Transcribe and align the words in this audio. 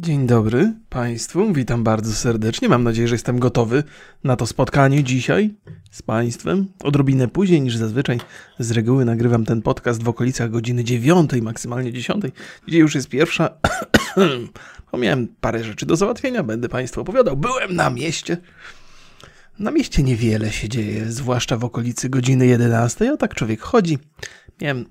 Dzień 0.00 0.26
dobry 0.26 0.74
Państwu, 0.88 1.52
witam 1.52 1.84
bardzo 1.84 2.12
serdecznie. 2.12 2.68
Mam 2.68 2.84
nadzieję, 2.84 3.08
że 3.08 3.14
jestem 3.14 3.38
gotowy 3.38 3.82
na 4.24 4.36
to 4.36 4.46
spotkanie 4.46 5.04
dzisiaj 5.04 5.54
z 5.90 6.02
Państwem. 6.02 6.66
Odrobinę 6.82 7.28
później 7.28 7.60
niż 7.60 7.76
zazwyczaj. 7.76 8.20
Z 8.58 8.70
reguły 8.70 9.04
nagrywam 9.04 9.44
ten 9.44 9.62
podcast 9.62 10.02
w 10.02 10.08
okolicach 10.08 10.50
godziny 10.50 10.84
9, 10.84 11.30
maksymalnie 11.42 11.92
10. 11.92 12.24
Dzisiaj 12.66 12.80
już 12.80 12.94
jest 12.94 13.08
pierwsza. 13.08 13.50
Miałem 14.98 15.28
parę 15.40 15.64
rzeczy 15.64 15.86
do 15.86 15.96
załatwienia, 15.96 16.42
będę 16.42 16.68
Państwu 16.68 17.00
opowiadał. 17.00 17.36
Byłem 17.36 17.74
na 17.74 17.90
mieście. 17.90 18.36
Na 19.58 19.70
mieście 19.70 20.02
niewiele 20.02 20.52
się 20.52 20.68
dzieje, 20.68 21.12
zwłaszcza 21.12 21.56
w 21.56 21.64
okolicy 21.64 22.08
godziny 22.08 22.46
11, 22.46 23.12
a 23.12 23.16
tak 23.16 23.34
człowiek 23.34 23.60
chodzi. 23.60 23.98
Miałem 24.60 24.84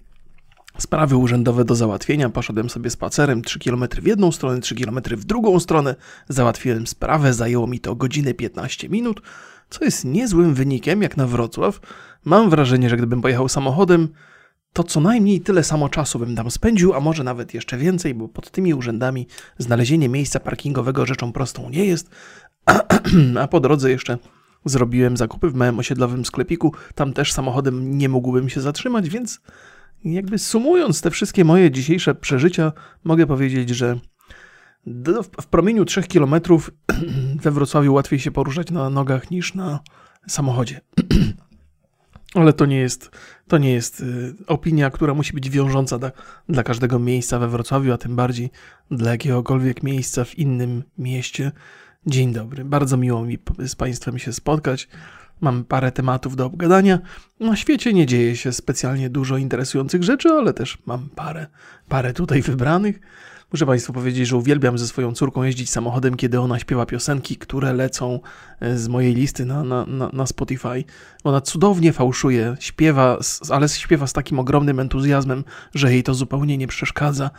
sprawy 0.78 1.18
urzędowe 1.18 1.66
do 1.66 1.75
załatwienia. 1.75 2.30
Poszedłem 2.30 2.70
sobie 2.70 2.89
spacerem 2.89 3.41
3 3.41 3.59
km 3.59 3.88
w 4.02 4.07
jedną 4.07 4.32
stronę, 4.32 4.62
3 4.62 4.76
km 4.76 5.00
w 5.04 5.26
drugą 5.26 5.59
stronę. 5.59 5.96
Załatwiłem 6.30 6.88
sprawę, 6.88 7.34
zajęło 7.34 7.68
mi 7.68 7.80
to 7.80 7.95
godzinę 7.95 8.34
15 8.34 8.90
minut, 8.90 9.21
co 9.70 9.85
jest 9.85 10.05
niezłym 10.05 10.54
wynikiem 10.54 11.02
jak 11.02 11.18
na 11.18 11.27
Wrocław. 11.27 11.80
Mam 12.26 12.49
wrażenie, 12.49 12.90
że 12.90 12.98
gdybym 12.98 13.21
pojechał 13.21 13.49
samochodem, 13.49 14.08
to 14.73 14.84
co 14.84 14.99
najmniej 14.99 15.41
tyle 15.41 15.63
samo 15.63 15.90
czasu 15.90 16.20
bym 16.20 16.35
tam 16.35 16.52
spędził, 16.52 16.94
a 16.94 16.99
może 16.99 17.23
nawet 17.23 17.54
jeszcze 17.54 17.77
więcej, 17.77 18.13
bo 18.13 18.27
pod 18.27 18.52
tymi 18.52 18.73
urzędami 18.73 19.27
znalezienie 19.57 20.09
miejsca 20.09 20.40
parkingowego 20.40 21.05
rzeczą 21.05 21.32
prostą 21.32 21.70
nie 21.70 21.85
jest. 21.85 22.09
A 23.41 23.48
po 23.48 23.59
drodze 23.59 23.91
jeszcze 23.91 24.18
zrobiłem 24.66 25.18
zakupy 25.18 25.49
w 25.49 25.55
małym 25.55 25.80
osiedlowym 25.80 26.26
sklepiku. 26.26 26.73
Tam 26.96 27.13
też 27.13 27.34
samochodem 27.34 27.98
nie 27.98 28.09
mógłbym 28.09 28.49
się 28.49 28.62
zatrzymać, 28.62 29.09
więc 29.09 29.41
jakby 30.03 30.39
sumując 30.39 31.01
te 31.01 31.11
wszystkie 31.11 31.45
moje 31.45 31.71
dzisiejsze 31.71 32.15
przeżycia, 32.15 32.71
mogę 33.03 33.27
powiedzieć, 33.27 33.69
że 33.69 33.99
w 35.41 35.47
promieniu 35.49 35.85
3 35.85 36.03
km 36.03 36.35
we 37.43 37.51
Wrocławiu 37.51 37.93
łatwiej 37.93 38.20
się 38.20 38.31
poruszać 38.31 38.71
na 38.71 38.89
nogach 38.89 39.31
niż 39.31 39.55
na 39.55 39.79
samochodzie. 40.27 40.81
Ale 42.35 42.54
to 42.54 42.65
nie 42.65 42.77
jest, 42.77 43.12
to 43.48 43.57
nie 43.57 43.73
jest 43.73 44.01
y, 44.01 44.35
opinia, 44.48 44.89
która 44.89 45.13
musi 45.13 45.34
być 45.34 45.49
wiążąca 45.49 45.99
dla, 45.99 46.11
dla 46.49 46.63
każdego 46.63 46.99
miejsca 46.99 47.39
we 47.39 47.48
Wrocławiu, 47.48 47.93
a 47.93 47.98
tym 47.98 48.15
bardziej 48.15 48.49
dla 48.91 49.11
jakiegokolwiek 49.11 49.84
miejsca 49.84 50.23
w 50.23 50.37
innym 50.37 50.84
mieście. 50.98 51.51
Dzień 52.05 52.34
dobry, 52.34 52.65
bardzo 52.65 52.98
miło 52.98 53.26
mi 53.26 53.37
z 53.67 53.76
Państwem 53.76 54.20
się 54.20 54.34
spotkać. 54.34 54.87
Mam 55.41 55.63
parę 55.63 55.91
tematów 55.91 56.35
do 56.35 56.46
obgadania. 56.46 56.99
Na 57.40 57.55
świecie 57.55 57.93
nie 57.93 58.05
dzieje 58.05 58.35
się 58.35 58.54
specjalnie 58.54 59.10
dużo 59.10 59.38
interesujących 59.38 60.04
rzeczy, 60.04 60.29
ale 60.29 60.54
też 60.54 60.77
mam 60.85 61.10
parę, 61.10 61.48
parę 61.90 62.13
tutaj 62.13 62.41
wybranych. 62.41 62.99
Muszę 63.53 63.65
Państwu 63.65 63.93
powiedzieć, 63.93 64.28
że 64.28 64.38
uwielbiam 64.38 64.78
ze 64.78 64.88
swoją 64.88 65.13
córką 65.13 65.44
jeździć 65.44 65.69
samochodem, 65.69 66.16
kiedy 66.16 66.40
ona 66.40 66.59
śpiewa 66.59 66.85
piosenki, 66.85 67.38
które 67.38 67.73
lecą 67.73 68.19
e, 68.59 68.78
z 68.78 68.88
mojej 68.88 69.13
listy 69.13 69.45
na, 69.45 69.63
na, 69.63 69.85
na, 69.85 70.09
na 70.13 70.25
Spotify. 70.25 70.84
Ona 71.23 71.41
cudownie 71.41 71.94
fałszuje, 71.94 72.56
śpiewa, 72.59 73.19
ale 73.50 73.69
śpiewa 73.69 74.07
z 74.07 74.13
takim 74.13 74.39
ogromnym 74.39 74.79
entuzjazmem, 74.79 75.44
że 75.75 75.94
jej 75.94 76.03
to 76.03 76.13
zupełnie 76.13 76.57
nie 76.57 76.67
przeszkadza. 76.67 77.29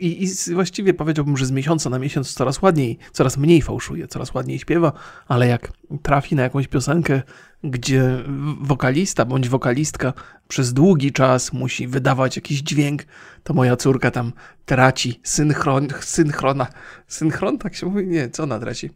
I, 0.00 0.24
I, 0.24 0.54
właściwie 0.54 0.94
powiedziałbym, 0.94 1.36
że 1.36 1.46
z 1.46 1.50
miesiąca 1.50 1.90
na 1.90 1.98
miesiąc 1.98 2.34
coraz 2.34 2.62
ładniej, 2.62 2.98
coraz 3.12 3.36
mniej 3.36 3.62
fałszuje, 3.62 4.08
coraz 4.08 4.34
ładniej 4.34 4.58
śpiewa, 4.58 4.92
ale 5.28 5.48
jak 5.48 5.72
trafi 6.02 6.34
na 6.34 6.42
jakąś 6.42 6.68
piosenkę, 6.68 7.22
gdzie 7.64 8.24
wokalista 8.60 9.24
bądź 9.24 9.48
wokalistka 9.48 10.12
przez 10.48 10.72
długi 10.72 11.12
czas 11.12 11.52
musi 11.52 11.88
wydawać 11.88 12.36
jakiś 12.36 12.60
dźwięk, 12.60 13.02
to 13.42 13.54
moja 13.54 13.76
córka 13.76 14.10
tam 14.10 14.32
traci 14.64 15.20
synchron, 15.22 15.88
synchrona, 16.00 16.66
synchron, 17.06 17.58
tak 17.58 17.74
się 17.74 17.86
mówi? 17.86 18.06
Nie, 18.06 18.30
co 18.30 18.42
ona 18.42 18.58
traci? 18.58 18.90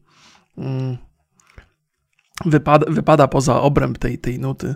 Mm. 0.59 0.97
Wypada, 2.45 2.87
wypada 2.93 3.29
poza 3.29 3.61
obręb 3.61 3.99
tej, 3.99 4.19
tej 4.19 4.39
nuty. 4.39 4.75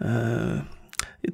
E, 0.00 0.64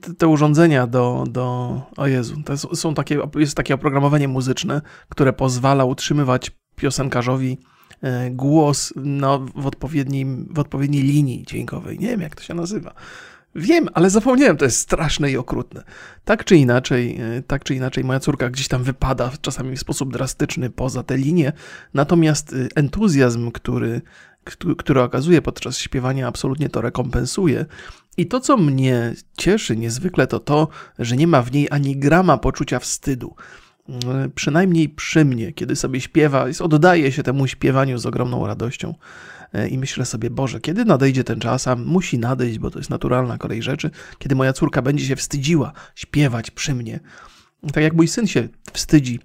te, 0.01 0.15
te, 0.15 0.29
urządzenia 0.29 0.87
do, 0.87 1.25
do. 1.29 1.81
O 1.97 2.07
Jezu, 2.07 2.43
to 2.45 2.77
są 2.77 2.95
takie, 2.95 3.19
jest 3.37 3.57
takie 3.57 3.75
oprogramowanie 3.75 4.29
muzyczne, 4.29 4.83
które 5.09 5.33
pozwala 5.33 5.85
utrzymywać 5.85 6.51
piosenkarzowi 6.77 7.59
głos 8.31 8.93
no, 8.97 9.39
w, 9.39 9.67
odpowiednim, 9.67 10.49
w 10.51 10.59
odpowiedniej 10.59 11.03
linii 11.03 11.45
dźwiękowej. 11.45 11.99
Nie 11.99 12.09
wiem, 12.09 12.21
jak 12.21 12.37
to 12.37 12.43
się 12.43 12.55
nazywa. 12.55 12.95
Wiem, 13.55 13.89
ale 13.95 14.11
zapomniałem, 14.11 14.57
to 14.57 14.65
jest 14.65 14.79
straszne 14.79 15.31
i 15.31 15.37
okrutne. 15.37 15.85
Tak 16.25 16.45
czy 16.45 16.57
inaczej, 16.57 17.21
e, 17.21 17.43
tak 17.43 17.65
czy 17.65 17.75
inaczej, 17.75 18.05
moja 18.05 18.21
córka 18.21 18.51
gdzieś 18.51 18.69
tam 18.69 18.83
wypada 18.83 19.33
czasami 19.41 19.77
w 19.77 19.81
sposób 19.81 20.13
drastyczny 20.13 20.71
poza 20.71 21.03
tę 21.03 21.17
linię, 21.17 21.53
natomiast 21.95 22.53
e, 22.53 22.57
entuzjazm, 22.75 23.51
który, 23.51 24.01
który 24.79 25.03
okazuje 25.03 25.43
podczas 25.43 25.79
śpiewania, 25.79 26.29
absolutnie 26.29 26.69
to 26.69 26.81
rekompensuje. 26.81 27.67
I 28.17 28.27
to, 28.27 28.41
co 28.41 28.57
mnie 28.57 29.15
cieszy 29.37 29.77
niezwykle, 29.77 30.27
to 30.27 30.41
to, 30.41 30.69
że 30.99 31.17
nie 31.17 31.27
ma 31.27 31.43
w 31.43 31.53
niej 31.53 31.69
ani 31.71 31.97
grama 31.97 32.39
poczucia 32.39 32.79
wstydu. 32.79 33.35
E, 33.89 34.29
przynajmniej 34.35 34.89
przy 34.89 35.25
mnie, 35.25 35.53
kiedy 35.53 35.77
sobie 35.77 36.01
śpiewa, 36.01 36.47
oddaje 36.61 37.13
się 37.13 37.23
temu 37.23 37.47
śpiewaniu 37.47 37.99
z 37.99 38.07
ogromną 38.07 38.47
radością. 38.47 38.95
E, 39.53 39.69
I 39.69 39.79
myślę 39.79 40.05
sobie, 40.05 40.31
Boże, 40.31 40.61
kiedy 40.61 40.85
nadejdzie 40.85 41.25
ten 41.25 41.41
czas, 41.41 41.69
a 41.69 41.77
musi 41.77 42.19
nadejść, 42.19 42.59
bo 42.59 42.71
to 42.71 42.79
jest 42.79 42.91
naturalna 42.91 43.39
kolej 43.39 43.63
rzeczy, 43.63 43.91
kiedy 44.19 44.35
moja 44.35 44.53
córka 44.53 44.83
będzie 44.83 45.07
się 45.07 45.17
wstydziła 45.17 45.73
śpiewać 45.95 46.51
przy 46.51 46.75
mnie. 46.75 47.01
Tak 47.73 47.83
jak 47.83 47.93
mój 47.93 48.09
syn 48.09 48.27
się 48.27 48.49
wstydzi 48.73 49.21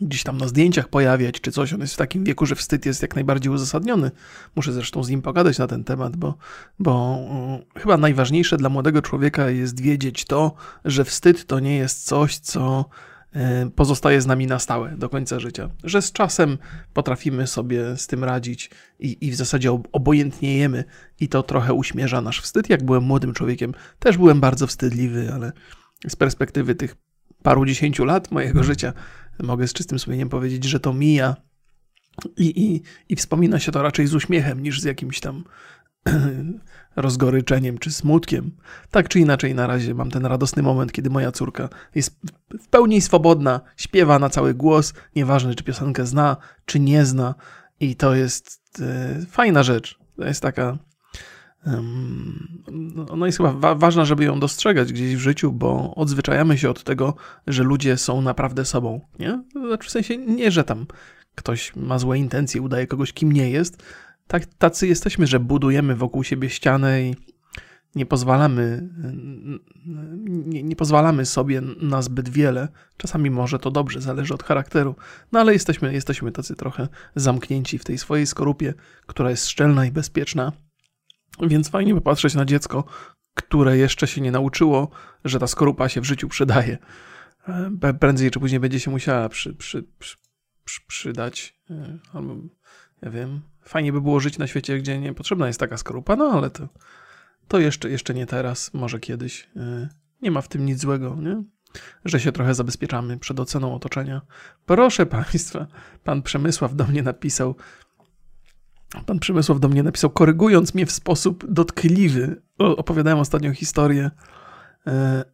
gdzieś 0.00 0.22
tam 0.22 0.38
na 0.38 0.48
zdjęciach 0.48 0.88
pojawiać, 0.88 1.40
czy 1.40 1.52
coś. 1.52 1.72
On 1.72 1.80
jest 1.80 1.94
w 1.94 1.96
takim 1.96 2.24
wieku, 2.24 2.46
że 2.46 2.54
wstyd 2.54 2.86
jest 2.86 3.02
jak 3.02 3.14
najbardziej 3.14 3.52
uzasadniony. 3.52 4.10
Muszę 4.56 4.72
zresztą 4.72 5.04
z 5.04 5.08
nim 5.08 5.22
pogadać 5.22 5.58
na 5.58 5.66
ten 5.66 5.84
temat, 5.84 6.16
bo, 6.16 6.34
bo 6.78 7.16
um, 7.16 7.82
chyba 7.82 7.96
najważniejsze 7.96 8.56
dla 8.56 8.68
młodego 8.68 9.02
człowieka 9.02 9.50
jest 9.50 9.80
wiedzieć 9.80 10.24
to, 10.24 10.54
że 10.84 11.04
wstyd 11.04 11.46
to 11.46 11.60
nie 11.60 11.76
jest 11.76 12.06
coś, 12.06 12.38
co 12.38 12.84
pozostaje 13.74 14.20
z 14.20 14.26
nami 14.26 14.46
na 14.46 14.58
stałe 14.58 14.96
do 14.96 15.08
końca 15.08 15.40
życia. 15.40 15.70
Że 15.84 16.02
z 16.02 16.12
czasem 16.12 16.58
potrafimy 16.92 17.46
sobie 17.46 17.96
z 17.96 18.06
tym 18.06 18.24
radzić 18.24 18.70
i, 18.98 19.26
i 19.26 19.30
w 19.30 19.34
zasadzie 19.34 19.80
obojętniejemy 19.92 20.84
i 21.20 21.28
to 21.28 21.42
trochę 21.42 21.74
uśmierza 21.74 22.20
nasz 22.20 22.40
wstyd. 22.40 22.70
Jak 22.70 22.84
byłem 22.84 23.02
młodym 23.02 23.32
człowiekiem, 23.32 23.74
też 23.98 24.16
byłem 24.16 24.40
bardzo 24.40 24.66
wstydliwy, 24.66 25.32
ale 25.32 25.52
z 26.08 26.16
perspektywy 26.16 26.74
tych 26.74 26.96
paru 27.42 27.64
dziesięciu 27.64 28.04
lat 28.04 28.30
mojego 28.30 28.64
życia 28.64 28.92
mogę 29.42 29.68
z 29.68 29.72
czystym 29.72 29.98
sumieniem 29.98 30.28
powiedzieć, 30.28 30.64
że 30.64 30.80
to 30.80 30.92
mija 30.92 31.36
i, 32.36 32.62
i, 32.64 32.82
i 33.08 33.16
wspomina 33.16 33.58
się 33.58 33.72
to 33.72 33.82
raczej 33.82 34.06
z 34.06 34.14
uśmiechem 34.14 34.62
niż 34.62 34.80
z 34.80 34.84
jakimś 34.84 35.20
tam 35.20 35.44
rozgoryczeniem 36.96 37.78
czy 37.78 37.92
smutkiem. 37.92 38.50
Tak 38.90 39.08
czy 39.08 39.20
inaczej, 39.20 39.54
na 39.54 39.66
razie 39.66 39.94
mam 39.94 40.10
ten 40.10 40.26
radosny 40.26 40.62
moment, 40.62 40.92
kiedy 40.92 41.10
moja 41.10 41.32
córka 41.32 41.68
jest 41.94 42.20
w 42.60 42.68
pełni 42.68 43.00
swobodna, 43.00 43.60
śpiewa 43.76 44.18
na 44.18 44.30
cały 44.30 44.54
głos, 44.54 44.94
nieważne 45.16 45.54
czy 45.54 45.64
piosenkę 45.64 46.06
zna, 46.06 46.36
czy 46.64 46.80
nie 46.80 47.04
zna, 47.04 47.34
i 47.80 47.96
to 47.96 48.14
jest 48.14 48.60
e, 48.80 49.26
fajna 49.26 49.62
rzecz. 49.62 49.98
To 50.16 50.24
jest 50.24 50.42
taka 50.42 50.78
ona 53.10 53.26
jest 53.26 53.38
chyba 53.38 53.52
wa 53.52 53.74
ważna, 53.74 54.04
żeby 54.04 54.24
ją 54.24 54.40
dostrzegać 54.40 54.92
gdzieś 54.92 55.16
w 55.16 55.18
życiu, 55.18 55.52
bo 55.52 55.94
odzwyczajamy 55.94 56.58
się 56.58 56.70
od 56.70 56.84
tego, 56.84 57.14
że 57.46 57.62
ludzie 57.62 57.96
są 57.96 58.20
naprawdę 58.20 58.64
sobą. 58.64 59.00
Nie? 59.18 59.42
Znaczy 59.52 59.88
w 59.88 59.92
sensie 59.92 60.16
nie, 60.16 60.50
że 60.50 60.64
tam 60.64 60.86
ktoś 61.34 61.76
ma 61.76 61.98
złe 61.98 62.18
intencje, 62.18 62.62
udaje 62.62 62.86
kogoś, 62.86 63.12
kim 63.12 63.32
nie 63.32 63.50
jest. 63.50 63.82
Tak, 64.26 64.46
tacy 64.46 64.86
jesteśmy, 64.86 65.26
że 65.26 65.40
budujemy 65.40 65.96
wokół 65.96 66.24
siebie 66.24 66.50
ścianę 66.50 67.02
i 67.02 67.16
nie 67.94 68.06
pozwalamy, 68.06 68.88
nie, 70.26 70.62
nie, 70.62 70.76
pozwalamy 70.76 71.26
sobie 71.26 71.60
na 71.82 72.02
zbyt 72.02 72.28
wiele. 72.28 72.68
Czasami 72.96 73.30
może 73.30 73.58
to 73.58 73.70
dobrze, 73.70 74.00
zależy 74.00 74.34
od 74.34 74.42
charakteru, 74.42 74.94
no 75.32 75.40
ale 75.40 75.52
jesteśmy, 75.52 75.92
jesteśmy 75.92 76.32
tacy 76.32 76.54
trochę 76.54 76.88
zamknięci 77.14 77.78
w 77.78 77.84
tej 77.84 77.98
swojej 77.98 78.26
skorupie, 78.26 78.74
która 79.06 79.30
jest 79.30 79.48
szczelna 79.48 79.86
i 79.86 79.90
bezpieczna 79.90 80.52
więc 81.40 81.68
fajnie 81.68 81.94
popatrzeć 81.94 82.34
na 82.34 82.44
dziecko, 82.44 82.84
które 83.34 83.76
jeszcze 83.76 84.06
się 84.06 84.20
nie 84.20 84.30
nauczyło, 84.30 84.90
że 85.24 85.38
ta 85.38 85.46
skorupa 85.46 85.88
się 85.88 86.00
w 86.00 86.04
życiu 86.04 86.28
przydaje. 86.28 86.78
Prędzej 88.00 88.30
czy 88.30 88.40
później 88.40 88.60
będzie 88.60 88.80
się 88.80 88.90
musiała 88.90 89.28
przy, 89.28 89.54
przy, 89.54 89.84
przy, 90.64 90.80
przydać. 90.86 91.60
E, 91.70 91.98
albo, 92.12 92.36
ja 93.02 93.10
wiem, 93.10 93.40
fajnie 93.64 93.92
by 93.92 94.00
było 94.00 94.20
żyć 94.20 94.38
na 94.38 94.46
świecie, 94.46 94.78
gdzie 94.78 94.98
nie 94.98 95.14
potrzebna 95.14 95.46
jest 95.46 95.60
taka 95.60 95.76
skorupa, 95.76 96.16
no 96.16 96.24
ale 96.24 96.50
to, 96.50 96.68
to 97.48 97.58
jeszcze, 97.58 97.90
jeszcze 97.90 98.14
nie 98.14 98.26
teraz, 98.26 98.74
może 98.74 99.00
kiedyś. 99.00 99.48
E, 99.56 99.88
nie 100.22 100.30
ma 100.30 100.40
w 100.40 100.48
tym 100.48 100.66
nic 100.66 100.80
złego, 100.80 101.16
nie? 101.20 101.42
że 102.04 102.20
się 102.20 102.32
trochę 102.32 102.54
zabezpieczamy 102.54 103.18
przed 103.18 103.40
oceną 103.40 103.74
otoczenia. 103.74 104.22
Proszę 104.66 105.06
Państwa, 105.06 105.66
pan 106.04 106.22
Przemysław 106.22 106.74
do 106.76 106.84
mnie 106.84 107.02
napisał, 107.02 107.54
Pan 109.06 109.18
Przemysław 109.18 109.60
do 109.60 109.68
mnie 109.68 109.82
napisał, 109.82 110.10
korygując 110.10 110.74
mnie 110.74 110.86
w 110.86 110.92
sposób 110.92 111.52
dotkliwy. 111.52 112.42
Opowiadałem 112.58 113.18
ostatnią 113.18 113.54
historię 113.54 114.10
e, 114.86 115.24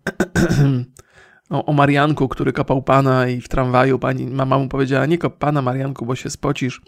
o, 1.51 1.65
o 1.65 1.73
Marianku, 1.73 2.29
który 2.29 2.53
kopał 2.53 2.83
pana 2.83 3.29
i 3.29 3.41
w 3.41 3.49
tramwaju 3.49 3.99
pani 3.99 4.27
mama 4.27 4.59
mu 4.59 4.69
powiedziała, 4.69 5.07
nie 5.07 5.19
kop 5.19 5.39
pana 5.39 5.63
Marianku, 5.63 6.07
bo 6.07 6.17
się 6.17 6.31
spocisz. 6.31 6.81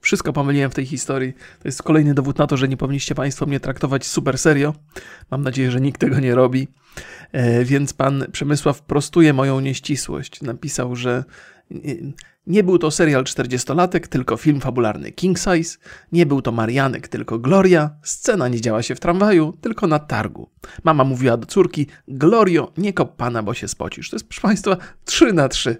Wszystko 0.00 0.32
pomyliłem 0.32 0.70
w 0.70 0.74
tej 0.74 0.86
historii. 0.86 1.32
To 1.32 1.68
jest 1.68 1.82
kolejny 1.82 2.14
dowód 2.14 2.38
na 2.38 2.46
to, 2.46 2.56
że 2.56 2.68
nie 2.68 2.76
powinniście 2.76 3.14
państwo 3.14 3.46
mnie 3.46 3.60
traktować 3.60 4.06
super 4.06 4.38
serio. 4.38 4.74
Mam 5.30 5.42
nadzieję, 5.42 5.70
że 5.70 5.80
nikt 5.80 6.00
tego 6.00 6.20
nie 6.20 6.34
robi. 6.34 6.68
E, 7.32 7.64
więc 7.64 7.92
pan 7.92 8.24
Przemysław 8.32 8.82
prostuje 8.82 9.32
moją 9.32 9.60
nieścisłość. 9.60 10.42
Napisał, 10.42 10.96
że 10.96 11.24
nie 12.46 12.64
był 12.64 12.78
to 12.78 12.90
serial 12.90 13.24
40-latek, 13.24 14.06
tylko 14.08 14.36
film 14.36 14.60
fabularny 14.60 15.12
King 15.12 15.38
Size. 15.38 15.78
Nie 16.12 16.26
był 16.26 16.42
to 16.42 16.52
Marianek, 16.52 17.08
tylko 17.08 17.38
Gloria. 17.38 17.90
Scena 18.02 18.48
nie 18.48 18.60
działa 18.60 18.82
się 18.82 18.94
w 18.94 19.00
tramwaju, 19.00 19.52
tylko 19.60 19.86
na 19.86 19.98
targu. 19.98 20.50
Mama 20.84 21.04
mówiła 21.04 21.36
do 21.36 21.46
córki: 21.46 21.86
Glorio, 22.08 22.72
nie 22.76 22.92
kop 22.92 23.16
pana, 23.16 23.42
bo 23.42 23.54
się 23.54 23.68
spocisz. 23.68 24.10
To 24.10 24.16
jest, 24.16 24.28
proszę 24.28 24.40
państwa, 24.42 24.76
3 25.04 25.32
na 25.32 25.48
3. 25.48 25.76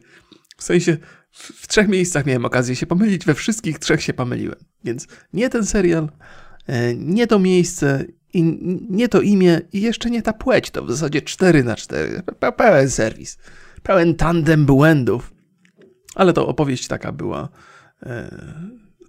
W 0.57 0.63
sensie, 0.63 0.97
w 1.33 1.69
trzech 1.69 1.89
miejscach 1.89 2.27
miałem 2.27 2.45
okazję 2.45 2.77
się 2.77 2.87
pomylić, 2.87 3.25
we 3.25 3.35
wszystkich 3.35 3.79
trzech 3.79 4.03
się 4.03 4.13
pomyliłem. 4.13 4.59
Więc 4.85 5.07
nie 5.33 5.51
ten 5.51 5.67
serial, 5.67 6.09
e, 6.67 6.95
nie 6.95 7.27
to 7.27 7.39
miejsce 7.39 8.05
i 8.33 8.43
nie 8.91 9.09
to 9.09 9.21
imię 9.21 9.61
i 9.73 9.81
jeszcze 9.81 10.11
nie 10.11 10.23
ta 10.23 10.33
płeć. 10.33 10.71
To 10.71 10.85
w 10.85 10.91
zasadzie 10.91 11.23
4 11.23 11.65
na 11.65 11.77
4. 11.77 12.23
Pełen 12.57 12.91
serwis. 12.91 13.39
Pełen 13.83 14.15
tandem 14.15 14.67
błędów. 14.67 15.33
Ale 16.15 16.33
to 16.33 16.49
opowieść 16.49 16.89
taka 16.89 17.13
była, 17.13 17.49
e, 18.03 18.31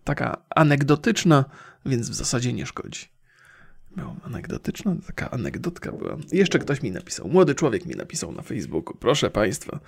taka 0.03 0.37
anegdotyczna, 0.49 1.45
więc 1.85 2.09
w 2.09 2.13
zasadzie 2.13 2.53
nie 2.53 2.65
szkodzi. 2.65 3.05
Była 3.95 4.15
anegdotyczna, 4.23 4.95
taka 5.07 5.31
anegdotka 5.31 5.91
była. 5.91 6.17
Jeszcze 6.31 6.59
ktoś 6.59 6.81
mi 6.81 6.91
napisał, 6.91 7.27
młody 7.27 7.55
człowiek 7.55 7.85
mi 7.85 7.95
napisał 7.95 8.31
na 8.31 8.41
Facebooku, 8.41 8.97
proszę 8.99 9.29
Państwa, 9.29 9.79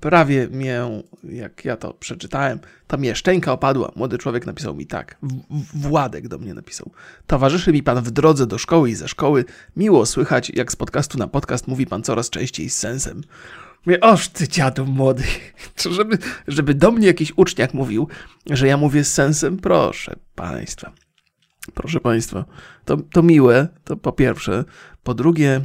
prawie 0.00 0.48
mię, 0.50 1.02
jak 1.24 1.64
ja 1.64 1.76
to 1.76 1.94
przeczytałem, 1.94 2.58
to 2.86 2.96
mnie 2.96 3.14
szczęka 3.14 3.52
opadła. 3.52 3.92
Młody 3.96 4.18
człowiek 4.18 4.46
napisał 4.46 4.74
mi 4.74 4.86
tak, 4.86 5.18
Władek 5.74 6.28
do 6.28 6.38
mnie 6.38 6.54
napisał. 6.54 6.90
Towarzyszy 7.26 7.72
mi 7.72 7.82
Pan 7.82 8.02
w 8.02 8.10
drodze 8.10 8.46
do 8.46 8.58
szkoły 8.58 8.90
i 8.90 8.94
ze 8.94 9.08
szkoły. 9.08 9.44
Miło 9.76 10.06
słychać, 10.06 10.50
jak 10.54 10.72
z 10.72 10.76
podcastu 10.76 11.18
na 11.18 11.26
podcast 11.26 11.68
mówi 11.68 11.86
Pan 11.86 12.02
coraz 12.02 12.30
częściej 12.30 12.70
z 12.70 12.78
sensem. 12.78 13.22
Mówię, 13.86 14.00
oż 14.00 14.28
ty 14.28 14.48
dziadu 14.48 14.86
młody, 14.86 15.24
żeby, 15.96 16.18
żeby 16.48 16.74
do 16.74 16.90
mnie 16.90 17.06
jakiś 17.06 17.32
uczniak 17.36 17.74
mówił, 17.74 18.08
że 18.50 18.66
ja 18.66 18.76
mówię 18.76 19.04
z 19.04 19.14
sensem, 19.14 19.56
proszę 19.56 20.16
państwa. 20.34 20.92
Proszę 21.74 22.00
państwa, 22.00 22.44
to, 22.84 22.96
to 22.96 23.22
miłe, 23.22 23.68
to 23.84 23.96
po 23.96 24.12
pierwsze. 24.12 24.64
Po 25.02 25.14
drugie, 25.14 25.60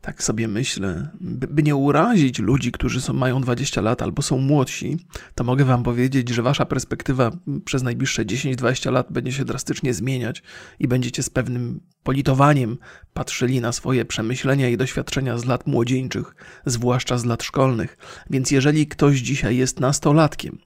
tak 0.00 0.22
sobie 0.22 0.48
myślę, 0.48 1.08
by, 1.20 1.46
by, 1.46 1.62
nie 1.62 1.76
urazić 1.76 2.38
ludzi, 2.38 2.72
którzy 2.72 3.00
są, 3.00 3.12
mają 3.12 3.40
20 3.40 3.80
lat 3.80 4.02
albo 4.02 4.22
są 4.22 4.38
młodsi, 4.38 5.06
to 5.34 5.44
mogę 5.44 5.64
wam 5.64 5.82
powiedzieć, 5.82 6.28
że 6.28 6.42
wasza 6.42 6.64
perspektywa 6.64 7.30
przez 7.64 7.82
najbliższe 7.82 8.24
10-20 8.24 8.92
lat 8.92 9.12
będzie 9.12 9.32
się 9.32 9.44
drastycznie 9.44 9.94
zmieniać 9.94 10.42
i 10.78 10.88
będziecie 10.88 11.22
z 11.22 11.30
pewnym 11.30 11.80
politowaniem 12.02 12.78
patrzyli 13.12 13.60
na 13.60 13.72
swoje 13.72 14.04
przemyślenia 14.04 14.68
i 14.68 14.76
doświadczenia 14.76 15.38
z 15.38 15.44
lat 15.44 15.66
młodzieńczych, 15.66 16.34
zwłaszcza 16.66 17.18
z 17.18 17.24
lat 17.24 17.42
szkolnych. 17.42 17.96
Więc 18.30 18.50
jeżeli 18.50 18.86
ktoś 18.86 19.18
dzisiaj 19.18 19.56
jest 19.56 19.80
nastolatkiem 19.80 20.58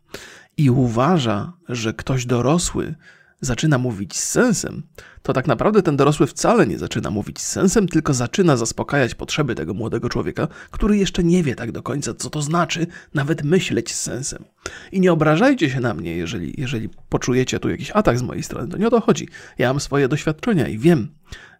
i 0.56 0.70
uważa, 0.70 1.52
że 1.68 1.94
ktoś 1.94 2.26
dorosły 2.26 2.94
zaczyna 3.40 3.78
mówić 3.78 4.16
z 4.16 4.28
sensem, 4.28 4.82
to 5.22 5.32
tak 5.32 5.46
naprawdę 5.46 5.82
ten 5.82 5.96
dorosły 5.96 6.26
wcale 6.26 6.66
nie 6.66 6.78
zaczyna 6.78 7.10
mówić 7.10 7.40
z 7.40 7.48
sensem, 7.48 7.88
tylko 7.88 8.14
zaczyna 8.14 8.56
zaspokajać 8.56 9.14
potrzeby 9.14 9.54
tego 9.54 9.74
młodego 9.74 10.08
człowieka, 10.08 10.48
który 10.70 10.96
jeszcze 10.96 11.24
nie 11.24 11.42
wie 11.42 11.54
tak 11.54 11.72
do 11.72 11.82
końca, 11.82 12.14
co 12.14 12.30
to 12.30 12.42
znaczy 12.42 12.86
nawet 13.14 13.42
myśleć 13.42 13.94
z 13.94 14.00
sensem. 14.00 14.44
I 14.92 15.00
nie 15.00 15.12
obrażajcie 15.12 15.70
się 15.70 15.80
na 15.80 15.94
mnie, 15.94 16.16
jeżeli, 16.16 16.54
jeżeli 16.58 16.88
poczujecie 17.08 17.60
tu 17.60 17.68
jakiś 17.68 17.90
atak 17.90 18.18
z 18.18 18.22
mojej 18.22 18.42
strony. 18.42 18.68
To 18.68 18.78
nie 18.78 18.86
o 18.86 18.90
to 18.90 19.00
chodzi. 19.00 19.28
Ja 19.58 19.68
mam 19.68 19.80
swoje 19.80 20.08
doświadczenia 20.08 20.68
i 20.68 20.78
wiem, 20.78 21.08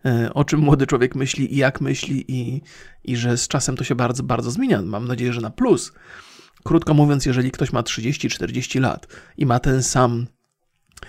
e, 0.05 0.35
o 0.35 0.45
czym 0.45 0.61
młody 0.61 0.87
człowiek 0.87 1.15
myśli 1.15 1.55
i 1.55 1.57
jak 1.57 1.81
myśli, 1.81 2.25
i, 2.29 2.63
i 3.05 3.17
że 3.17 3.37
z 3.37 3.49
czasem 3.49 3.77
to 3.77 3.85
się 3.85 3.95
bardzo, 3.95 4.23
bardzo 4.23 4.51
zmienia. 4.51 4.83
Mam 4.83 5.09
nadzieję, 5.09 5.33
że 5.33 5.41
na 5.41 5.51
plus. 5.51 5.93
Krótko 6.65 6.95
mówiąc, 6.95 7.27
jeżeli 7.27 7.51
ktoś 7.51 7.73
ma 7.73 7.83
30-40 7.83 8.81
lat 8.81 9.07
i 9.37 9.47
ma 9.47 9.59
ten 9.61 9.83
sam 9.83 10.27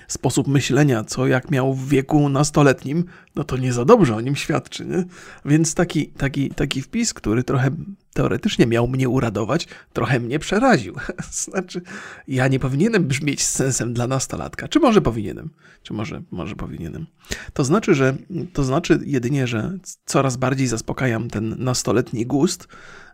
sposób 0.07 0.47
myślenia, 0.47 1.03
co 1.03 1.27
jak 1.27 1.51
miał 1.51 1.73
w 1.73 1.89
wieku 1.89 2.29
nastoletnim, 2.29 3.05
no 3.35 3.43
to 3.43 3.57
nie 3.57 3.73
za 3.73 3.85
dobrze 3.85 4.15
o 4.15 4.21
nim 4.21 4.35
świadczy. 4.35 4.85
Nie? 4.85 5.03
Więc 5.45 5.73
taki, 5.73 6.07
taki, 6.07 6.49
taki 6.49 6.81
wpis, 6.81 7.13
który 7.13 7.43
trochę 7.43 7.71
teoretycznie 8.13 8.67
miał 8.67 8.87
mnie 8.87 9.09
uradować, 9.09 9.67
trochę 9.93 10.19
mnie 10.19 10.39
przeraził. 10.39 10.95
znaczy, 11.31 11.81
ja 12.27 12.47
nie 12.47 12.59
powinienem 12.59 13.07
brzmieć 13.07 13.41
z 13.41 13.51
sensem 13.51 13.93
dla 13.93 14.07
nastolatka. 14.07 14.67
Czy 14.67 14.79
może 14.79 15.01
powinienem? 15.01 15.49
Czy 15.83 15.93
może, 15.93 16.21
może 16.31 16.55
powinienem? 16.55 17.05
To 17.53 17.63
znaczy, 17.63 17.95
że 17.95 18.15
to 18.53 18.63
znaczy 18.63 18.99
jedynie, 19.05 19.47
że 19.47 19.77
coraz 20.05 20.37
bardziej 20.37 20.67
zaspokajam 20.67 21.29
ten 21.29 21.55
nastoletni 21.59 22.25
gust. 22.25 22.67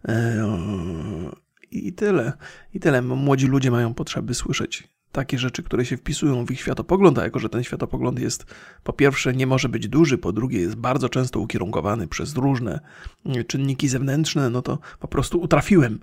Eee, 0.05 0.41
I 1.71 1.93
tyle. 1.93 2.33
I 2.73 2.79
tyle. 2.79 3.01
Młodzi 3.01 3.47
ludzie 3.47 3.71
mają 3.71 3.93
potrzeby 3.93 4.33
słyszeć 4.33 4.91
takie 5.11 5.37
rzeczy, 5.37 5.63
które 5.63 5.85
się 5.85 5.97
wpisują 5.97 6.45
w 6.45 6.51
ich 6.51 6.59
światopogląd, 6.59 7.19
a 7.19 7.23
jako 7.23 7.39
że 7.39 7.49
ten 7.49 7.63
światopogląd 7.63 8.19
jest 8.19 8.45
po 8.83 8.93
pierwsze 8.93 9.33
nie 9.33 9.47
może 9.47 9.69
być 9.69 9.87
duży, 9.87 10.17
po 10.17 10.33
drugie 10.33 10.59
jest 10.59 10.75
bardzo 10.75 11.09
często 11.09 11.39
ukierunkowany 11.39 12.07
przez 12.07 12.35
różne 12.35 12.79
czynniki 13.47 13.87
zewnętrzne, 13.87 14.49
no 14.49 14.61
to 14.61 14.79
po 14.99 15.07
prostu 15.07 15.41
utrafiłem. 15.41 15.99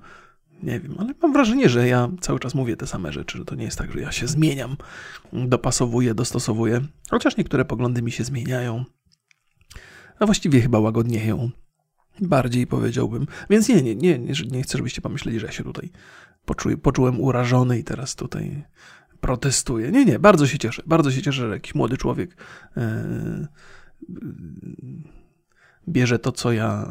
Nie 0.63 0.81
wiem, 0.81 0.95
ale 0.99 1.15
mam 1.23 1.33
wrażenie, 1.33 1.69
że 1.69 1.89
ja 1.89 2.09
cały 2.21 2.41
czas 2.41 2.55
mówię 2.55 2.77
te 2.77 2.87
same 2.87 3.13
rzeczy, 3.13 3.39
że 3.39 3.45
to 3.45 3.55
nie 3.55 3.65
jest 3.65 3.79
tak, 3.79 3.93
że 3.93 4.01
ja 4.01 4.13
się 4.13 4.27
zmieniam, 4.27 4.77
dopasowuję, 5.33 6.15
dostosowuję, 6.15 6.81
chociaż 7.11 7.37
niektóre 7.37 7.65
poglądy 7.65 8.03
mi 8.03 8.13
się 8.13 8.25
zmieniają, 8.25 8.85
a 10.19 10.27
właściwie 10.27 10.61
chyba 10.61 10.79
łagodnieją. 10.79 11.51
Bardziej 12.21 12.67
powiedziałbym. 12.67 13.27
Więc 13.51 13.69
nie, 13.69 13.83
nie, 13.83 13.97
nie, 13.97 14.19
nie, 14.19 14.33
nie 14.51 14.63
chcę, 14.63 14.79
żebyście 14.79 15.01
pomyśleli, 15.01 15.41
że 15.41 15.47
ja 15.47 15.53
się 15.53 15.65
tutaj 15.65 15.91
poczułem 16.83 17.21
urażony 17.21 17.79
i 17.79 17.85
teraz 17.85 18.15
tutaj 18.15 18.65
protestuje. 19.21 19.93
Nie, 19.93 20.05
nie, 20.05 20.19
bardzo 20.19 20.47
się 20.47 20.59
cieszę. 20.59 20.83
Bardzo 20.87 21.11
się 21.11 21.23
cieszę, 21.23 21.49
że 21.49 21.49
jakiś 21.49 21.75
młody 21.75 21.97
człowiek 21.97 22.37
e, 22.77 23.49
bierze 25.89 26.19
to, 26.19 26.33
co 26.33 26.53
ja 26.53 26.89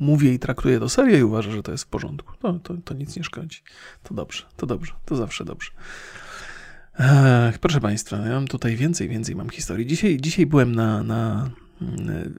mówię 0.00 0.34
i 0.34 0.38
traktuje 0.38 0.78
to 0.78 0.88
serio 0.88 1.16
i 1.16 1.22
uważa, 1.22 1.50
że 1.50 1.62
to 1.62 1.72
jest 1.72 1.84
w 1.84 1.86
porządku. 1.86 2.32
To, 2.38 2.52
to, 2.52 2.74
to 2.84 2.94
nic 2.94 3.16
nie 3.16 3.24
szkodzi. 3.24 3.62
To 4.02 4.14
dobrze, 4.14 4.42
to 4.56 4.66
dobrze, 4.66 4.92
to 5.04 5.16
zawsze 5.16 5.44
dobrze. 5.44 5.70
Ech, 6.98 7.58
proszę 7.58 7.80
Państwa, 7.80 8.16
ja 8.16 8.34
mam 8.34 8.48
tutaj 8.48 8.76
więcej, 8.76 9.08
więcej 9.08 9.36
mam 9.36 9.50
historii. 9.50 9.86
Dzisiaj, 9.86 10.16
dzisiaj 10.20 10.46
byłem 10.46 10.74
na, 10.74 11.02
na 11.02 11.50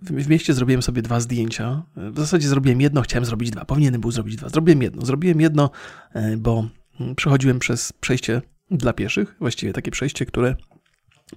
w 0.01 0.29
mieście 0.29 0.53
zrobiłem 0.53 0.81
sobie 0.81 1.01
dwa 1.01 1.19
zdjęcia. 1.19 1.83
W 1.95 2.17
zasadzie 2.17 2.47
zrobiłem 2.47 2.81
jedno, 2.81 3.01
chciałem 3.01 3.25
zrobić 3.25 3.51
dwa. 3.51 3.65
Powinienem 3.65 4.01
był 4.01 4.11
zrobić 4.11 4.35
dwa. 4.35 4.49
Zrobiłem 4.49 4.81
jedno. 4.81 5.05
Zrobiłem 5.05 5.41
jedno, 5.41 5.69
e, 6.13 6.37
bo 6.37 6.67
przechodziłem 7.15 7.59
przez 7.59 7.93
przejście 7.93 8.41
dla 8.71 8.93
pieszych, 8.93 9.35
właściwie 9.39 9.73
takie 9.73 9.91
przejście, 9.91 10.25
które 10.25 10.55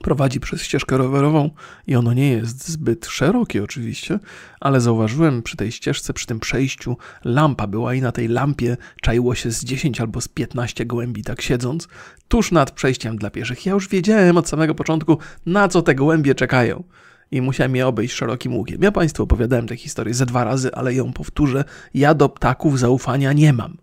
prowadzi 0.00 0.40
przez 0.40 0.62
ścieżkę 0.62 0.96
rowerową 0.96 1.50
i 1.86 1.96
ono 1.96 2.12
nie 2.12 2.30
jest 2.30 2.68
zbyt 2.68 3.06
szerokie 3.06 3.64
oczywiście, 3.64 4.18
ale 4.60 4.80
zauważyłem 4.80 5.42
przy 5.42 5.56
tej 5.56 5.72
ścieżce, 5.72 6.12
przy 6.12 6.26
tym 6.26 6.40
przejściu 6.40 6.96
lampa 7.24 7.66
była 7.66 7.94
i 7.94 8.00
na 8.00 8.12
tej 8.12 8.28
lampie 8.28 8.76
czaiło 9.02 9.34
się 9.34 9.50
z 9.50 9.64
10 9.64 10.00
albo 10.00 10.20
z 10.20 10.28
15 10.28 10.86
gołębi 10.86 11.22
tak 11.22 11.42
siedząc, 11.42 11.88
tuż 12.28 12.52
nad 12.52 12.70
przejściem 12.70 13.16
dla 13.16 13.30
pieszych. 13.30 13.66
Ja 13.66 13.72
już 13.72 13.88
wiedziałem 13.88 14.36
od 14.36 14.48
samego 14.48 14.74
początku, 14.74 15.18
na 15.46 15.68
co 15.68 15.82
te 15.82 15.94
gołębie 15.94 16.34
czekają 16.34 16.84
i 17.32 17.42
musiałem 17.42 17.76
je 17.76 17.86
obejść 17.86 18.14
szerokim 18.14 18.56
łukiem. 18.56 18.82
Ja 18.82 18.92
Państwu 18.92 19.22
opowiadałem 19.22 19.68
tę 19.68 19.76
historię 19.76 20.14
ze 20.14 20.26
dwa 20.26 20.44
razy, 20.44 20.74
ale 20.74 20.94
ją 20.94 21.12
powtórzę. 21.12 21.64
Ja 21.94 22.14
do 22.14 22.28
ptaków 22.28 22.78
zaufania 22.78 23.32
nie 23.32 23.52
mam. 23.52 23.76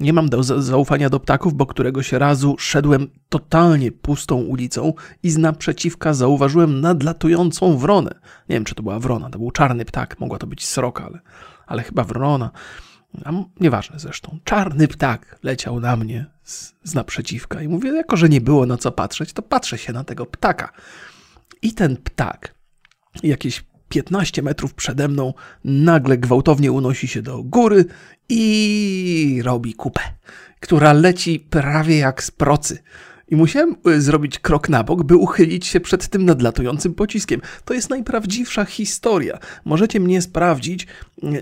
Nie 0.00 0.12
mam 0.12 0.28
do 0.28 0.42
zaufania 0.42 1.10
do 1.10 1.20
ptaków, 1.20 1.54
bo 1.54 1.66
któregoś 1.66 2.12
razu 2.12 2.56
szedłem 2.58 3.08
totalnie 3.28 3.92
pustą 3.92 4.36
ulicą 4.36 4.92
i 5.22 5.30
z 5.30 5.38
naprzeciwka 5.38 6.14
zauważyłem 6.14 6.80
nadlatującą 6.80 7.76
wronę. 7.76 8.10
Nie 8.48 8.56
wiem, 8.56 8.64
czy 8.64 8.74
to 8.74 8.82
była 8.82 8.98
wrona, 8.98 9.30
to 9.30 9.38
był 9.38 9.50
czarny 9.50 9.84
ptak, 9.84 10.20
mogła 10.20 10.38
to 10.38 10.46
być 10.46 10.66
sroka, 10.66 11.04
ale, 11.04 11.20
ale 11.66 11.82
chyba 11.82 12.04
wrona. 12.04 12.50
A 13.24 13.32
nieważne 13.60 13.98
zresztą. 13.98 14.38
Czarny 14.44 14.88
ptak 14.88 15.38
leciał 15.42 15.80
na 15.80 15.96
mnie 15.96 16.26
z, 16.44 16.74
z 16.84 16.94
naprzeciwka 16.94 17.62
i 17.62 17.68
mówię, 17.68 17.90
jako 17.90 18.16
że 18.16 18.28
nie 18.28 18.40
było 18.40 18.66
na 18.66 18.76
co 18.76 18.92
patrzeć, 18.92 19.32
to 19.32 19.42
patrzę 19.42 19.78
się 19.78 19.92
na 19.92 20.04
tego 20.04 20.26
ptaka. 20.26 20.72
I 21.62 21.72
ten 21.72 21.96
ptak 21.96 22.55
jakieś 23.22 23.64
15 23.88 24.42
metrów 24.42 24.74
przede 24.74 25.08
mną 25.08 25.34
nagle 25.64 26.18
gwałtownie 26.18 26.72
unosi 26.72 27.08
się 27.08 27.22
do 27.22 27.42
góry 27.42 27.84
i 28.28 29.40
robi 29.44 29.74
kupę, 29.74 30.00
która 30.60 30.92
leci 30.92 31.40
prawie 31.40 31.98
jak 31.98 32.22
z 32.22 32.30
procy. 32.30 32.78
I 33.28 33.36
musiałem 33.36 33.76
y, 33.88 34.00
zrobić 34.00 34.38
krok 34.38 34.68
na 34.68 34.84
bok, 34.84 35.02
by 35.02 35.16
uchylić 35.16 35.66
się 35.66 35.80
przed 35.80 36.08
tym 36.08 36.24
nadlatującym 36.24 36.94
pociskiem. 36.94 37.40
To 37.64 37.74
jest 37.74 37.90
najprawdziwsza 37.90 38.64
historia. 38.64 39.38
Możecie 39.64 40.00
mnie 40.00 40.22
sprawdzić, 40.22 40.86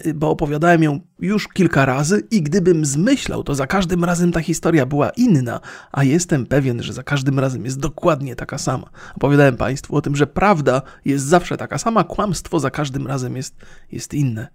y, 0.07 0.14
bo 0.14 0.31
opowiadałem 0.31 0.83
ją 0.83 1.00
już 1.19 1.49
kilka 1.49 1.85
razy 1.85 2.23
i 2.31 2.43
gdybym 2.43 2.85
zmyślał, 2.85 3.43
to 3.43 3.55
za 3.55 3.67
każdym 3.67 4.05
razem 4.05 4.33
ta 4.33 4.41
historia 4.41 4.87
była 4.87 5.11
inna, 5.11 5.61
a 5.93 6.05
jestem 6.05 6.47
pewien, 6.47 6.83
że 6.83 6.93
za 6.93 7.03
każdym 7.03 7.38
razem 7.38 7.64
jest 7.64 7.81
dokładnie 7.81 8.37
taka 8.37 8.59
sama. 8.59 8.91
Opowiadałem 9.17 9.57
Państwu 9.57 9.97
o 9.97 10.03
tym, 10.03 10.17
że 10.17 10.26
prawda 10.26 10.83
jest 11.05 11.25
zawsze 11.25 11.57
taka 11.57 11.79
sama, 11.79 12.05
kłamstwo 12.05 12.61
za 12.61 12.71
każdym 12.71 13.07
razem 13.07 13.37
jest, 13.37 13.57
jest 13.93 14.14
inne. 14.14 14.49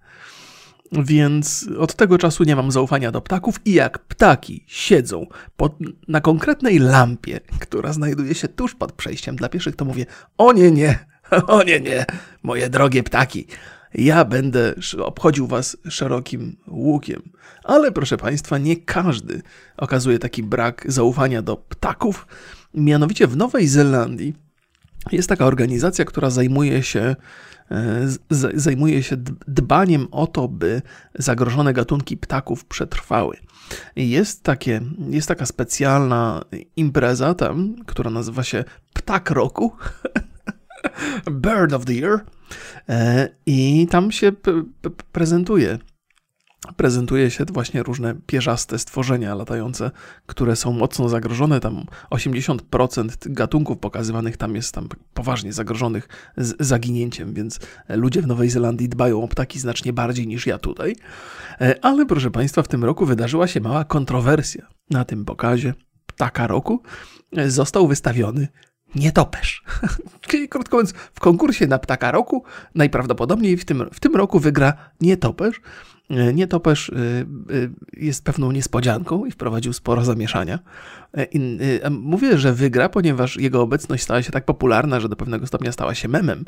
Więc 0.92 1.70
od 1.80 1.96
tego 1.96 2.18
czasu 2.18 2.44
nie 2.44 2.56
mam 2.56 2.72
zaufania 2.72 3.12
do 3.12 3.22
ptaków 3.22 3.60
i 3.66 3.74
jak 3.74 4.00
ptaki 4.00 4.64
siedzą 4.68 5.28
pod, 5.58 5.76
na 6.08 6.22
konkretnej 6.22 6.80
lampie, 6.80 7.40
która 7.60 7.94
znajduje 7.94 8.36
się 8.36 8.48
tuż 8.48 8.76
pod 8.76 8.92
przejściem 8.92 9.36
dla 9.36 9.50
pieszych, 9.50 9.76
to 9.76 9.86
mówię: 9.86 10.06
O 10.38 10.54
nie, 10.54 10.72
nie, 10.72 11.00
o 11.48 11.64
nie, 11.64 11.80
nie, 11.80 12.06
moje 12.44 12.70
drogie 12.70 13.04
ptaki. 13.04 13.48
Ja 13.94 14.26
będę 14.26 14.76
obchodził 15.04 15.48
was 15.48 15.78
szerokim 15.90 16.58
łukiem. 16.68 17.22
Ale 17.64 17.92
proszę 17.92 18.18
państwa, 18.18 18.58
nie 18.58 18.78
każdy 18.78 19.42
okazuje 19.78 20.20
taki 20.20 20.44
brak 20.44 20.86
zaufania 20.88 21.42
do 21.42 21.58
ptaków. 21.58 22.28
Mianowicie 22.74 23.28
w 23.28 23.38
Nowej 23.38 23.68
Zelandii 23.68 24.36
jest 25.12 25.30
taka 25.30 25.46
organizacja, 25.46 26.06
która 26.06 26.30
zajmuje 26.30 26.84
się 26.84 27.16
zajmuje 28.54 29.04
się 29.04 29.18
dbaniem 29.48 30.08
o 30.12 30.28
to, 30.28 30.48
by 30.48 30.82
zagrożone 31.16 31.74
gatunki 31.74 32.18
ptaków 32.18 32.66
przetrwały. 32.66 33.38
Jest, 33.96 34.44
takie, 34.44 34.82
jest 35.10 35.28
taka 35.28 35.46
specjalna 35.46 36.42
impreza 36.76 37.34
tam, 37.34 37.76
która 37.86 38.12
nazywa 38.12 38.44
się 38.44 38.64
Ptak 38.94 39.32
Roku. 39.32 39.72
Bird 41.32 41.74
of 41.74 41.86
the 41.86 41.94
Year. 41.94 42.20
E, 42.90 43.30
I 43.46 43.88
tam 43.92 44.12
się 44.12 44.32
prezentuje 45.12 45.78
prezentuje 46.76 47.32
się 47.32 47.46
właśnie 47.46 47.84
różne 47.84 48.16
pierzaste 48.26 48.80
stworzenia 48.80 49.36
latające, 49.36 49.92
które 50.26 50.56
są 50.56 50.74
mocno 50.74 51.10
zagrożone. 51.10 51.60
Tam 51.60 51.86
80% 52.12 53.10
gatunków 53.26 53.78
pokazywanych 53.78 54.38
tam 54.38 54.56
jest 54.56 54.74
tam 54.74 54.88
poważnie 55.14 55.54
zagrożonych 55.54 56.08
z 56.38 56.56
zaginięciem, 56.60 57.34
więc 57.34 57.60
ludzie 57.90 58.22
w 58.22 58.28
Nowej 58.28 58.50
Zelandii 58.50 58.90
dbają 58.90 59.24
o 59.24 59.28
ptaki 59.28 59.60
znacznie 59.60 59.94
bardziej 59.94 60.28
niż 60.28 60.48
ja 60.48 60.58
tutaj. 60.58 60.96
E, 61.62 61.76
ale 61.82 62.06
proszę 62.06 62.32
Państwa, 62.32 62.64
w 62.64 62.68
tym 62.68 62.84
roku 62.84 63.06
wydarzyła 63.06 63.48
się 63.48 63.62
mała 63.62 63.84
kontrowersja. 63.84 64.68
Na 64.90 65.06
tym 65.06 65.26
pokazie 65.26 65.74
ptaka 66.06 66.48
roku 66.48 66.82
e, 67.38 67.52
został 67.52 67.88
wystawiony 67.88 68.48
nietoperz. 68.96 69.64
Czyli 70.28 70.50
krótko 70.50 70.78
mówiąc, 70.78 70.94
w 71.14 71.20
konkursie 71.20 71.68
na 71.68 71.80
ptaka 71.80 72.12
roku 72.12 72.44
najprawdopodobniej 72.76 73.58
w 73.58 73.66
tym, 73.66 73.90
w 73.94 74.00
tym 74.00 74.16
roku 74.16 74.40
wygra 74.40 74.74
nietoperz. 75.02 75.62
E, 76.10 76.34
nietoperz 76.34 76.90
e, 76.90 76.94
e, 76.96 77.26
jest 77.98 78.24
pewną 78.24 78.52
niespodzianką 78.52 79.26
i 79.26 79.32
wprowadził 79.32 79.74
sporo 79.74 80.06
zamieszania. 80.06 80.60
Mówię, 81.92 82.38
że 82.38 82.54
wygra, 82.54 82.90
ponieważ 82.90 83.38
jego 83.38 83.62
obecność 83.62 84.04
stała 84.04 84.22
się 84.22 84.32
tak 84.32 84.46
popularna, 84.46 85.00
że 85.00 85.10
do 85.10 85.16
pewnego 85.16 85.48
stopnia 85.48 85.72
stała 85.72 85.96
się 85.96 86.08
memem, 86.08 86.46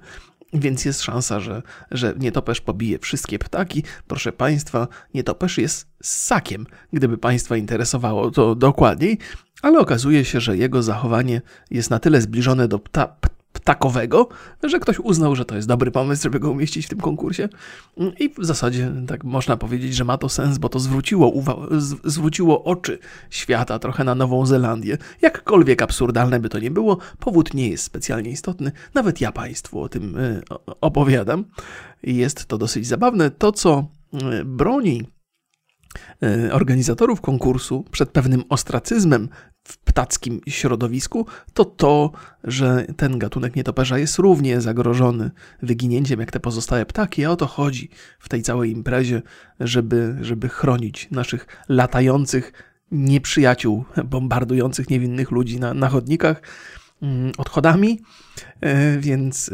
więc 0.54 0.86
jest 0.86 1.02
szansa, 1.02 1.40
że, 1.40 1.62
że 1.92 2.14
nietoperz 2.20 2.62
pobije 2.62 3.00
wszystkie 3.00 3.40
ptaki. 3.40 3.84
Proszę 4.08 4.32
Państwa, 4.32 4.88
nietoperz 5.14 5.58
jest 5.58 5.88
ssakiem, 6.04 6.66
gdyby 6.94 7.18
Państwa 7.18 7.58
interesowało 7.58 8.32
to 8.32 8.56
dokładniej, 8.56 9.18
ale 9.62 9.80
okazuje 9.80 10.26
się, 10.26 10.42
że 10.42 10.58
jego 10.58 10.84
zachowanie 10.84 11.42
jest 11.72 11.90
na 11.90 12.00
tyle 12.00 12.22
zbliżone 12.22 12.68
do 12.68 12.80
pta, 12.80 13.16
ptakowego, 13.62 14.28
że 14.64 14.80
ktoś 14.80 15.00
uznał, 15.00 15.36
że 15.36 15.46
to 15.46 15.56
jest 15.56 15.68
dobry 15.68 15.92
pomysł, 15.92 16.24
żeby 16.24 16.40
go 16.40 16.52
umieścić 16.52 16.86
w 16.86 16.90
tym 16.90 17.00
konkursie. 17.00 17.50
I 18.20 18.30
w 18.30 18.46
zasadzie 18.46 18.92
tak 19.08 19.24
można 19.24 19.58
powiedzieć, 19.58 19.96
że 19.96 20.04
ma 20.04 20.18
to 20.18 20.30
sens, 20.30 20.58
bo 20.58 20.70
to 20.70 20.80
zwróciło, 20.80 21.34
zwróciło 22.04 22.64
oczy 22.64 23.00
świata 23.30 23.80
trochę 23.80 24.04
na 24.04 24.16
Nową 24.16 24.46
Zelandię. 24.46 24.98
Jakkolwiek 25.22 25.82
absurdalne 25.82 26.40
by 26.40 26.50
to 26.50 26.60
nie 26.60 26.72
było, 26.72 26.98
powód 27.20 27.54
nie 27.54 27.70
jest 27.70 27.84
specjalnie 27.84 28.32
istotny. 28.32 28.72
Nawet 28.94 29.22
ja 29.22 29.32
Państwu 29.32 29.82
o 29.82 29.90
tym 29.90 30.18
y, 30.18 30.42
opowiadam. 30.82 31.46
Jest 32.04 32.46
to 32.46 32.58
dosyć 32.58 32.88
zabawne. 32.88 33.32
To, 33.32 33.52
co 33.52 33.88
y, 34.14 34.46
broni 34.46 35.06
organizatorów 36.52 37.22
konkursu 37.22 37.86
przed 37.92 38.10
pewnym 38.10 38.44
ostracyzmem 38.50 39.30
w 39.64 39.78
ptackim 39.78 40.42
środowisku, 40.48 41.26
to 41.54 41.66
to, 41.66 42.12
że 42.44 42.86
ten 42.98 43.20
gatunek 43.20 43.56
nietoperza 43.56 43.98
jest 43.98 44.18
równie 44.18 44.62
zagrożony 44.62 45.32
wyginięciem 45.62 46.20
jak 46.20 46.32
te 46.32 46.40
pozostałe 46.40 46.86
ptaki, 46.86 47.26
a 47.26 47.32
o 47.32 47.36
to 47.36 47.46
chodzi 47.46 47.90
w 48.20 48.30
tej 48.30 48.42
całej 48.42 48.72
imprezie, 48.72 49.22
żeby, 49.60 50.18
żeby 50.22 50.50
chronić 50.50 51.08
naszych 51.12 51.48
latających 51.70 52.54
nieprzyjaciół 52.92 53.86
bombardujących 54.06 54.90
niewinnych 54.90 55.32
ludzi 55.32 55.60
na, 55.60 55.74
na 55.74 55.90
chodnikach 55.90 56.42
odchodami, 57.38 58.02
e, 58.62 58.98
więc, 58.98 59.52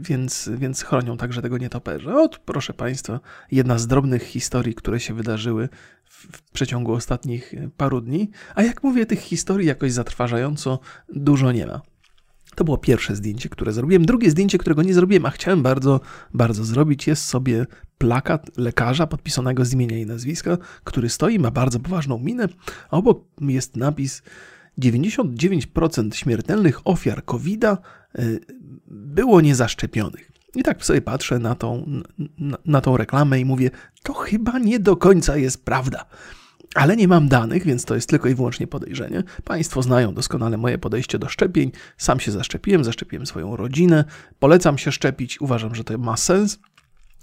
więc, 0.00 0.50
więc 0.56 0.82
chronią 0.82 1.16
także 1.16 1.42
tego 1.42 1.58
nietoperza. 1.58 2.14
Ot, 2.14 2.38
proszę 2.38 2.74
Państwa, 2.74 3.20
jedna 3.52 3.78
z 3.78 3.86
drobnych 3.86 4.22
historii, 4.22 4.74
które 4.74 5.00
się 5.00 5.14
wydarzyły 5.14 5.68
w 6.04 6.42
przeciągu 6.52 6.92
ostatnich 6.92 7.54
paru 7.76 8.00
dni. 8.00 8.30
A 8.54 8.62
jak 8.62 8.82
mówię, 8.82 9.06
tych 9.06 9.20
historii 9.20 9.66
jakoś 9.66 9.92
zatrważająco 9.92 10.78
dużo 11.08 11.52
nie 11.52 11.66
ma. 11.66 11.80
To 12.54 12.64
było 12.64 12.78
pierwsze 12.78 13.16
zdjęcie, 13.16 13.48
które 13.48 13.72
zrobiłem. 13.72 14.06
Drugie 14.06 14.30
zdjęcie, 14.30 14.58
którego 14.58 14.82
nie 14.82 14.94
zrobiłem, 14.94 15.26
a 15.26 15.30
chciałem 15.30 15.62
bardzo, 15.62 16.00
bardzo 16.34 16.64
zrobić, 16.64 17.06
jest 17.06 17.24
sobie 17.24 17.66
plakat 17.98 18.58
lekarza 18.58 19.06
podpisanego 19.06 19.64
z 19.64 19.72
imienia 19.72 19.98
i 19.98 20.06
nazwiska, 20.06 20.58
który 20.84 21.08
stoi, 21.08 21.38
ma 21.38 21.50
bardzo 21.50 21.80
poważną 21.80 22.18
minę, 22.18 22.48
a 22.90 22.96
obok 22.96 23.24
jest 23.40 23.76
napis 23.76 24.22
99% 24.80 26.14
śmiertelnych 26.14 26.80
ofiar 26.84 27.24
COVID-a 27.24 27.78
y, 28.18 28.40
było 28.86 29.40
niezaszczepionych. 29.40 30.30
I 30.54 30.62
tak 30.62 30.84
sobie 30.84 31.02
patrzę 31.02 31.38
na 31.38 31.54
tą, 31.54 31.86
na, 32.38 32.58
na 32.64 32.80
tą 32.80 32.96
reklamę 32.96 33.40
i 33.40 33.44
mówię, 33.44 33.70
to 34.02 34.12
chyba 34.12 34.58
nie 34.58 34.80
do 34.80 34.96
końca 34.96 35.36
jest 35.36 35.64
prawda. 35.64 36.04
Ale 36.74 36.96
nie 36.96 37.08
mam 37.08 37.28
danych, 37.28 37.64
więc 37.64 37.84
to 37.84 37.94
jest 37.94 38.08
tylko 38.08 38.28
i 38.28 38.34
wyłącznie 38.34 38.66
podejrzenie. 38.66 39.22
Państwo 39.44 39.82
znają 39.82 40.14
doskonale 40.14 40.56
moje 40.56 40.78
podejście 40.78 41.18
do 41.18 41.28
szczepień. 41.28 41.72
Sam 41.96 42.20
się 42.20 42.32
zaszczepiłem, 42.32 42.84
zaszczepiłem 42.84 43.26
swoją 43.26 43.56
rodzinę. 43.56 44.04
Polecam 44.38 44.78
się 44.78 44.92
szczepić, 44.92 45.40
uważam, 45.40 45.74
że 45.74 45.84
to 45.84 45.98
ma 45.98 46.16
sens, 46.16 46.58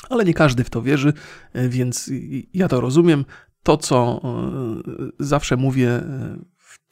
ale 0.10 0.26
nie 0.26 0.34
każdy 0.34 0.64
w 0.64 0.70
to 0.70 0.82
wierzy, 0.82 1.14
więc 1.56 2.12
ja 2.54 2.68
to 2.68 2.82
rozumiem. 2.82 3.26
To, 3.64 3.78
co 3.78 4.22
e, 4.24 5.26
zawsze 5.26 5.58
mówię 5.58 5.90
e, 5.90 6.38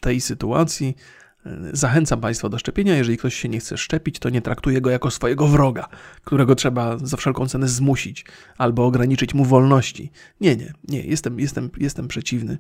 tej 0.06 0.22
sytuacji, 0.22 0.96
Zachęcam 1.74 2.22
Państwa 2.22 2.50
do 2.50 2.58
szczepienia. 2.60 2.96
Jeżeli 2.96 3.18
ktoś 3.18 3.36
się 3.36 3.50
nie 3.50 3.60
chce 3.60 3.78
szczepić, 3.78 4.20
to 4.20 4.30
nie 4.30 4.42
traktuję 4.42 4.82
go 4.82 4.90
jako 4.90 5.12
swojego 5.12 5.48
wroga, 5.48 5.88
którego 6.24 6.56
trzeba 6.56 6.98
za 6.98 7.18
wszelką 7.18 7.48
cenę 7.48 7.68
zmusić 7.68 8.26
albo 8.58 8.86
ograniczyć 8.86 9.34
mu 9.34 9.46
wolności. 9.46 10.12
Nie, 10.42 10.56
nie, 10.56 10.74
nie. 10.88 11.02
Jestem, 11.02 11.40
jestem, 11.40 11.70
jestem 11.78 12.08
przeciwny 12.08 12.58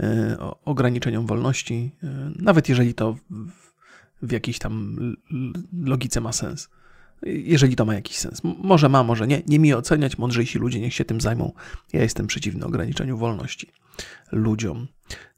e, 0.00 0.36
ograniczeniom 0.64 1.26
wolności, 1.26 1.92
e, 2.02 2.32
nawet 2.36 2.68
jeżeli 2.68 2.94
to 2.94 3.16
w, 3.30 3.72
w 4.22 4.32
jakiejś 4.32 4.58
tam 4.58 4.96
logice 5.84 6.20
ma 6.20 6.32
sens. 6.32 6.68
Jeżeli 7.22 7.76
to 7.76 7.84
ma 7.84 7.94
jakiś 7.94 8.16
sens. 8.16 8.42
Może 8.44 8.88
ma, 8.88 9.02
może 9.02 9.26
nie. 9.26 9.42
Nie 9.46 9.58
mi 9.58 9.74
oceniać, 9.74 10.18
mądrzejsi 10.18 10.58
ludzie 10.58 10.80
niech 10.80 10.94
się 10.94 11.04
tym 11.04 11.20
zajmą. 11.20 11.52
Ja 11.92 12.02
jestem 12.02 12.26
przeciwny 12.26 12.66
ograniczeniu 12.66 13.18
wolności 13.18 13.72
ludziom, 14.32 14.86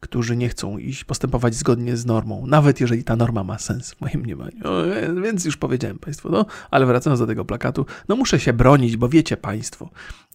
którzy 0.01 0.37
nie 0.37 0.49
chcą 0.49 0.79
iść 0.79 1.05
postępować 1.05 1.55
zgodnie 1.55 1.97
z 1.97 2.07
normą, 2.07 2.47
nawet 2.47 2.81
jeżeli 2.81 3.05
ta 3.05 3.17
norma 3.17 3.45
ma 3.45 3.59
sens 3.59 3.95
w 3.95 4.01
moim 4.01 4.21
mniemaniu. 4.21 4.67
E, 4.67 5.23
więc 5.23 5.45
już 5.45 5.57
powiedziałem 5.57 5.99
Państwu, 5.99 6.29
no, 6.31 6.47
ale 6.71 6.87
wracając 6.87 7.21
do 7.21 7.27
tego 7.27 7.45
plakatu, 7.45 7.87
no 8.09 8.17
muszę 8.17 8.41
się 8.41 8.53
bronić, 8.53 8.97
bo 8.97 9.09
wiecie 9.09 9.37
Państwo, 9.37 9.91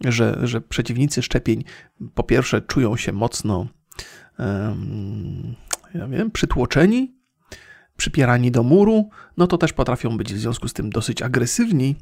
że, 0.05 0.39
że 0.43 0.61
przeciwnicy 0.61 1.21
szczepień 1.21 1.63
po 2.13 2.23
pierwsze 2.23 2.61
czują 2.61 2.97
się 2.97 3.11
mocno 3.11 3.67
um, 4.39 5.55
ja 5.93 6.07
wiem, 6.07 6.31
przytłoczeni, 6.31 7.15
przypierani 7.97 8.51
do 8.51 8.63
muru, 8.63 9.09
no 9.37 9.47
to 9.47 9.57
też 9.57 9.73
potrafią 9.73 10.17
być 10.17 10.33
w 10.33 10.37
związku 10.37 10.67
z 10.67 10.73
tym 10.73 10.89
dosyć 10.89 11.21
agresywni, 11.21 11.95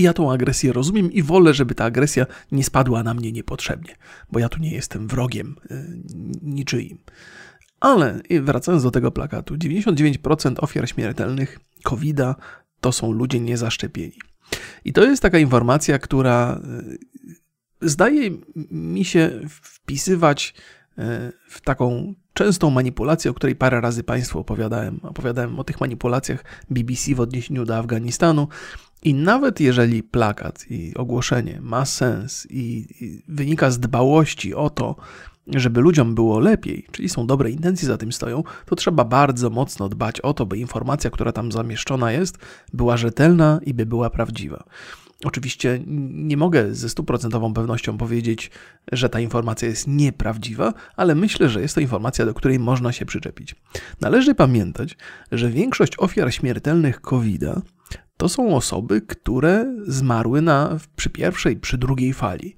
i 0.00 0.02
ja 0.02 0.12
tą 0.12 0.32
agresję 0.32 0.72
rozumiem 0.72 1.12
i 1.12 1.22
wolę, 1.22 1.54
żeby 1.54 1.74
ta 1.74 1.84
agresja 1.84 2.26
nie 2.52 2.64
spadła 2.64 3.02
na 3.02 3.14
mnie 3.14 3.32
niepotrzebnie, 3.32 3.94
bo 4.32 4.38
ja 4.38 4.48
tu 4.48 4.60
nie 4.60 4.72
jestem 4.72 5.08
wrogiem 5.08 5.56
y, 5.70 6.02
niczyim. 6.42 6.98
Ale 7.80 8.20
wracając 8.42 8.82
do 8.82 8.90
tego 8.90 9.10
plakatu, 9.10 9.54
99% 9.54 10.54
ofiar 10.58 10.88
śmiertelnych 10.88 11.60
COVID-a 11.82 12.34
to 12.80 12.92
są 12.92 13.12
ludzie 13.12 13.40
niezaszczepieni. 13.40 14.18
I 14.84 14.92
to 14.92 15.04
jest 15.04 15.22
taka 15.22 15.38
informacja, 15.38 15.98
która 15.98 16.60
y, 17.82 17.88
zdaje 17.88 18.30
mi 18.70 19.04
się 19.04 19.40
wpisywać 19.50 20.54
w 21.48 21.60
taką 21.60 22.14
częstą 22.32 22.70
manipulację, 22.70 23.30
o 23.30 23.34
której 23.34 23.56
parę 23.56 23.80
razy 23.80 24.04
Państwu 24.04 24.38
opowiadałem. 24.38 25.00
Opowiadałem 25.02 25.58
o 25.58 25.64
tych 25.64 25.80
manipulacjach 25.80 26.44
BBC 26.70 27.14
w 27.14 27.20
odniesieniu 27.20 27.64
do 27.64 27.76
Afganistanu. 27.76 28.48
I 29.02 29.14
nawet 29.14 29.60
jeżeli 29.60 30.02
plakat 30.02 30.70
i 30.70 30.94
ogłoszenie 30.96 31.60
ma 31.60 31.84
sens 31.84 32.46
i, 32.50 32.86
i 33.00 33.22
wynika 33.28 33.70
z 33.70 33.78
dbałości 33.78 34.54
o 34.54 34.70
to, 34.70 34.96
żeby 35.46 35.80
ludziom 35.80 36.14
było 36.14 36.38
lepiej, 36.38 36.86
czyli 36.92 37.08
są 37.08 37.26
dobre 37.26 37.50
intencje 37.50 37.88
za 37.88 37.96
tym 37.96 38.12
stoją, 38.12 38.42
to 38.66 38.76
trzeba 38.76 39.04
bardzo 39.04 39.50
mocno 39.50 39.88
dbać 39.88 40.20
o 40.20 40.34
to, 40.34 40.46
by 40.46 40.58
informacja, 40.58 41.10
która 41.10 41.32
tam 41.32 41.52
zamieszczona 41.52 42.12
jest, 42.12 42.38
była 42.72 42.96
rzetelna 42.96 43.60
i 43.66 43.74
by 43.74 43.86
była 43.86 44.10
prawdziwa. 44.10 44.64
Oczywiście 45.24 45.80
nie 46.10 46.36
mogę 46.36 46.74
ze 46.74 46.88
stuprocentową 46.88 47.54
pewnością 47.54 47.98
powiedzieć, 47.98 48.50
że 48.92 49.08
ta 49.08 49.20
informacja 49.20 49.68
jest 49.68 49.86
nieprawdziwa, 49.86 50.74
ale 50.96 51.14
myślę, 51.14 51.48
że 51.48 51.60
jest 51.60 51.74
to 51.74 51.80
informacja, 51.80 52.26
do 52.26 52.34
której 52.34 52.58
można 52.58 52.92
się 52.92 53.06
przyczepić. 53.06 53.54
Należy 54.00 54.34
pamiętać, 54.34 54.96
że 55.32 55.50
większość 55.50 55.92
ofiar 55.98 56.34
śmiertelnych 56.34 57.00
covid 57.00 57.44
to 58.20 58.28
są 58.28 58.56
osoby, 58.56 59.00
które 59.00 59.74
zmarły 59.86 60.42
na, 60.42 60.78
przy 60.96 61.10
pierwszej, 61.10 61.56
przy 61.56 61.78
drugiej 61.78 62.12
fali. 62.12 62.54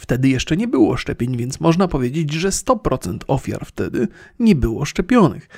Wtedy 0.00 0.28
jeszcze 0.28 0.56
nie 0.56 0.68
było 0.68 0.96
szczepień, 0.96 1.36
więc 1.36 1.60
można 1.60 1.88
powiedzieć, 1.88 2.32
że 2.32 2.48
100% 2.48 3.16
ofiar 3.26 3.66
wtedy 3.66 4.08
nie 4.38 4.54
było 4.54 4.84
szczepionych. 4.84 5.48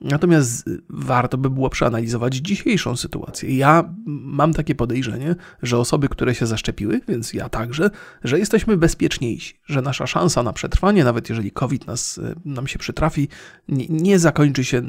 Natomiast 0.00 0.70
warto 0.88 1.38
by 1.38 1.50
było 1.50 1.70
przeanalizować 1.70 2.34
dzisiejszą 2.34 2.96
sytuację. 2.96 3.56
Ja 3.56 3.94
mam 4.06 4.52
takie 4.52 4.74
podejrzenie, 4.74 5.36
że 5.62 5.78
osoby, 5.78 6.08
które 6.08 6.34
się 6.34 6.46
zaszczepiły, 6.46 7.00
więc 7.08 7.34
ja 7.34 7.48
także, 7.48 7.90
że 8.24 8.38
jesteśmy 8.38 8.76
bezpieczniejsi, 8.76 9.60
że 9.66 9.82
nasza 9.82 10.06
szansa 10.06 10.42
na 10.42 10.52
przetrwanie, 10.52 11.04
nawet 11.04 11.28
jeżeli 11.28 11.50
COVID 11.50 11.86
nas, 11.86 12.20
nam 12.44 12.66
się 12.66 12.78
przytrafi, 12.78 13.28
nie, 13.68 13.86
nie 13.88 14.18
zakończy 14.18 14.64
się 14.64 14.82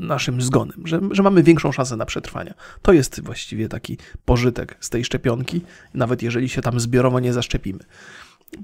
naszym 0.00 0.42
zgonem, 0.42 0.82
że, 0.84 1.00
że 1.10 1.22
mamy 1.22 1.42
większą 1.42 1.72
szansę 1.72 1.96
na 1.96 2.06
przetrwanie. 2.06 2.54
To 2.82 2.92
jest 2.92 3.20
właściwie 3.20 3.68
taki 3.68 3.98
pożytek 4.24 4.76
z 4.80 4.90
tej 4.90 5.04
szczepionki, 5.04 5.60
nawet 5.94 6.22
jeżeli 6.22 6.48
się 6.48 6.62
tam 6.62 6.80
zbiorowo 6.80 7.20
nie 7.20 7.32
zaszczepimy. 7.32 7.80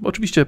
Oczywiście 0.03 0.45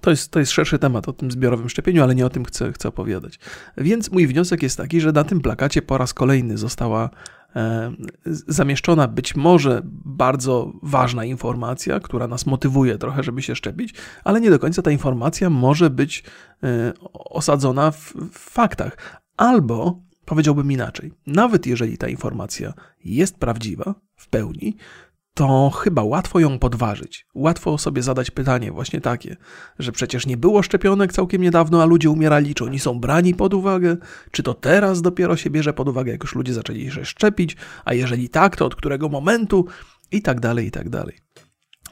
to 0.00 0.10
jest, 0.10 0.30
to 0.30 0.38
jest 0.38 0.52
szerszy 0.52 0.78
temat 0.78 1.08
o 1.08 1.12
tym 1.12 1.30
zbiorowym 1.30 1.68
szczepieniu, 1.68 2.02
ale 2.02 2.14
nie 2.14 2.26
o 2.26 2.30
tym 2.30 2.44
chcę, 2.44 2.72
chcę 2.72 2.88
opowiadać. 2.88 3.38
Więc 3.76 4.10
mój 4.10 4.26
wniosek 4.26 4.62
jest 4.62 4.76
taki, 4.76 5.00
że 5.00 5.12
na 5.12 5.24
tym 5.24 5.40
plakacie 5.40 5.82
po 5.82 5.98
raz 5.98 6.14
kolejny 6.14 6.58
została 6.58 7.10
e, 7.56 7.92
zamieszczona 8.26 9.08
być 9.08 9.36
może 9.36 9.82
bardzo 10.04 10.72
ważna 10.82 11.24
informacja, 11.24 12.00
która 12.00 12.28
nas 12.28 12.46
motywuje 12.46 12.98
trochę, 12.98 13.22
żeby 13.22 13.42
się 13.42 13.56
szczepić, 13.56 13.94
ale 14.24 14.40
nie 14.40 14.50
do 14.50 14.58
końca 14.58 14.82
ta 14.82 14.90
informacja 14.90 15.50
może 15.50 15.90
być 15.90 16.24
e, 16.62 16.92
osadzona 17.12 17.90
w, 17.90 18.14
w 18.32 18.38
faktach. 18.38 19.20
Albo 19.36 20.00
powiedziałbym 20.24 20.72
inaczej, 20.72 21.12
nawet 21.26 21.66
jeżeli 21.66 21.98
ta 21.98 22.08
informacja 22.08 22.74
jest 23.04 23.38
prawdziwa 23.38 23.94
w 24.16 24.28
pełni, 24.28 24.76
to 25.34 25.70
chyba 25.70 26.02
łatwo 26.02 26.40
ją 26.40 26.58
podważyć. 26.58 27.26
Łatwo 27.34 27.78
sobie 27.78 28.02
zadać 28.02 28.30
pytanie 28.30 28.72
właśnie 28.72 29.00
takie, 29.00 29.36
że 29.78 29.92
przecież 29.92 30.26
nie 30.26 30.36
było 30.36 30.62
szczepionek 30.62 31.12
całkiem 31.12 31.42
niedawno, 31.42 31.82
a 31.82 31.84
ludzie 31.84 32.10
umierali, 32.10 32.54
czy 32.54 32.64
oni 32.64 32.78
są 32.78 33.00
brani 33.00 33.34
pod 33.34 33.54
uwagę, 33.54 33.96
czy 34.30 34.42
to 34.42 34.54
teraz 34.54 35.02
dopiero 35.02 35.36
się 35.36 35.50
bierze 35.50 35.72
pod 35.72 35.88
uwagę, 35.88 36.12
jak 36.12 36.22
już 36.22 36.34
ludzie 36.34 36.54
zaczęli 36.54 36.90
się 36.90 37.04
szczepić, 37.04 37.56
a 37.84 37.94
jeżeli 37.94 38.28
tak, 38.28 38.56
to 38.56 38.66
od 38.66 38.74
którego 38.74 39.08
momentu 39.08 39.66
i 40.12 40.22
tak 40.22 40.40
dalej, 40.40 40.66
i 40.66 40.70
tak 40.70 40.88
dalej. 40.88 41.18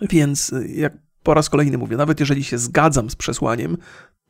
Więc 0.02 0.54
jak 0.68 0.92
po 1.23 1.35
raz 1.35 1.50
kolejny 1.50 1.78
mówię, 1.78 1.97
nawet 1.97 2.21
jeżeli 2.21 2.45
się 2.45 2.59
zgadzam 2.59 3.11
z 3.11 3.16
przesłaniem, 3.16 3.76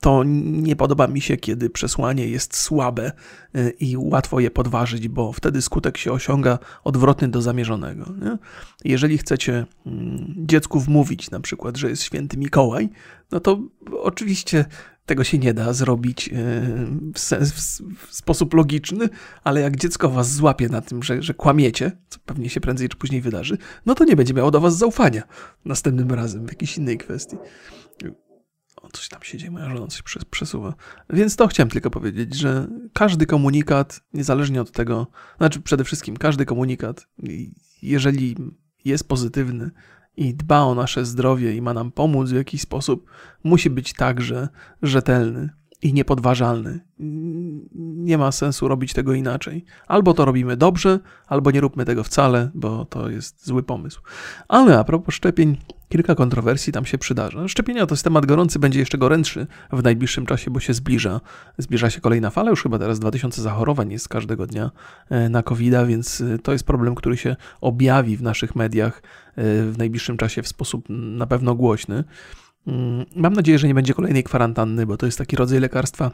to 0.00 0.24
nie 0.24 0.76
podoba 0.76 1.06
mi 1.06 1.20
się, 1.20 1.36
kiedy 1.36 1.70
przesłanie 1.70 2.28
jest 2.28 2.56
słabe 2.56 3.12
y, 3.56 3.70
i 3.80 3.96
łatwo 3.96 4.40
je 4.40 4.50
podważyć, 4.50 5.08
bo 5.08 5.32
wtedy 5.32 5.62
skutek 5.62 5.98
się 5.98 6.12
osiąga 6.12 6.58
odwrotny 6.84 7.28
do 7.28 7.42
zamierzonego. 7.42 8.12
Nie? 8.22 8.38
Jeżeli 8.84 9.18
chcecie 9.18 9.66
mm, 9.86 10.34
dziecku 10.36 10.80
wmówić 10.80 11.30
na 11.30 11.40
przykład, 11.40 11.76
że 11.76 11.90
jest 11.90 12.02
święty 12.02 12.36
Mikołaj, 12.36 12.88
no 13.30 13.40
to 13.40 13.58
oczywiście 14.02 14.64
tego 15.06 15.24
się 15.24 15.38
nie 15.38 15.54
da 15.54 15.72
zrobić 15.72 16.28
y, 16.28 16.32
w, 17.14 17.18
sens, 17.18 17.52
w, 17.52 18.14
sposób 18.14 18.54
logiczny, 18.54 19.08
ale 19.44 19.60
jak 19.60 19.76
dziecko 19.76 20.08
was 20.08 20.34
złapie 20.34 20.68
na 20.68 20.80
tym, 20.80 21.02
że, 21.02 21.22
że 21.22 21.34
kłamiecie, 21.34 21.92
co 22.08 22.18
pewnie 22.26 22.50
się 22.50 22.60
prędzej 22.60 22.88
czy 22.88 22.96
później 22.96 23.20
wydarzy, 23.20 23.58
no 23.86 23.94
to 23.94 24.04
nie 24.04 24.16
będzie 24.16 24.34
miało 24.34 24.50
do 24.50 24.60
was 24.60 24.76
zaufania 24.76 25.22
następnym 25.64 26.10
razem 26.10 26.46
w 26.46 26.48
jakiejś 26.48 26.78
innej 26.78 26.98
kwestii. 26.98 27.36
O, 28.88 28.96
coś 28.96 29.08
tam 29.08 29.22
się 29.22 29.38
dzieje, 29.38 29.50
moja 29.50 29.76
żona 29.76 29.86
coś 29.86 30.02
przesuwa. 30.30 30.74
Więc 31.10 31.36
to 31.36 31.48
chciałem 31.48 31.70
tylko 31.70 31.90
powiedzieć, 31.90 32.34
że 32.34 32.68
każdy 32.92 33.26
komunikat, 33.26 34.00
niezależnie 34.14 34.60
od 34.60 34.70
tego, 34.70 35.06
znaczy 35.38 35.60
przede 35.60 35.84
wszystkim 35.84 36.16
każdy 36.16 36.46
komunikat, 36.46 37.06
jeżeli 37.82 38.36
jest 38.84 39.08
pozytywny 39.08 39.70
i 40.16 40.34
dba 40.34 40.60
o 40.60 40.74
nasze 40.74 41.04
zdrowie 41.04 41.56
i 41.56 41.62
ma 41.62 41.74
nam 41.74 41.92
pomóc 41.92 42.30
w 42.30 42.34
jakiś 42.34 42.60
sposób, 42.60 43.10
musi 43.44 43.70
być 43.70 43.92
także 43.92 44.48
rzetelny 44.82 45.50
i 45.82 45.92
niepodważalny. 45.92 46.80
Nie 47.78 48.18
ma 48.18 48.32
sensu 48.32 48.68
robić 48.68 48.92
tego 48.92 49.14
inaczej. 49.14 49.64
Albo 49.86 50.14
to 50.14 50.24
robimy 50.24 50.56
dobrze, 50.56 51.00
albo 51.26 51.50
nie 51.50 51.60
róbmy 51.60 51.84
tego 51.84 52.04
wcale, 52.04 52.50
bo 52.54 52.84
to 52.84 53.10
jest 53.10 53.46
zły 53.46 53.62
pomysł. 53.62 54.00
Ale 54.48 54.78
a 54.78 54.84
propos 54.84 55.14
szczepień, 55.14 55.56
kilka 55.88 56.14
kontrowersji 56.14 56.72
tam 56.72 56.84
się 56.84 56.98
przydarza. 56.98 57.48
Szczepienia 57.48 57.86
to 57.86 57.94
jest 57.94 58.04
temat 58.04 58.26
gorący, 58.26 58.58
będzie 58.58 58.80
jeszcze 58.80 58.98
gorętszy 58.98 59.46
w 59.72 59.82
najbliższym 59.82 60.26
czasie, 60.26 60.50
bo 60.50 60.60
się 60.60 60.74
zbliża. 60.74 61.20
Zbliża 61.58 61.90
się 61.90 62.00
kolejna 62.00 62.30
fala, 62.30 62.50
już 62.50 62.62
chyba 62.62 62.78
teraz 62.78 62.98
2000 62.98 63.42
zachorowań 63.42 63.92
jest 63.92 64.08
każdego 64.08 64.46
dnia 64.46 64.70
e, 65.10 65.28
na 65.28 65.42
covid 65.42 65.74
więc 65.86 66.20
e, 66.20 66.38
to 66.38 66.52
jest 66.52 66.64
problem, 66.64 66.94
który 66.94 67.16
się 67.16 67.36
objawi 67.60 68.16
w 68.16 68.22
naszych 68.22 68.56
mediach 68.56 69.02
e, 69.36 69.42
w 69.64 69.74
najbliższym 69.78 70.16
czasie 70.16 70.42
w 70.42 70.48
sposób 70.48 70.84
na 70.88 71.26
pewno 71.26 71.54
głośny. 71.54 72.04
Mm, 72.68 73.06
mam 73.16 73.32
nadzieję, 73.32 73.58
że 73.58 73.66
nie 73.68 73.74
będzie 73.74 73.94
kolejnej 73.94 74.24
kwarantanny, 74.24 74.86
bo 74.86 74.96
to 74.96 75.06
jest 75.06 75.18
taki 75.18 75.36
rodzaj 75.36 75.60
lekarstwa, 75.60 76.10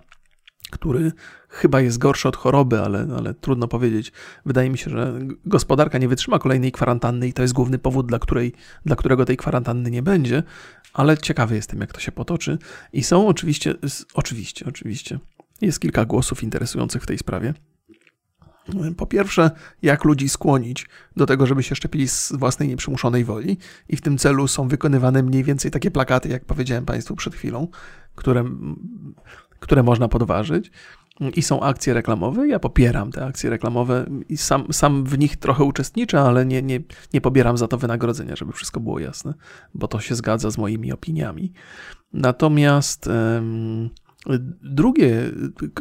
który 0.71 1.13
chyba 1.49 1.81
jest 1.81 1.99
gorszy 1.99 2.29
od 2.29 2.37
choroby, 2.37 2.81
ale, 2.81 3.07
ale 3.19 3.35
trudno 3.35 3.69
powiedzieć. 3.69 4.13
Wydaje 4.47 4.71
mi 4.71 4.79
się, 4.79 4.91
że 4.91 5.19
gospodarka 5.47 5.99
nie 5.99 6.09
wytrzyma 6.09 6.39
kolejnej 6.39 6.73
kwarantanny 6.73 7.29
i 7.29 7.33
to 7.33 7.43
jest 7.43 7.55
główny 7.55 7.79
powód, 7.79 8.07
dla, 8.07 8.19
której, 8.19 8.53
dla 8.87 8.97
którego 8.97 9.25
tej 9.25 9.37
kwarantanny 9.37 9.91
nie 9.91 10.03
będzie, 10.03 10.43
ale 10.93 11.19
ciekawy 11.19 11.55
jestem, 11.55 11.81
jak 11.81 11.93
to 11.93 12.01
się 12.01 12.13
potoczy. 12.13 12.59
I 12.93 13.03
są 13.03 13.29
oczywiście, 13.29 13.75
oczywiście, 14.15 14.65
oczywiście, 14.69 15.19
jest 15.61 15.81
kilka 15.81 16.05
głosów 16.05 16.43
interesujących 16.43 17.03
w 17.03 17.07
tej 17.07 17.19
sprawie. 17.19 17.55
Po 18.97 19.07
pierwsze, 19.07 19.51
jak 19.83 20.05
ludzi 20.05 20.29
skłonić 20.29 20.89
do 21.17 21.27
tego, 21.27 21.47
żeby 21.47 21.63
się 21.63 21.75
szczepili 21.75 22.09
z 22.09 22.33
własnej 22.33 22.69
nieprzymuszonej 22.69 23.25
woli, 23.25 23.59
i 23.89 23.97
w 23.97 24.01
tym 24.01 24.19
celu 24.19 24.49
są 24.49 24.69
wykonywane 24.69 25.23
mniej 25.23 25.45
więcej 25.45 25.71
takie 25.71 25.91
plakaty, 25.91 26.29
jak 26.29 26.45
powiedziałem 26.45 26.85
Państwu 26.85 27.17
przed 27.17 27.35
chwilą, 27.35 27.69
które, 28.15 28.45
które 29.61 29.83
można 29.83 30.09
podważyć. 30.09 30.71
I 31.37 31.43
są 31.43 31.61
akcje 31.61 31.95
reklamowe. 31.95 32.49
Ja 32.49 32.59
popieram 32.59 33.13
te 33.13 33.27
akcje 33.27 33.51
reklamowe 33.51 34.07
i 34.29 34.37
sam, 34.37 34.73
sam 34.73 35.05
w 35.05 35.19
nich 35.19 35.37
trochę 35.37 35.65
uczestniczę, 35.65 36.21
ale 36.21 36.47
nie, 36.47 36.63
nie, 36.63 36.81
nie 37.13 37.21
pobieram 37.21 37.59
za 37.59 37.69
to 37.69 37.79
wynagrodzenia, 37.79 38.37
żeby 38.37 38.53
wszystko 38.53 38.81
było 38.81 38.99
jasne, 38.99 39.35
bo 39.75 39.89
to 39.89 40.01
się 40.01 40.15
zgadza 40.15 40.51
z 40.51 40.59
moimi 40.59 40.93
opiniami. 40.93 41.53
Natomiast. 42.13 43.09
Drugie, 44.63 45.31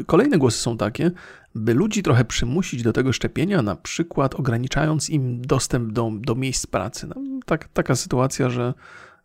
kolejne 0.05 0.37
głosy 0.37 0.57
są 0.57 0.77
takie, 0.77 1.11
by 1.55 1.73
ludzi 1.73 2.03
trochę 2.03 2.25
przymusić 2.25 2.83
do 2.83 2.93
tego 2.93 3.13
szczepienia, 3.13 3.61
na 3.61 3.75
przykład 3.75 4.35
ograniczając 4.35 5.09
im 5.09 5.41
dostęp 5.41 5.91
do, 5.91 6.11
do 6.13 6.35
miejsc 6.35 6.67
pracy. 6.67 7.07
No, 7.07 7.15
tak, 7.45 7.67
taka 7.67 7.95
sytuacja, 7.95 8.49
że 8.49 8.73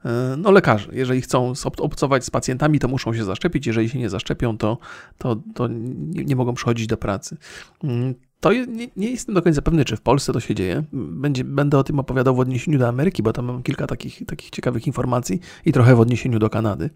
e, 0.05 0.35
no 0.39 0.51
lekarze, 0.51 0.89
jeżeli 0.93 1.21
chcą 1.21 1.53
obcować 1.79 2.25
z 2.25 2.31
pacjentami, 2.31 2.79
to 2.79 2.89
muszą 2.89 3.15
się 3.15 3.25
zaszczepić, 3.25 3.67
jeżeli 3.67 3.89
się 3.89 3.99
nie 3.99 4.11
zaszczepią, 4.11 4.59
to, 4.59 4.79
to, 5.19 5.37
to 5.55 5.69
nie, 5.69 6.25
nie 6.25 6.37
mogą 6.37 6.55
przychodzić 6.55 6.87
do 6.87 6.97
pracy. 6.97 7.37
Mm, 7.85 8.15
to 8.41 8.53
nie, 8.53 8.89
nie, 8.97 9.11
jestem 9.11 9.35
do 9.35 9.43
końca 9.43 9.63
pewny, 9.63 9.85
czy 9.85 9.97
w 9.97 10.01
Polsce 10.01 10.33
to 10.33 10.41
się 10.41 10.55
dzieje. 10.55 10.85
Będzie, 10.93 11.45
będę 11.45 11.79
o 11.79 11.85
tym 11.85 11.99
opowiadał 11.99 12.37
w 12.37 12.41
odniesieniu 12.41 12.79
do 12.79 12.89
Ameryki, 12.89 13.23
bo 13.23 13.33
tam 13.33 13.45
mam 13.45 13.63
kilka 13.63 13.87
takich, 13.87 14.27
takich 14.27 14.51
ciekawych 14.51 14.87
informacji 14.87 15.41
i 15.65 15.73
trochę 15.73 15.97
w 15.97 16.01
odniesieniu 16.01 16.39
do 16.39 16.51
Kanady. 16.51 16.91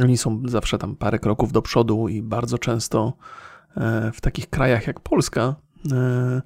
Oni 0.00 0.16
są 0.16 0.42
zawsze 0.44 0.78
tam 0.78 0.96
parę 0.96 1.18
kroków 1.18 1.52
do 1.52 1.62
przodu 1.62 2.08
i 2.08 2.22
bardzo 2.22 2.58
często 2.58 3.12
e, 3.76 4.12
w 4.14 4.20
takich 4.20 4.50
krajach 4.50 4.86
jak 4.86 5.00
Polska 5.00 5.54
e, 5.92 6.42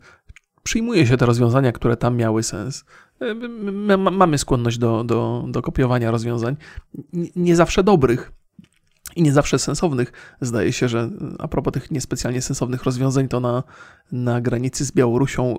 przyjmuje 0.62 1.06
się 1.06 1.16
te 1.16 1.26
rozwiązania, 1.26 1.72
które 1.72 1.96
tam 1.96 2.16
miały 2.16 2.42
sens. 2.42 2.84
E, 3.20 3.34
my 3.34 3.96
mamy 3.96 4.38
skłonność 4.38 4.78
do, 4.78 5.04
do, 5.04 5.44
do 5.48 5.62
kopiowania 5.62 6.10
rozwiązań, 6.10 6.56
nie 7.36 7.56
zawsze 7.56 7.84
dobrych 7.84 8.32
i 9.16 9.22
nie 9.22 9.32
zawsze 9.32 9.58
sensownych. 9.58 10.12
Zdaje 10.40 10.72
się, 10.72 10.88
że 10.88 11.10
a 11.38 11.48
propos 11.48 11.72
tych 11.72 11.90
niespecjalnie 11.90 12.42
sensownych 12.42 12.84
rozwiązań, 12.84 13.28
to 13.28 13.40
na, 13.40 13.62
na 14.12 14.40
granicy 14.40 14.84
z 14.84 14.92
Białorusią 14.92 15.56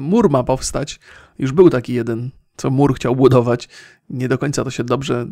mur 0.00 0.30
ma 0.30 0.44
powstać. 0.44 1.00
Już 1.38 1.52
był 1.52 1.70
taki 1.70 1.94
jeden 1.94 2.30
co 2.60 2.70
mur 2.70 2.94
chciał 2.94 3.16
budować. 3.16 3.68
Nie 4.10 4.28
do 4.28 4.38
końca 4.38 4.64
to 4.64 4.70
się 4.70 4.84
dobrze 4.84 5.26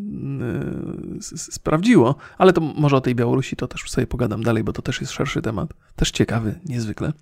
yy, 1.20 1.22
sprawdziło, 1.36 2.14
ale 2.38 2.52
to 2.52 2.60
może 2.60 2.96
o 2.96 3.00
tej 3.00 3.14
Białorusi 3.14 3.56
to 3.56 3.68
też 3.68 3.90
sobie 3.90 4.06
pogadam 4.06 4.42
dalej, 4.42 4.64
bo 4.64 4.72
to 4.72 4.82
też 4.82 5.00
jest 5.00 5.12
szerszy 5.12 5.42
temat. 5.42 5.74
Też 5.96 6.10
ciekawy, 6.10 6.60
niezwykle. 6.66 7.12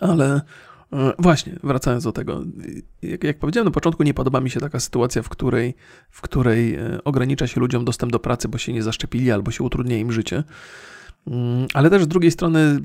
Ale 0.00 0.40
yy, 0.92 1.12
właśnie, 1.18 1.58
wracając 1.62 2.04
do 2.04 2.12
tego, 2.12 2.44
jak, 3.02 3.24
jak, 3.24 3.38
powiedziałem 3.38 3.64
na 3.64 3.70
początku, 3.70 4.02
nie 4.02 4.14
podoba 4.14 4.40
mi 4.40 4.50
się 4.50 4.60
taka 4.60 4.80
sytuacja, 4.80 5.22
w 5.22 5.28
której, 5.28 5.74
w 6.10 6.20
której 6.20 6.78
ogranicza 7.04 7.46
się 7.46 7.60
ludziom 7.60 7.84
dostęp 7.84 8.12
do 8.12 8.18
pracy, 8.18 8.48
bo 8.48 8.58
się 8.58 8.72
nie 8.72 8.82
zaszczepili 8.82 9.30
albo 9.30 9.50
się 9.50 9.64
utrudnia 9.64 9.96
im 9.96 10.12
życie. 10.12 10.44
Mm, 11.26 11.66
ale 11.74 11.90
też 11.90 12.04
z 12.04 12.08
drugiej 12.08 12.30
strony 12.30 12.80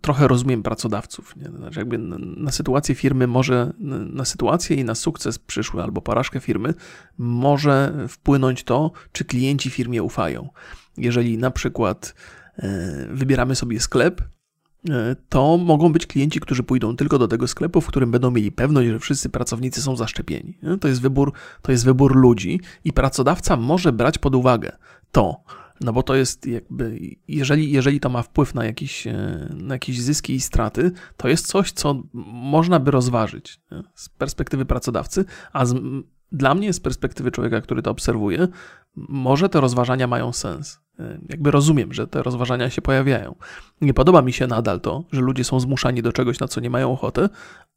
trochę 0.00 0.28
rozumiem 0.28 0.62
pracodawców. 0.62 1.36
Nie? 1.36 1.44
Znaczy 1.44 1.78
jakby 1.78 1.98
na, 1.98 2.52
sytuację 2.52 2.94
firmy 2.94 3.26
może, 3.26 3.72
na 4.12 4.24
sytuację 4.24 4.76
i 4.76 4.84
na 4.84 4.94
sukces 4.94 5.38
przyszły 5.38 5.82
albo 5.82 6.00
porażkę 6.00 6.40
firmy 6.40 6.74
może 7.18 8.06
wpłynąć 8.08 8.64
to, 8.64 8.92
czy 9.12 9.24
klienci 9.24 9.70
firmie 9.70 10.02
ufają. 10.02 10.48
Jeżeli 10.96 11.38
na 11.38 11.50
przykład 11.50 12.14
e, 12.58 13.06
wybieramy 13.10 13.54
sobie 13.54 13.80
sklep, 13.80 14.22
e, 14.90 15.16
to 15.28 15.56
mogą 15.56 15.92
być 15.92 16.06
klienci, 16.06 16.40
którzy 16.40 16.62
pójdą 16.62 16.96
tylko 16.96 17.18
do 17.18 17.28
tego 17.28 17.48
sklepu, 17.48 17.80
w 17.80 17.86
którym 17.86 18.10
będą 18.10 18.30
mieli 18.30 18.52
pewność, 18.52 18.88
że 18.88 18.98
wszyscy 18.98 19.28
pracownicy 19.28 19.82
są 19.82 19.96
zaszczepieni. 19.96 20.58
To 20.80 20.88
jest 20.88 21.00
wybór, 21.00 21.32
to 21.62 21.72
jest 21.72 21.84
wybór 21.84 22.16
ludzi 22.16 22.60
i 22.84 22.92
pracodawca 22.92 23.56
może 23.56 23.92
brać 23.92 24.18
pod 24.18 24.34
uwagę 24.34 24.72
to, 25.12 25.44
no 25.84 25.92
bo 25.92 26.02
to 26.02 26.14
jest 26.14 26.46
jakby, 26.46 26.98
jeżeli, 27.28 27.70
jeżeli 27.72 28.00
to 28.00 28.08
ma 28.08 28.22
wpływ 28.22 28.54
na 28.54 28.64
jakieś, 28.64 29.06
e, 29.06 29.48
na 29.56 29.74
jakieś 29.74 30.00
zyski 30.00 30.34
i 30.34 30.40
straty, 30.40 30.92
to 31.16 31.28
jest 31.28 31.46
coś, 31.46 31.72
co 31.72 32.02
można 32.32 32.80
by 32.80 32.90
rozważyć 32.90 33.60
z 33.94 34.08
perspektywy 34.08 34.64
pracodawcy, 34.64 35.24
a 35.52 35.66
z, 35.66 35.74
dla 36.32 36.54
mnie, 36.54 36.72
z 36.72 36.80
perspektywy 36.80 37.30
człowieka, 37.30 37.60
który 37.60 37.82
to 37.82 37.90
obserwuje, 37.90 38.48
może 38.96 39.48
te 39.48 39.60
rozważania 39.60 40.06
mają 40.06 40.32
sens. 40.32 40.80
E, 40.98 41.18
jakby 41.28 41.50
rozumiem, 41.50 41.92
że 41.92 42.06
te 42.06 42.22
rozważania 42.22 42.70
się 42.70 42.82
pojawiają. 42.82 43.34
Nie 43.80 43.94
podoba 43.94 44.22
mi 44.22 44.32
się 44.32 44.46
nadal 44.46 44.80
to, 44.80 45.04
że 45.12 45.20
ludzie 45.20 45.44
są 45.44 45.60
zmuszani 45.60 46.02
do 46.02 46.12
czegoś, 46.12 46.40
na 46.40 46.48
co 46.48 46.60
nie 46.60 46.70
mają 46.70 46.92
ochoty, 46.92 47.28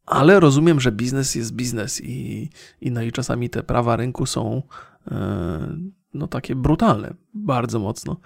ale 0.06 0.40
rozumiem, 0.40 0.80
że 0.80 0.92
biznes 0.92 1.36
jest 1.36 1.54
biznes 1.54 2.02
i, 2.04 2.50
i, 2.82 2.92
no 2.92 3.02
i 3.02 3.12
czasami 3.12 3.50
te 3.50 3.64
prawa 3.64 3.96
rynku 3.96 4.26
są 4.26 4.64
e, 5.12 5.78
no 6.18 6.28
takie 6.28 6.56
brutalne, 6.56 7.14
bardzo 7.34 7.80
mocno. 7.80 8.18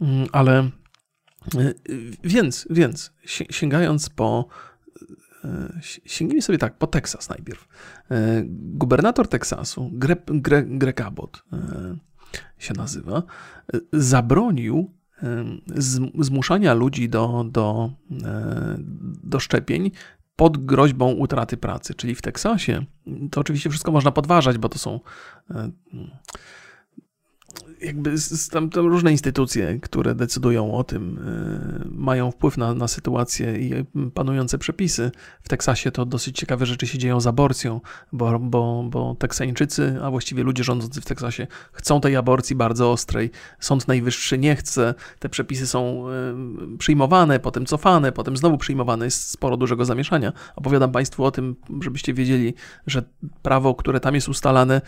Mm, 0.00 0.26
ale 0.32 0.70
y, 1.54 1.74
więc, 2.24 2.66
więc 2.70 3.12
sięgając 3.50 4.08
po 4.08 4.48
y, 5.44 5.48
sięgnijmy 6.04 6.42
sobie 6.42 6.58
tak, 6.58 6.78
po 6.78 6.86
Teksas 6.86 7.28
najpierw. 7.28 7.68
Y, 8.10 8.44
gubernator 8.48 9.28
Teksasu, 9.28 9.90
Gre, 9.92 10.16
Gre, 10.26 10.62
Greg 10.62 11.00
Abbott 11.00 11.44
się 12.58 12.74
nazywa, 12.74 13.22
zabronił 13.92 14.94
zmuszania 16.18 16.74
ludzi 16.74 17.08
do, 17.08 17.44
do, 17.50 17.90
do 19.22 19.40
szczepień 19.40 19.90
pod 20.36 20.64
groźbą 20.64 21.12
utraty 21.12 21.56
pracy. 21.56 21.94
Czyli 21.94 22.14
w 22.14 22.22
Teksasie 22.22 22.84
to 23.30 23.40
oczywiście 23.40 23.70
wszystko 23.70 23.92
można 23.92 24.12
podważać, 24.12 24.58
bo 24.58 24.68
to 24.68 24.78
są 24.78 25.00
jakby 27.84 28.14
tam, 28.50 28.70
tam, 28.70 28.86
różne 28.86 29.12
instytucje, 29.12 29.78
które 29.80 30.14
decydują 30.14 30.74
o 30.74 30.84
tym, 30.84 31.18
y, 31.18 31.88
mają 31.90 32.30
wpływ 32.30 32.56
na, 32.56 32.74
na 32.74 32.88
sytuację 32.88 33.58
i 33.58 33.84
panujące 34.14 34.58
przepisy. 34.58 35.10
W 35.42 35.48
Teksasie 35.48 35.90
to 35.90 36.06
dosyć 36.06 36.36
ciekawe 36.36 36.66
rzeczy 36.66 36.86
się 36.86 36.98
dzieją 36.98 37.20
z 37.20 37.26
aborcją, 37.26 37.80
bo, 38.12 38.38
bo, 38.38 38.84
bo 38.90 39.14
Teksańczycy, 39.18 39.98
a 40.02 40.10
właściwie 40.10 40.42
ludzie 40.42 40.64
rządzący 40.64 41.00
w 41.00 41.04
Teksasie 41.04 41.46
chcą 41.72 42.00
tej 42.00 42.16
aborcji 42.16 42.56
bardzo 42.56 42.92
ostrej. 42.92 43.30
Sąd 43.60 43.88
Najwyższy 43.88 44.38
nie 44.38 44.56
chce, 44.56 44.94
te 45.18 45.28
przepisy 45.28 45.66
są 45.66 46.04
y, 46.74 46.78
przyjmowane, 46.78 47.40
potem 47.40 47.66
cofane, 47.66 48.12
potem 48.12 48.36
znowu 48.36 48.58
przyjmowane. 48.58 49.04
Jest 49.04 49.30
sporo 49.30 49.56
dużego 49.56 49.84
zamieszania. 49.84 50.32
Opowiadam 50.56 50.92
Państwu 50.92 51.24
o 51.24 51.30
tym, 51.30 51.56
żebyście 51.80 52.14
wiedzieli, 52.14 52.54
że 52.86 53.02
prawo, 53.42 53.74
które 53.74 54.00
tam 54.00 54.14
jest 54.14 54.28
ustalane, 54.28 54.80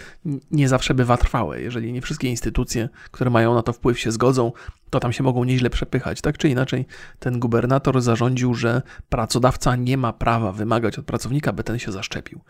nie 0.51 0.69
zawsze 0.69 0.95
bywa 0.95 1.17
trwałe. 1.17 1.61
Jeżeli 1.61 1.93
nie 1.93 2.03
wszystkie 2.03 2.29
instytucje 2.29 2.86
które 3.11 3.31
mają 3.31 3.55
na 3.55 3.63
to 3.63 3.73
wpływ, 3.73 3.99
się 3.99 4.13
zgodzą, 4.13 4.53
to 4.91 5.01
tam 5.01 5.13
się 5.13 5.23
mogą 5.23 5.45
nieźle 5.45 5.71
przepychać. 5.71 6.21
Tak 6.21 6.39
czy 6.39 6.49
inaczej, 6.49 6.87
ten 7.19 7.41
gubernator 7.41 8.01
zarządził, 8.01 8.55
że 8.55 8.83
pracodawca 9.09 9.77
nie 9.77 9.97
ma 9.97 10.13
prawa 10.13 10.53
wymagać 10.53 10.99
od 10.99 11.07
pracownika, 11.07 11.53
by 11.53 11.65
ten 11.65 11.79
się 11.79 11.93
zaszczepił. 11.93 12.41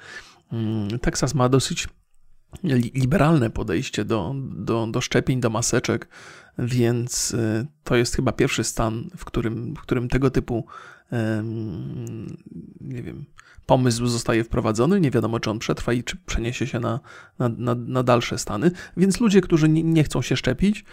Mm, 0.52 0.98
Teksas 0.98 1.34
ma 1.34 1.48
dosyć 1.48 1.88
liberalne 2.94 3.50
podejście 3.50 4.04
do, 4.04 4.34
do, 4.56 4.86
do 4.86 5.00
szczepień, 5.00 5.40
do 5.40 5.50
maseczek, 5.50 6.08
więc 6.58 7.34
y, 7.34 7.66
to 7.84 7.96
jest 7.96 8.16
chyba 8.16 8.32
pierwszy 8.32 8.64
stan, 8.64 9.10
w 9.16 9.24
którym, 9.24 9.74
w 9.74 9.80
którym 9.80 10.08
tego 10.08 10.30
typu 10.30 10.66
nie 12.80 13.02
wiem, 13.02 13.26
pomysł 13.66 14.06
zostaje 14.06 14.44
wprowadzony, 14.44 15.00
nie 15.00 15.10
wiadomo 15.10 15.40
czy 15.40 15.50
on 15.50 15.58
przetrwa 15.58 15.92
i 15.92 16.04
czy 16.04 16.16
przeniesie 16.16 16.66
się 16.66 16.80
na, 16.80 17.00
na, 17.38 17.48
na, 17.48 17.74
na 17.74 18.02
dalsze 18.02 18.38
stany, 18.38 18.70
więc 18.96 19.20
ludzie, 19.20 19.40
którzy 19.40 19.68
nie, 19.68 19.82
nie 19.82 20.04
chcą 20.04 20.22
się 20.22 20.36
szczepić, 20.36 20.78
y, 20.78 20.84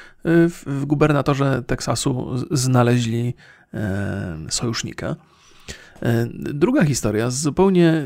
w, 0.49 0.63
w, 0.65 0.85
gubernatorze 0.85 1.63
Teksasu 1.67 2.35
znaleźli 2.51 3.33
e, 3.73 4.37
sojusznika. 4.49 5.15
E, 6.01 6.27
druga 6.33 6.85
historia 6.85 7.29
zupełnie, 7.29 8.03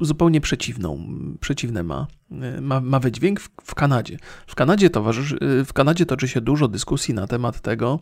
zupełnie 0.00 0.40
przeciwną, 0.40 1.06
przeciwne 1.40 1.82
ma, 1.82 2.06
e, 2.30 2.60
ma, 2.60 2.80
ma 2.80 3.00
wydźwięk 3.00 3.40
w, 3.40 3.50
w 3.62 3.74
Kanadzie. 3.74 4.18
W 4.46 4.54
Kanadzie, 4.54 4.90
towarzyszy, 4.90 5.38
w 5.64 5.72
Kanadzie 5.72 6.06
toczy 6.06 6.28
się 6.28 6.40
dużo 6.40 6.68
dyskusji 6.68 7.14
na 7.14 7.26
temat 7.26 7.60
tego, 7.60 7.98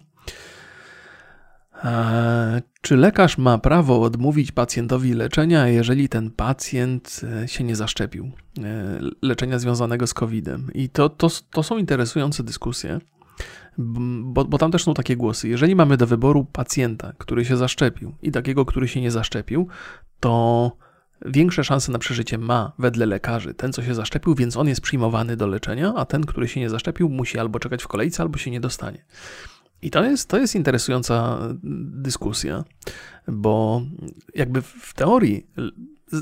czy 2.81 2.97
lekarz 2.97 3.39
ma 3.39 3.59
prawo 3.59 4.03
odmówić 4.03 4.53
pacjentowi 4.53 5.15
leczenia, 5.15 5.69
jeżeli 5.69 6.09
ten 6.09 6.31
pacjent 6.31 7.21
e, 7.43 7.49
się 7.49 7.65
nie 7.65 7.77
zaszczepił? 7.77 8.31
E, 8.65 9.01
leczenia 9.23 9.59
związanego 9.59 10.07
z 10.07 10.15
COVID-em. 10.15 10.71
I 10.75 10.89
to, 10.89 11.09
to, 11.09 11.29
to 11.51 11.63
są 11.63 11.79
interesujące 11.79 12.43
dyskusje, 12.43 13.01
bo, 13.79 14.45
bo 14.45 14.59
tam 14.59 14.71
też 14.71 14.85
są 14.85 14.95
takie 14.95 15.17
głosy. 15.17 15.49
Jeżeli 15.49 15.77
mamy 15.77 15.97
do 15.97 16.07
wyboru 16.07 16.45
pacjenta, 16.45 17.13
który 17.19 17.45
się 17.45 17.57
zaszczepił 17.57 18.15
i 18.23 18.31
takiego, 18.31 18.65
który 18.65 18.89
się 18.89 19.01
nie 19.01 19.11
zaszczepił, 19.11 19.69
to 20.21 20.73
większe 21.27 21.65
szanse 21.65 21.93
na 21.93 21.99
przeżycie 21.99 22.39
ma 22.39 22.73
wedle 22.79 23.07
lekarzy 23.07 23.55
ten, 23.55 23.73
co 23.73 23.83
się 23.83 23.95
zaszczepił, 23.95 24.35
więc 24.35 24.57
on 24.57 24.69
jest 24.69 24.81
przyjmowany 24.81 25.37
do 25.37 25.47
leczenia, 25.47 25.93
a 25.97 26.05
ten, 26.05 26.27
który 26.27 26.49
się 26.49 26.61
nie 26.61 26.71
zaszczepił, 26.71 27.09
musi 27.09 27.39
albo 27.39 27.59
czekać 27.59 27.83
w 27.83 27.89
kolejce, 27.89 28.23
albo 28.23 28.39
się 28.39 28.51
nie 28.51 28.61
dostanie. 28.61 29.05
I 29.83 29.91
to 29.91 30.05
jest, 30.05 30.29
to 30.29 30.39
jest 30.39 30.55
interesująca 30.55 31.39
dyskusja, 32.03 32.65
bo 33.29 33.83
jakby 34.35 34.63
w 34.63 34.95
teorii 34.95 35.47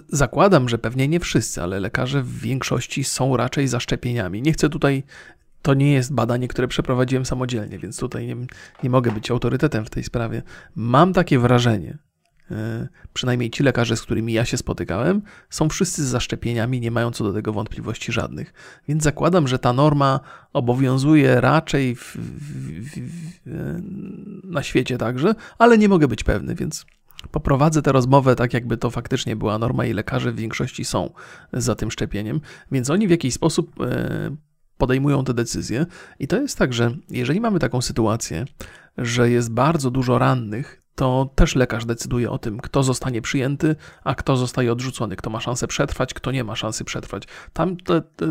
zakładam, 0.08 0.68
że 0.68 0.78
pewnie 0.78 1.08
nie 1.08 1.20
wszyscy, 1.20 1.62
ale 1.62 1.80
lekarze 1.80 2.22
w 2.22 2.38
większości 2.38 3.04
są 3.04 3.36
raczej 3.36 3.68
zaszczepieniami. 3.68 4.42
Nie 4.42 4.52
chcę 4.52 4.68
tutaj, 4.68 5.02
to 5.62 5.74
nie 5.74 5.92
jest 5.92 6.12
badanie, 6.12 6.48
które 6.48 6.68
przeprowadziłem 6.68 7.24
samodzielnie, 7.26 7.78
więc 7.78 7.98
tutaj 7.98 8.26
nie, 8.26 8.36
nie 8.82 8.90
mogę 8.90 9.12
być 9.12 9.30
autorytetem 9.30 9.84
w 9.84 9.90
tej 9.90 10.04
sprawie. 10.04 10.42
Mam 10.74 11.12
takie 11.12 11.38
wrażenie, 11.38 11.98
przynajmniej 13.12 13.50
ci 13.50 13.62
lekarze, 13.62 13.96
z 13.96 14.02
którymi 14.02 14.32
ja 14.32 14.44
się 14.44 14.56
spotykałem, 14.56 15.22
są 15.50 15.68
wszyscy 15.68 16.06
z 16.06 16.08
zaszczepieniami, 16.08 16.80
nie 16.80 16.90
mają 16.90 17.10
co 17.10 17.24
do 17.24 17.32
tego 17.32 17.52
wątpliwości 17.52 18.12
żadnych. 18.12 18.52
Więc 18.88 19.02
zakładam, 19.02 19.48
że 19.48 19.58
ta 19.58 19.72
norma 19.72 20.20
obowiązuje 20.52 21.40
raczej 21.40 21.94
w, 21.94 22.16
w, 22.16 22.90
w, 22.90 23.46
e, 23.46 23.80
na 24.44 24.62
świecie 24.62 24.98
także, 24.98 25.34
ale 25.58 25.78
nie 25.78 25.88
mogę 25.88 26.08
być 26.08 26.24
pewny, 26.24 26.54
więc 26.54 26.86
poprowadzę 27.30 27.82
tę 27.82 27.92
rozmowę 27.92 28.36
tak, 28.36 28.54
jakby 28.54 28.76
to 28.76 28.90
faktycznie 28.90 29.36
była 29.36 29.58
norma 29.58 29.86
i 29.86 29.92
lekarze 29.92 30.32
w 30.32 30.36
większości 30.36 30.84
są 30.84 31.10
za 31.52 31.74
tym 31.74 31.90
szczepieniem, 31.90 32.40
więc 32.72 32.90
oni 32.90 33.08
w 33.08 33.10
jakiś 33.10 33.34
sposób 33.34 33.80
e, 33.80 34.36
podejmują 34.78 35.24
te 35.24 35.34
decyzje. 35.34 35.86
I 36.18 36.28
to 36.28 36.40
jest 36.40 36.58
tak, 36.58 36.72
że 36.72 36.96
jeżeli 37.10 37.40
mamy 37.40 37.58
taką 37.58 37.80
sytuację, 37.80 38.44
że 38.98 39.30
jest 39.30 39.52
bardzo 39.52 39.90
dużo 39.90 40.18
rannych, 40.18 40.82
to 40.98 41.30
też 41.34 41.54
lekarz 41.54 41.84
decyduje 41.84 42.30
o 42.30 42.38
tym, 42.38 42.60
kto 42.60 42.82
zostanie 42.82 43.22
przyjęty, 43.22 43.76
a 44.04 44.14
kto 44.14 44.36
zostaje 44.36 44.72
odrzucony, 44.72 45.16
kto 45.16 45.30
ma 45.30 45.40
szansę 45.40 45.68
przetrwać, 45.68 46.14
kto 46.14 46.32
nie 46.32 46.44
ma 46.44 46.56
szansy 46.56 46.84
przetrwać. 46.84 47.22
Tam 47.52 47.76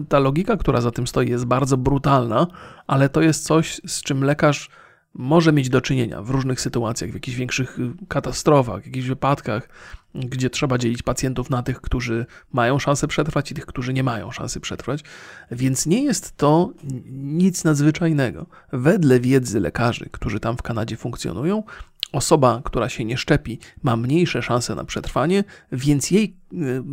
ta 0.10 0.20
logika, 0.20 0.58
która 0.58 0.82
za 0.82 0.92
tym 0.92 1.08
stoi, 1.08 1.30
jest 1.30 1.46
bardzo 1.46 1.78
brutalna, 1.78 2.48
ale 2.88 3.10
to 3.10 3.22
jest 3.22 3.44
coś, 3.44 3.82
z 3.88 4.02
czym 4.02 4.24
lekarz 4.24 4.70
może 5.14 5.54
mieć 5.54 5.70
do 5.70 5.82
czynienia 5.82 6.22
w 6.22 6.30
różnych 6.30 6.62
sytuacjach, 6.62 7.12
w 7.12 7.14
jakichś 7.14 7.38
większych 7.38 7.78
katastrofach, 8.08 8.84
w 8.84 8.86
jakichś 8.86 9.08
wypadkach, 9.08 9.70
gdzie 10.16 10.50
trzeba 10.50 10.78
dzielić 10.78 11.04
pacjentów 11.04 11.50
na 11.50 11.64
tych, 11.64 11.82
którzy 11.82 12.26
mają 12.54 12.80
szansę 12.80 13.08
przetrwać 13.08 13.52
i 13.52 13.56
tych, 13.56 13.66
którzy 13.66 13.94
nie 13.94 14.04
mają 14.04 14.32
szansy 14.32 14.60
przetrwać. 14.60 15.04
Więc 15.52 15.86
nie 15.86 16.04
jest 16.04 16.38
to 16.38 16.74
nic 17.12 17.64
nadzwyczajnego. 17.64 18.46
Wedle 18.74 19.20
wiedzy 19.20 19.60
lekarzy, 19.60 20.10
którzy 20.12 20.40
tam 20.40 20.58
w 20.58 20.62
Kanadzie 20.62 20.98
funkcjonują, 20.98 21.64
osoba, 22.12 22.62
która 22.64 22.90
się 22.90 23.06
nie 23.06 23.18
szczepi, 23.18 23.60
ma 23.84 23.96
mniejsze 23.96 24.42
szanse 24.42 24.76
na 24.76 24.84
przetrwanie, 24.84 25.44
więc 25.72 26.12
jej 26.12 26.38
y, 26.54 26.84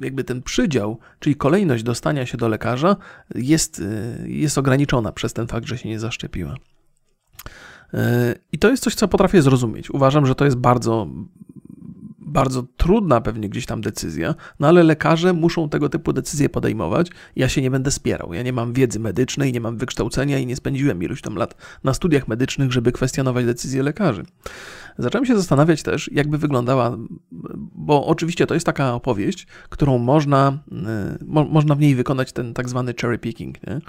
jakby 0.00 0.24
ten 0.24 0.42
przydział, 0.42 0.98
czyli 1.20 1.36
kolejność 1.36 1.82
dostania 1.82 2.26
się 2.26 2.36
do 2.36 2.48
lekarza 2.48 2.96
jest, 3.34 3.78
y, 3.78 4.24
jest 4.28 4.58
ograniczona 4.58 5.12
przez 5.12 5.32
ten 5.32 5.46
fakt, 5.46 5.66
że 5.66 5.78
się 5.78 5.88
nie 5.88 6.00
zaszczepiła. 6.00 6.54
Y, 7.94 7.98
I 8.52 8.58
to 8.58 8.70
jest 8.70 8.82
coś, 8.82 8.94
co 8.94 9.08
potrafię 9.08 9.42
zrozumieć. 9.42 9.90
Uważam, 9.90 10.26
że 10.26 10.34
to 10.34 10.44
jest 10.44 10.56
bardzo, 10.56 11.06
bardzo 12.34 12.62
trudna 12.76 13.20
pewnie 13.20 13.48
gdzieś 13.48 13.66
tam 13.66 13.80
decyzja, 13.80 14.34
no 14.60 14.68
ale 14.68 14.82
lekarze 14.82 15.32
muszą 15.32 15.68
tego 15.68 15.88
typu 15.88 16.12
decyzje 16.12 16.48
podejmować. 16.48 17.10
Ja 17.36 17.48
się 17.48 17.62
nie 17.62 17.70
będę 17.70 17.90
spierał. 17.90 18.34
Ja 18.34 18.42
nie 18.42 18.52
mam 18.52 18.72
wiedzy 18.72 19.00
medycznej, 19.00 19.52
nie 19.52 19.60
mam 19.60 19.76
wykształcenia 19.76 20.38
i 20.38 20.46
nie 20.46 20.56
spędziłem 20.56 21.02
iluś 21.02 21.22
tam 21.22 21.36
lat 21.36 21.54
na 21.84 21.94
studiach 21.94 22.28
medycznych, 22.28 22.72
żeby 22.72 22.92
kwestionować 22.92 23.44
decyzje 23.44 23.82
lekarzy. 23.82 24.24
Zacząłem 24.98 25.26
się 25.26 25.36
zastanawiać 25.36 25.82
też, 25.82 26.10
jakby 26.12 26.38
wyglądała, 26.38 26.96
bo 27.74 28.06
oczywiście 28.06 28.46
to 28.46 28.54
jest 28.54 28.66
taka 28.66 28.94
opowieść, 28.94 29.46
którą 29.68 29.98
można, 29.98 30.58
y, 31.20 31.24
mo, 31.24 31.44
można 31.44 31.74
w 31.74 31.80
niej 31.80 31.94
wykonać 31.94 32.32
ten 32.32 32.54
tak 32.54 32.68
zwany 32.68 32.94
cherry 33.00 33.18
picking. 33.18 33.66
Nie? 33.66 33.80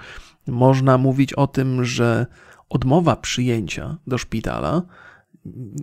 Można 0.47 0.97
mówić 0.97 1.33
o 1.33 1.47
tym, 1.47 1.85
że 1.85 2.25
odmowa 2.69 3.15
przyjęcia 3.15 3.97
do 4.07 4.17
szpitala 4.17 4.81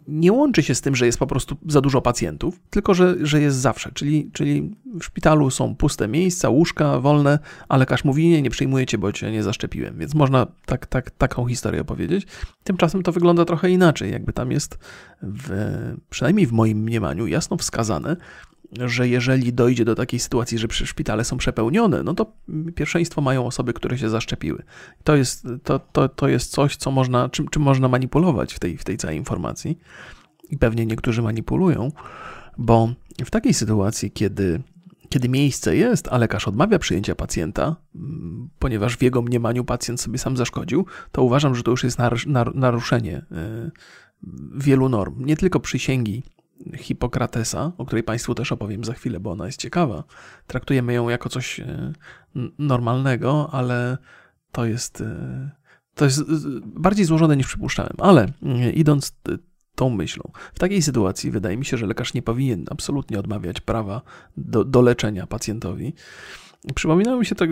nie 0.08 0.32
łączy 0.32 0.62
się 0.62 0.74
z 0.74 0.80
tym, 0.80 0.96
że 0.96 1.06
jest 1.06 1.18
po 1.18 1.26
prostu 1.26 1.56
za 1.66 1.80
dużo 1.80 2.02
pacjentów, 2.02 2.60
tylko 2.70 2.94
że, 2.94 3.16
że 3.26 3.40
jest 3.40 3.56
zawsze. 3.56 3.90
Czyli, 3.94 4.30
czyli 4.32 4.70
w 5.00 5.04
szpitalu 5.04 5.50
są 5.50 5.76
puste 5.76 6.08
miejsca, 6.08 6.48
łóżka 6.48 7.00
wolne, 7.00 7.38
a 7.68 7.76
lekarz 7.76 8.04
mówi: 8.04 8.28
Nie, 8.28 8.42
nie 8.42 8.50
przyjmujecie, 8.50 8.98
bo 8.98 9.12
cię 9.12 9.32
nie 9.32 9.42
zaszczepiłem. 9.42 9.98
Więc 9.98 10.14
można 10.14 10.46
tak, 10.66 10.86
tak, 10.86 11.10
taką 11.10 11.46
historię 11.46 11.80
opowiedzieć. 11.80 12.26
Tymczasem 12.64 13.02
to 13.02 13.12
wygląda 13.12 13.44
trochę 13.44 13.70
inaczej. 13.70 14.12
Jakby 14.12 14.32
tam 14.32 14.52
jest, 14.52 14.78
w, 15.22 15.50
przynajmniej 16.10 16.46
w 16.46 16.52
moim 16.52 16.78
mniemaniu, 16.78 17.26
jasno 17.26 17.56
wskazane, 17.56 18.16
że 18.80 19.08
jeżeli 19.08 19.52
dojdzie 19.52 19.84
do 19.84 19.94
takiej 19.94 20.20
sytuacji, 20.20 20.58
że 20.58 20.68
szpitale 20.68 21.24
są 21.24 21.36
przepełnione, 21.36 22.02
no 22.02 22.14
to 22.14 22.32
pierwszeństwo 22.74 23.20
mają 23.20 23.46
osoby, 23.46 23.72
które 23.72 23.98
się 23.98 24.08
zaszczepiły. 24.08 24.62
To 25.04 25.16
jest, 25.16 25.46
to, 25.64 25.78
to, 25.78 26.08
to 26.08 26.28
jest 26.28 26.50
coś, 26.50 26.76
co 26.76 26.90
można, 26.90 27.28
czym, 27.28 27.48
czym 27.48 27.62
można 27.62 27.88
manipulować 27.88 28.54
w 28.54 28.58
tej, 28.58 28.78
w 28.78 28.84
tej 28.84 28.96
całej 28.96 29.16
informacji. 29.16 29.78
I 30.50 30.58
pewnie 30.58 30.86
niektórzy 30.86 31.22
manipulują, 31.22 31.92
bo 32.58 32.94
w 33.24 33.30
takiej 33.30 33.54
sytuacji, 33.54 34.10
kiedy, 34.10 34.62
kiedy 35.08 35.28
miejsce 35.28 35.76
jest, 35.76 36.08
a 36.08 36.18
lekarz 36.18 36.48
odmawia 36.48 36.78
przyjęcia 36.78 37.14
pacjenta, 37.14 37.76
mm, 37.94 38.48
ponieważ 38.58 38.96
w 38.96 39.02
jego 39.02 39.22
mniemaniu 39.22 39.64
pacjent 39.64 40.00
sobie 40.00 40.18
sam 40.18 40.36
zaszkodził, 40.36 40.86
to 41.12 41.22
uważam, 41.22 41.54
że 41.54 41.62
to 41.62 41.70
już 41.70 41.84
jest 41.84 41.98
naruszenie 42.54 43.18
y, 43.18 43.70
wielu 44.54 44.88
norm. 44.88 45.24
Nie 45.24 45.36
tylko 45.36 45.60
przysięgi 45.60 46.22
Hipokratesa, 46.76 47.72
o 47.78 47.86
której 47.86 48.02
Państwu 48.02 48.34
też 48.34 48.52
opowiem 48.52 48.84
za 48.84 48.92
chwilę, 48.92 49.20
bo 49.20 49.30
ona 49.30 49.46
jest 49.46 49.60
ciekawa. 49.60 50.04
Traktujemy 50.46 50.92
ją 50.92 51.08
jako 51.08 51.28
coś 51.28 51.60
e, 51.60 51.92
normalnego, 52.58 53.48
ale 53.52 53.98
to 54.52 54.64
jest, 54.64 55.00
e, 55.00 55.50
to 55.94 56.04
jest 56.04 56.22
bardziej 56.64 57.04
złożone 57.04 57.36
niż 57.36 57.46
przypuszczałem. 57.46 57.94
Ale 57.98 58.32
idąc 58.74 59.16
tą 59.74 59.90
myślą, 59.90 60.30
w 60.54 60.58
takiej 60.58 60.82
sytuacji 60.82 61.30
wydaje 61.30 61.56
mi 61.56 61.64
się, 61.64 61.76
że 61.76 61.86
lekarz 61.86 62.14
nie 62.14 62.22
powinien 62.22 62.64
absolutnie 62.70 63.18
odmawiać 63.18 63.60
prawa 63.60 64.02
do, 64.36 64.64
do 64.64 64.82
leczenia 64.82 65.26
pacjentowi. 65.26 65.94
Przypominały 66.74 67.18
mi 67.18 67.26
się 67.26 67.34
tak, 67.34 67.50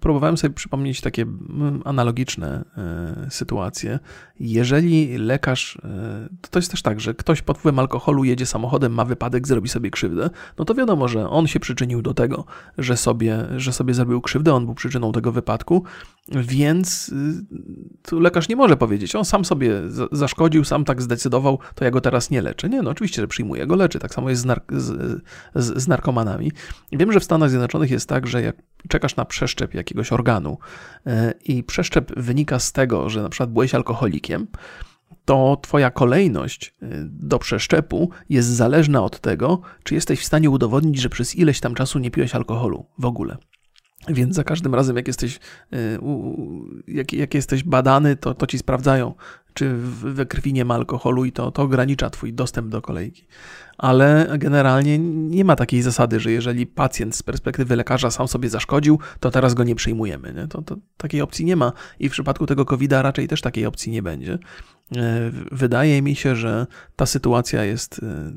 próbowałem 0.00 0.36
sobie 0.36 0.54
przypomnieć 0.54 1.00
takie 1.00 1.22
mm, 1.22 1.82
analogiczne 1.84 2.64
e, 2.76 3.30
sytuacje. 3.30 3.98
Jeżeli 4.40 5.18
lekarz, 5.18 5.78
e, 5.84 6.28
to 6.50 6.58
jest 6.58 6.70
też 6.70 6.82
tak, 6.82 7.00
że 7.00 7.14
ktoś 7.14 7.42
pod 7.42 7.58
wpływem 7.58 7.78
alkoholu 7.78 8.24
jedzie 8.24 8.46
samochodem, 8.46 8.92
ma 8.92 9.04
wypadek, 9.04 9.48
zrobi 9.48 9.68
sobie 9.68 9.90
krzywdę, 9.90 10.30
no 10.58 10.64
to 10.64 10.74
wiadomo, 10.74 11.08
że 11.08 11.30
on 11.30 11.46
się 11.46 11.60
przyczynił 11.60 12.02
do 12.02 12.14
tego, 12.14 12.44
że 12.78 12.96
sobie, 12.96 13.38
że 13.56 13.72
sobie 13.72 13.94
zrobił 13.94 14.20
krzywdę, 14.20 14.54
on 14.54 14.64
był 14.64 14.74
przyczyną 14.74 15.12
tego 15.12 15.32
wypadku, 15.32 15.84
więc 16.28 17.08
y, 17.08 17.44
tu 18.02 18.20
lekarz 18.20 18.48
nie 18.48 18.56
może 18.56 18.76
powiedzieć, 18.76 19.14
on 19.14 19.24
sam 19.24 19.44
sobie 19.44 19.82
zaszkodził, 20.12 20.64
sam 20.64 20.84
tak 20.84 21.02
zdecydował, 21.02 21.58
to 21.74 21.84
ja 21.84 21.90
go 21.90 22.00
teraz 22.00 22.30
nie 22.30 22.42
leczę. 22.42 22.68
Nie, 22.68 22.82
no 22.82 22.90
oczywiście, 22.90 23.22
że 23.22 23.28
przyjmuje 23.28 23.66
go, 23.66 23.76
leczy. 23.76 23.98
Tak 23.98 24.14
samo 24.14 24.30
jest 24.30 24.42
z, 24.42 24.44
nark 24.44 24.72
z, 24.72 25.22
z, 25.54 25.82
z 25.82 25.88
narkomanami. 25.88 26.52
Wiem, 26.92 27.12
że 27.12 27.20
w 27.20 27.24
Stanach 27.24 27.50
Zjednoczonych 27.50 27.90
jest 27.90 28.08
tak, 28.08 28.26
że 28.26 28.41
jak 28.42 28.56
czekasz 28.88 29.16
na 29.16 29.24
przeszczep 29.24 29.74
jakiegoś 29.74 30.12
organu 30.12 30.58
e, 31.06 31.34
i 31.44 31.62
przeszczep 31.62 32.12
wynika 32.16 32.58
z 32.58 32.72
tego, 32.72 33.10
że 33.10 33.22
na 33.22 33.28
przykład 33.28 33.52
byłeś 33.52 33.74
alkoholikiem, 33.74 34.46
to 35.24 35.58
Twoja 35.62 35.90
kolejność 35.90 36.74
e, 36.82 36.86
do 37.04 37.38
przeszczepu 37.38 38.10
jest 38.28 38.48
zależna 38.48 39.02
od 39.02 39.20
tego, 39.20 39.60
czy 39.82 39.94
jesteś 39.94 40.20
w 40.20 40.24
stanie 40.24 40.50
udowodnić, 40.50 41.00
że 41.00 41.08
przez 41.08 41.36
ileś 41.36 41.60
tam 41.60 41.74
czasu 41.74 41.98
nie 41.98 42.10
piłeś 42.10 42.34
alkoholu 42.34 42.86
w 42.98 43.04
ogóle. 43.04 43.36
Więc 44.08 44.34
za 44.34 44.44
każdym 44.44 44.74
razem, 44.74 44.96
jak 44.96 45.06
jesteś, 45.06 45.40
e, 45.72 45.76
jak, 46.88 47.12
jak 47.12 47.34
jesteś 47.34 47.64
badany, 47.64 48.16
to, 48.16 48.34
to 48.34 48.46
ci 48.46 48.58
sprawdzają, 48.58 49.14
czy 49.54 49.76
we 49.76 50.26
krwi 50.26 50.52
nie 50.52 50.64
ma 50.64 50.74
alkoholu 50.74 51.24
i 51.24 51.32
to, 51.32 51.50
to 51.50 51.62
ogranicza 51.62 52.10
twój 52.10 52.32
dostęp 52.32 52.68
do 52.68 52.82
kolejki. 52.82 53.26
Ale 53.78 54.34
generalnie 54.38 54.98
nie 54.98 55.44
ma 55.44 55.56
takiej 55.56 55.82
zasady, 55.82 56.20
że 56.20 56.32
jeżeli 56.32 56.66
pacjent 56.66 57.16
z 57.16 57.22
perspektywy 57.22 57.76
lekarza 57.76 58.10
sam 58.10 58.28
sobie 58.28 58.48
zaszkodził, 58.48 58.98
to 59.20 59.30
teraz 59.30 59.54
go 59.54 59.64
nie 59.64 59.74
przyjmujemy. 59.74 60.34
Nie? 60.34 60.48
To, 60.48 60.62
to 60.62 60.76
takiej 60.96 61.20
opcji 61.20 61.44
nie 61.44 61.56
ma 61.56 61.72
i 62.00 62.08
w 62.08 62.12
przypadku 62.12 62.46
tego 62.46 62.64
COVID-a 62.64 63.02
raczej 63.02 63.28
też 63.28 63.40
takiej 63.40 63.66
opcji 63.66 63.92
nie 63.92 64.02
będzie. 64.02 64.38
E, 64.96 65.30
wydaje 65.52 66.02
mi 66.02 66.16
się, 66.16 66.36
że 66.36 66.66
ta 66.96 67.06
sytuacja 67.06 67.64
jest 67.64 68.00
e, 68.02 68.32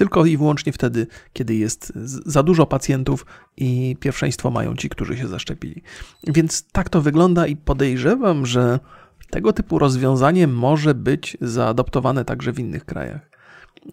tylko 0.00 0.26
i 0.26 0.36
wyłącznie 0.36 0.72
wtedy, 0.72 1.06
kiedy 1.32 1.54
jest 1.54 1.92
za 2.26 2.42
dużo 2.42 2.66
pacjentów 2.66 3.26
i 3.56 3.96
pierwszeństwo 4.00 4.50
mają 4.50 4.76
ci, 4.76 4.88
którzy 4.88 5.16
się 5.16 5.28
zaszczepili. 5.28 5.82
Więc 6.26 6.64
tak 6.72 6.88
to 6.88 7.02
wygląda 7.02 7.46
i 7.46 7.56
podejrzewam, 7.56 8.46
że 8.46 8.80
tego 9.30 9.52
typu 9.52 9.78
rozwiązanie 9.78 10.46
może 10.46 10.94
być 10.94 11.36
zaadoptowane 11.40 12.24
także 12.24 12.52
w 12.52 12.58
innych 12.58 12.84
krajach. 12.84 13.30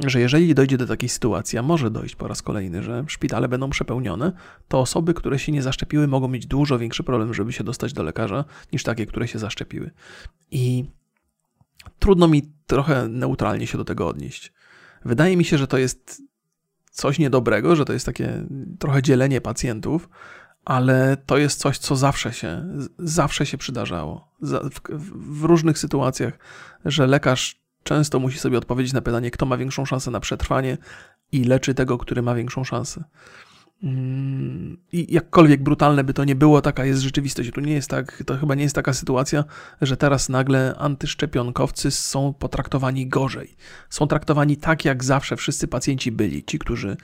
Że 0.05 0.19
jeżeli 0.19 0.55
dojdzie 0.55 0.77
do 0.77 0.87
takiej 0.87 1.09
sytuacji, 1.09 1.59
a 1.59 1.61
może 1.61 1.91
dojść 1.91 2.15
po 2.15 2.27
raz 2.27 2.41
kolejny, 2.41 2.83
że 2.83 3.05
szpitale 3.07 3.47
będą 3.47 3.69
przepełnione, 3.69 4.31
to 4.67 4.79
osoby, 4.79 5.13
które 5.13 5.39
się 5.39 5.51
nie 5.51 5.61
zaszczepiły, 5.61 6.07
mogą 6.07 6.27
mieć 6.27 6.45
dużo 6.45 6.79
większy 6.79 7.03
problem, 7.03 7.33
żeby 7.33 7.53
się 7.53 7.63
dostać 7.63 7.93
do 7.93 8.03
lekarza, 8.03 8.45
niż 8.73 8.83
takie, 8.83 9.05
które 9.05 9.27
się 9.27 9.39
zaszczepiły. 9.39 9.91
I 10.51 10.85
trudno 11.99 12.27
mi 12.27 12.51
trochę 12.67 13.07
neutralnie 13.07 13.67
się 13.67 13.77
do 13.77 13.85
tego 13.85 14.07
odnieść. 14.07 14.53
Wydaje 15.05 15.37
mi 15.37 15.45
się, 15.45 15.57
że 15.57 15.67
to 15.67 15.77
jest 15.77 16.21
coś 16.91 17.19
niedobrego, 17.19 17.75
że 17.75 17.85
to 17.85 17.93
jest 17.93 18.05
takie 18.05 18.45
trochę 18.79 19.01
dzielenie 19.01 19.41
pacjentów, 19.41 20.09
ale 20.67 21.17
to 21.25 21.37
jest 21.37 21.59
coś, 21.59 21.77
co 21.77 21.95
zawsze 21.95 22.33
się, 22.33 22.65
zawsze 22.99 23.45
się 23.45 23.57
przydarzało. 23.57 24.31
W, 24.39 25.43
różnych 25.43 25.79
sytuacjach, 25.79 26.39
że 26.85 27.07
lekarz 27.07 27.61
często 27.83 28.19
musi 28.19 28.39
sobie 28.39 28.57
odpowiedzieć 28.57 28.93
na 28.93 29.01
pytanie, 29.01 29.31
kto 29.31 29.45
ma 29.45 29.57
większą 29.57 29.85
szansę 29.85 30.11
na 30.11 30.19
przetrwanie 30.19 30.77
i 31.31 31.43
leczy 31.43 31.73
tego, 31.73 31.97
który 31.97 32.21
ma 32.21 32.35
większą 32.35 32.63
szansę. 32.63 33.03
Mm, 33.83 34.77
I 34.91 35.13
jakkolwiek 35.13 35.63
brutalne 35.63 36.03
by 36.03 36.13
to 36.13 36.23
nie 36.23 36.35
było, 36.35 36.61
taka 36.61 36.85
jest 36.85 37.01
rzeczywistość. 37.01 37.51
Tu 37.51 37.61
nie 37.61 37.73
jest 37.73 37.89
tak, 37.89 38.23
to 38.25 38.37
chyba 38.37 38.55
nie 38.55 38.63
jest 38.63 38.75
taka 38.75 38.93
sytuacja, 38.93 39.43
że 39.81 39.97
teraz 39.97 40.29
nagle 40.29 40.75
antyszczepionkowcy 40.77 41.91
są 41.91 42.33
potraktowani 42.33 43.07
gorzej. 43.07 43.55
Są 43.89 44.07
traktowani 44.07 44.57
tak, 44.57 44.85
jak 44.85 45.03
zawsze 45.03 45.35
wszyscy 45.35 45.67
pacjenci 45.67 46.11
byli. 46.11 46.43
Ci, 46.43 46.59
którzy 46.59 46.97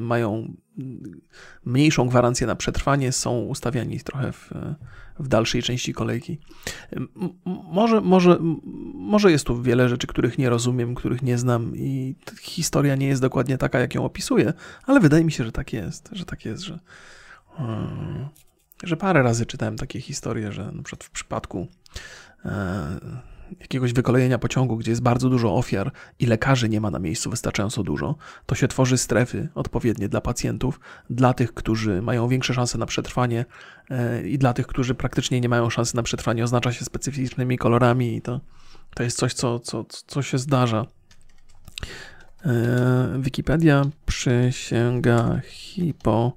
mają 0.00 0.54
mm, 0.78 1.20
mniejszą 1.64 2.08
gwarancję 2.08 2.46
na 2.46 2.56
przetrwanie, 2.56 3.12
są 3.12 3.40
ustawiani 3.40 4.00
trochę 4.00 4.32
w, 4.32 4.50
w 5.18 5.28
dalszej 5.28 5.62
części 5.62 5.92
kolejki. 5.94 6.38
Może, 7.44 8.00
może, 8.00 8.38
może 8.94 9.30
jest 9.30 9.46
tu 9.46 9.62
wiele 9.62 9.88
rzeczy, 9.88 10.06
których 10.06 10.38
nie 10.38 10.50
rozumiem, 10.50 10.94
których 10.94 11.22
nie 11.22 11.38
znam 11.38 11.76
i 11.76 12.14
historia 12.40 12.96
nie 12.96 13.06
jest 13.06 13.22
dokładnie 13.22 13.58
taka, 13.58 13.78
jak 13.78 13.94
ją 13.94 14.04
opisuję, 14.04 14.52
ale 14.84 15.00
wydaje 15.00 15.24
mi 15.24 15.32
się, 15.32 15.44
że 15.44 15.52
tak 15.52 15.72
jest, 15.72 16.08
że 16.12 16.24
tak 16.24 16.44
jest, 16.44 16.62
że, 16.62 16.78
hmm, 17.56 18.28
że 18.82 18.96
parę 18.96 19.22
razy 19.22 19.46
czytałem 19.46 19.76
takie 19.76 20.00
historie, 20.00 20.52
że 20.52 20.72
przykład 20.84 21.04
w 21.04 21.10
przypadku 21.10 21.66
e, 22.44 23.00
jakiegoś 23.60 23.92
wykolejenia 23.92 24.38
pociągu, 24.38 24.76
gdzie 24.76 24.90
jest 24.90 25.02
bardzo 25.02 25.28
dużo 25.28 25.54
ofiar 25.54 25.92
i 26.18 26.26
lekarzy 26.26 26.68
nie 26.68 26.80
ma 26.80 26.90
na 26.90 26.98
miejscu 26.98 27.30
wystarczająco 27.30 27.82
dużo, 27.82 28.16
to 28.46 28.54
się 28.54 28.68
tworzy 28.68 28.98
strefy 28.98 29.48
odpowiednie 29.54 30.08
dla 30.08 30.20
pacjentów, 30.20 30.80
dla 31.10 31.34
tych, 31.34 31.54
którzy 31.54 32.02
mają 32.02 32.28
większe 32.28 32.54
szanse 32.54 32.78
na 32.78 32.86
przetrwanie 32.86 33.44
e, 33.90 34.28
i 34.28 34.38
dla 34.38 34.52
tych, 34.52 34.66
którzy 34.66 34.94
praktycznie 34.94 35.40
nie 35.40 35.48
mają 35.48 35.70
szansy 35.70 35.96
na 35.96 36.02
przetrwanie, 36.02 36.44
oznacza 36.44 36.72
się 36.72 36.84
specyficznymi 36.84 37.58
kolorami 37.58 38.16
i 38.16 38.22
to, 38.22 38.40
to 38.94 39.02
jest 39.02 39.18
coś, 39.18 39.34
co, 39.34 39.60
co, 39.60 39.84
co 40.06 40.22
się 40.22 40.38
zdarza. 40.38 40.86
E, 42.46 43.18
Wikipedia 43.20 43.82
przysięga 44.06 45.40
Hipokra 45.44 46.36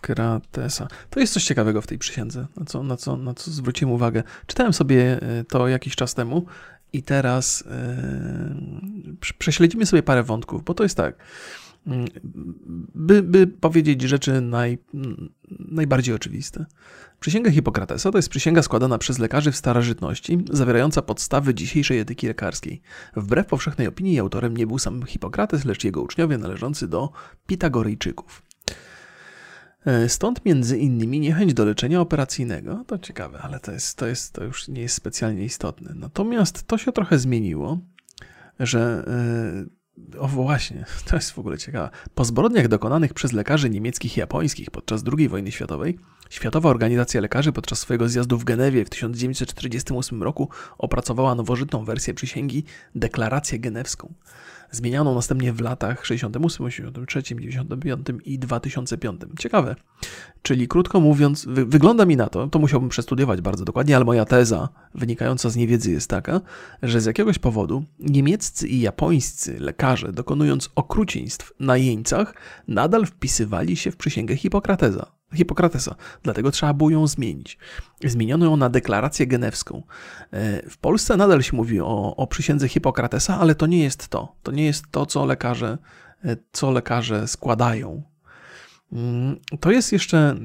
Kratesa. 0.00 0.88
To 1.10 1.20
jest 1.20 1.32
coś 1.32 1.44
ciekawego 1.44 1.82
w 1.82 1.86
tej 1.86 1.98
przysiędze, 1.98 2.46
na 2.56 2.64
co, 2.64 2.82
na 2.82 2.96
co, 2.96 3.16
na 3.16 3.34
co 3.34 3.50
zwróciłem 3.50 3.92
uwagę. 3.94 4.22
Czytałem 4.46 4.72
sobie 4.72 5.22
e, 5.22 5.44
to 5.44 5.68
jakiś 5.68 5.96
czas 5.96 6.14
temu 6.14 6.46
I 6.92 7.02
teraz 7.02 7.64
yy, 9.06 9.32
prześledzimy 9.38 9.86
sobie 9.86 10.02
parę 10.02 10.22
wątków, 10.22 10.64
bo 10.64 10.74
to 10.74 10.82
jest 10.82 10.96
tak. 10.96 11.16
Mm, 11.86 12.06
by, 12.94 13.22
by 13.22 13.46
powiedzieć 13.46 14.02
rzeczy 14.02 14.40
naj, 14.40 14.78
najbardziej 15.58 16.14
oczywiste. 16.14 16.66
Przysięga 17.20 17.50
Hipokratesa 17.50 18.10
to 18.10 18.18
jest 18.18 18.28
przysięga 18.28 18.62
składana 18.62 18.98
przez 18.98 19.18
lekarzy 19.18 19.52
w 19.52 19.56
starożytności, 19.56 20.44
zawierająca 20.50 21.02
podstawy 21.02 21.54
dzisiejszej 21.54 21.98
etyki 21.98 22.26
lekarskiej. 22.26 22.82
Wbrew 23.16 23.46
powszechnej 23.46 23.86
opinii 23.86 24.20
autorem 24.20 24.56
nie 24.56 24.66
był 24.66 24.78
sam 24.78 25.02
Hipokrates, 25.02 25.64
lecz 25.64 25.84
jego 25.84 26.02
uczniowie 26.02 26.38
należący 26.38 26.88
do 26.88 27.10
Pitagorejczyków. 27.46 28.42
E, 29.86 30.08
stąd 30.08 30.44
między 30.44 30.78
innymi 30.78 31.20
niechęć 31.20 31.54
do 31.54 31.64
leczenia 31.64 32.00
operacyjnego. 32.00 32.84
To 32.86 32.98
ciekawe, 32.98 33.38
ale 33.42 33.60
to, 33.60 33.72
jest, 33.72 33.98
to, 33.98 34.06
jest, 34.06 34.32
to 34.32 34.44
już 34.44 34.68
nie 34.68 34.82
jest 34.82 34.94
specjalnie 34.94 35.44
istotne. 35.44 35.92
Natomiast 35.94 36.66
to 36.66 36.78
się 36.78 36.92
trochę 36.92 37.18
zmieniło, 37.18 37.78
że 38.60 39.04
e, 40.14 40.18
o 40.18 40.28
właśnie, 40.28 40.84
to 41.08 41.16
jest 41.16 41.30
w 41.30 41.38
ogóle 41.38 41.58
ciekawe. 41.58 41.90
Po 42.14 42.24
zbrodniach 42.24 42.68
dokonanych 42.68 43.14
przez 43.14 43.32
lekarzy 43.32 43.70
niemieckich 43.70 44.16
i 44.16 44.20
japońskich 44.20 44.70
podczas 44.70 45.04
II 45.18 45.28
wojny 45.28 45.52
światowej, 45.52 45.98
Światowa 46.30 46.68
Organizacja 46.68 47.20
Lekarzy 47.20 47.52
podczas 47.52 47.78
swojego 47.78 48.08
zjazdu 48.08 48.38
w 48.38 48.44
Genewie 48.44 48.84
w 48.84 48.90
1948 48.90 50.22
roku 50.22 50.48
opracowała 50.78 51.34
nowożytną 51.34 51.84
wersję 51.84 52.14
przysięgi 52.14 52.64
Deklarację 52.94 53.58
Genewską 53.58 54.14
zmienianą 54.70 55.14
następnie 55.14 55.52
w 55.52 55.60
latach 55.60 56.06
68, 56.06 56.66
83, 56.66 57.22
95 57.22 58.06
i 58.24 58.38
2005. 58.38 59.20
Ciekawe. 59.38 59.76
Czyli 60.42 60.68
krótko 60.68 61.00
mówiąc, 61.00 61.44
wy 61.44 61.66
wygląda 61.66 62.06
mi 62.06 62.16
na 62.16 62.28
to, 62.28 62.48
to 62.48 62.58
musiałbym 62.58 62.88
przestudiować 62.88 63.40
bardzo 63.40 63.64
dokładnie, 63.64 63.96
ale 63.96 64.04
moja 64.04 64.24
teza 64.24 64.68
wynikająca 64.94 65.50
z 65.50 65.56
niewiedzy 65.56 65.90
jest 65.90 66.10
taka, 66.10 66.40
że 66.82 67.00
z 67.00 67.06
jakiegoś 67.06 67.38
powodu 67.38 67.84
niemieccy 67.98 68.68
i 68.68 68.80
japońscy 68.80 69.60
lekarze, 69.60 70.12
dokonując 70.12 70.70
okrucieństw 70.74 71.52
na 71.60 71.76
jeńcach, 71.76 72.34
nadal 72.68 73.06
wpisywali 73.06 73.76
się 73.76 73.90
w 73.90 73.96
przysięgę 73.96 74.36
Hipokrateza. 74.36 75.19
Hipokratesa. 75.34 75.94
Dlatego 76.22 76.50
trzeba 76.50 76.74
było 76.74 76.90
ją 76.90 77.06
zmienić. 77.06 77.58
Zmieniono 78.04 78.46
ją 78.46 78.56
na 78.56 78.70
deklarację 78.70 79.26
genewską. 79.26 79.82
E, 80.32 80.70
w 80.70 80.78
Polsce 80.78 81.16
nadal 81.16 81.42
się 81.42 81.56
mówi 81.56 81.80
o, 81.80 82.16
o 82.16 82.26
przysiędze 82.26 82.68
Hipokratesa, 82.68 83.38
ale 83.40 83.54
to 83.54 83.66
nie 83.66 83.82
jest 83.82 84.08
to. 84.08 84.36
To 84.42 84.52
nie 84.52 84.64
jest 84.64 84.84
to, 84.90 85.06
co 85.06 85.24
lekarze, 85.24 85.78
e, 86.24 86.36
co 86.52 86.70
lekarze 86.70 87.28
składają. 87.28 88.02
Mm, 88.92 89.40
to 89.60 89.70
jest 89.70 89.92
jeszcze, 89.92 90.36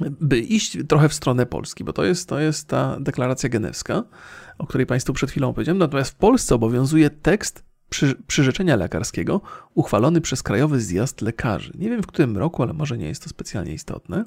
by 0.00 0.38
iść 0.38 0.78
trochę 0.88 1.08
w 1.08 1.14
stronę 1.14 1.46
Polski, 1.46 1.84
bo 1.84 1.92
to 1.92 2.04
jest, 2.04 2.28
to 2.28 2.40
jest 2.40 2.68
ta 2.68 3.00
deklaracja 3.00 3.48
genewska, 3.48 4.02
o 4.58 4.66
której 4.66 4.86
Państwu 4.86 5.12
przed 5.12 5.30
chwilą 5.30 5.52
powiedziałem. 5.52 5.78
Natomiast 5.78 6.10
w 6.10 6.16
Polsce 6.16 6.54
obowiązuje 6.54 7.10
tekst 7.10 7.64
przy, 7.90 8.14
przyrzeczenia 8.26 8.76
lekarskiego 8.76 9.40
uchwalony 9.74 10.20
przez 10.20 10.42
Krajowy 10.42 10.80
Zjazd 10.80 11.22
Lekarzy. 11.22 11.72
Nie 11.78 11.90
wiem 11.90 12.02
w 12.02 12.06
którym 12.06 12.36
roku, 12.36 12.62
ale 12.62 12.72
może 12.72 12.98
nie 12.98 13.08
jest 13.08 13.22
to 13.22 13.28
specjalnie 13.28 13.72
istotne. 13.72 14.24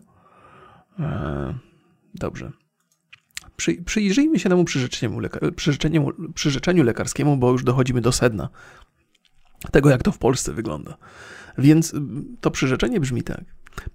Eee, 0.99 1.53
dobrze. 2.15 2.51
Przy, 3.57 3.73
przyjrzyjmy 3.73 4.39
się 4.39 4.49
temu 4.49 4.65
przyrzeczeniu, 4.65 5.19
leka, 5.19 5.39
przyrzeczeniu, 5.55 6.09
przyrzeczeniu 6.33 6.83
lekarskiemu, 6.83 7.37
bo 7.37 7.51
już 7.51 7.63
dochodzimy 7.63 8.01
do 8.01 8.11
sedna 8.11 8.49
tego, 9.71 9.89
jak 9.89 10.03
to 10.03 10.11
w 10.11 10.17
Polsce 10.17 10.53
wygląda. 10.53 10.97
Więc 11.57 11.93
to 12.41 12.51
przyrzeczenie 12.51 12.99
brzmi 12.99 13.23
tak. 13.23 13.43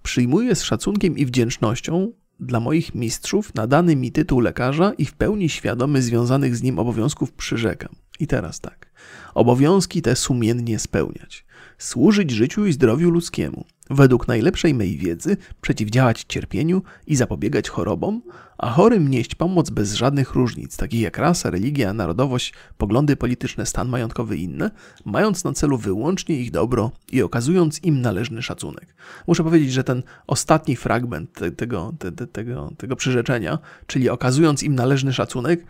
Przyjmuję 0.03 0.55
z 0.55 0.63
szacunkiem 0.63 1.19
i 1.19 1.27
wdzięcznością 1.27 2.13
dla 2.41 2.61
moich 2.61 2.95
mistrzów 2.95 3.55
nadany 3.55 3.97
mi 3.97 4.13
tytuł 4.13 4.41
lekarza 4.41 4.93
i 4.93 5.05
w 5.05 5.15
pełni 5.15 5.49
świadomy 5.49 6.03
związanych 6.03 6.57
z 6.57 6.63
nim 6.63 6.79
obowiązków 6.79 7.33
przyrzekam. 7.33 7.95
I 8.21 8.27
teraz 8.27 8.61
tak. 8.61 8.86
Obowiązki 9.35 10.03
te 10.03 10.17
sumiennie 10.17 10.79
spełniać. 10.79 11.47
Służyć 11.79 12.31
życiu 12.31 12.67
i 12.67 12.73
zdrowiu 12.73 13.11
ludzkiemu. 13.11 13.65
Według 13.91 14.29
najlepszej 14.29 14.75
mej 14.75 14.97
wiedzy 14.97 15.37
przeciwdziałać 15.61 16.25
cierpieniu 16.29 16.83
i 17.07 17.17
zapobiegać 17.17 17.69
chorobom, 17.69 18.23
a 18.59 18.71
chorym 18.71 19.09
nieść 19.09 19.35
pomoc 19.35 19.71
bez 19.71 19.95
żadnych 19.95 20.35
różnic, 20.35 20.77
takich 20.77 21.01
jak 21.01 21.19
rasa, 21.19 21.51
religia, 21.51 21.93
narodowość, 21.93 22.53
poglądy 22.79 23.17
polityczne, 23.17 23.67
stan 23.67 23.89
majątkowy 23.89 24.37
i 24.37 24.43
inne, 24.43 24.71
mając 25.05 25.45
na 25.45 25.53
celu 25.53 25.79
wyłącznie 25.79 26.37
ich 26.37 26.51
dobro 26.51 26.91
i 27.13 27.23
okazując 27.23 27.85
im 27.85 28.01
należny 28.01 28.43
szacunek. 28.43 28.95
Muszę 29.27 29.45
powiedzieć, 29.45 29.73
że 29.73 29.85
ten 29.85 30.03
ostatni 30.27 30.77
fragment 30.77 31.33
te, 31.33 31.51
tego, 31.51 31.95
te, 31.99 32.13
te, 32.13 32.27
tego, 32.27 32.73
tego 32.77 32.97
przyrzeczenia, 32.97 33.59
czyli 33.87 34.11
okazując 34.11 34.63
im 34.63 34.75
należny 34.75 35.13
szacunek, 35.13 35.65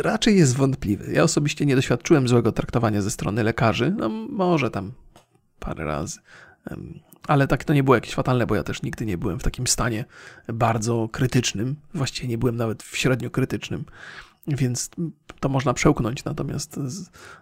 raczej 0.00 0.38
jest 0.38 0.56
wątpliwy. 0.56 1.12
Ja 1.12 1.22
osobiście 1.22 1.66
nie 1.66 1.76
doświadczyłem 1.76 2.28
złego 2.28 2.52
traktowania 2.52 3.02
ze 3.02 3.10
strony 3.10 3.42
lekarzy, 3.42 3.94
no 3.98 4.08
może 4.08 4.70
tam 4.70 4.92
parę 5.58 5.84
razy. 5.84 6.18
Ale 7.26 7.46
tak 7.46 7.64
to 7.64 7.74
nie 7.74 7.82
było 7.82 7.94
jakieś 7.94 8.14
fatalne, 8.14 8.46
bo 8.46 8.54
ja 8.54 8.62
też 8.62 8.82
nigdy 8.82 9.06
nie 9.06 9.18
byłem 9.18 9.40
w 9.40 9.42
takim 9.42 9.66
stanie 9.66 10.04
bardzo 10.52 11.08
krytycznym. 11.12 11.76
Właściwie 11.94 12.28
nie 12.28 12.38
byłem 12.38 12.56
nawet 12.56 12.82
w 12.82 12.96
średnio 12.96 13.30
krytycznym 13.30 13.84
więc 14.56 14.90
to 15.40 15.48
można 15.48 15.74
przełknąć. 15.74 16.24
Natomiast 16.24 16.80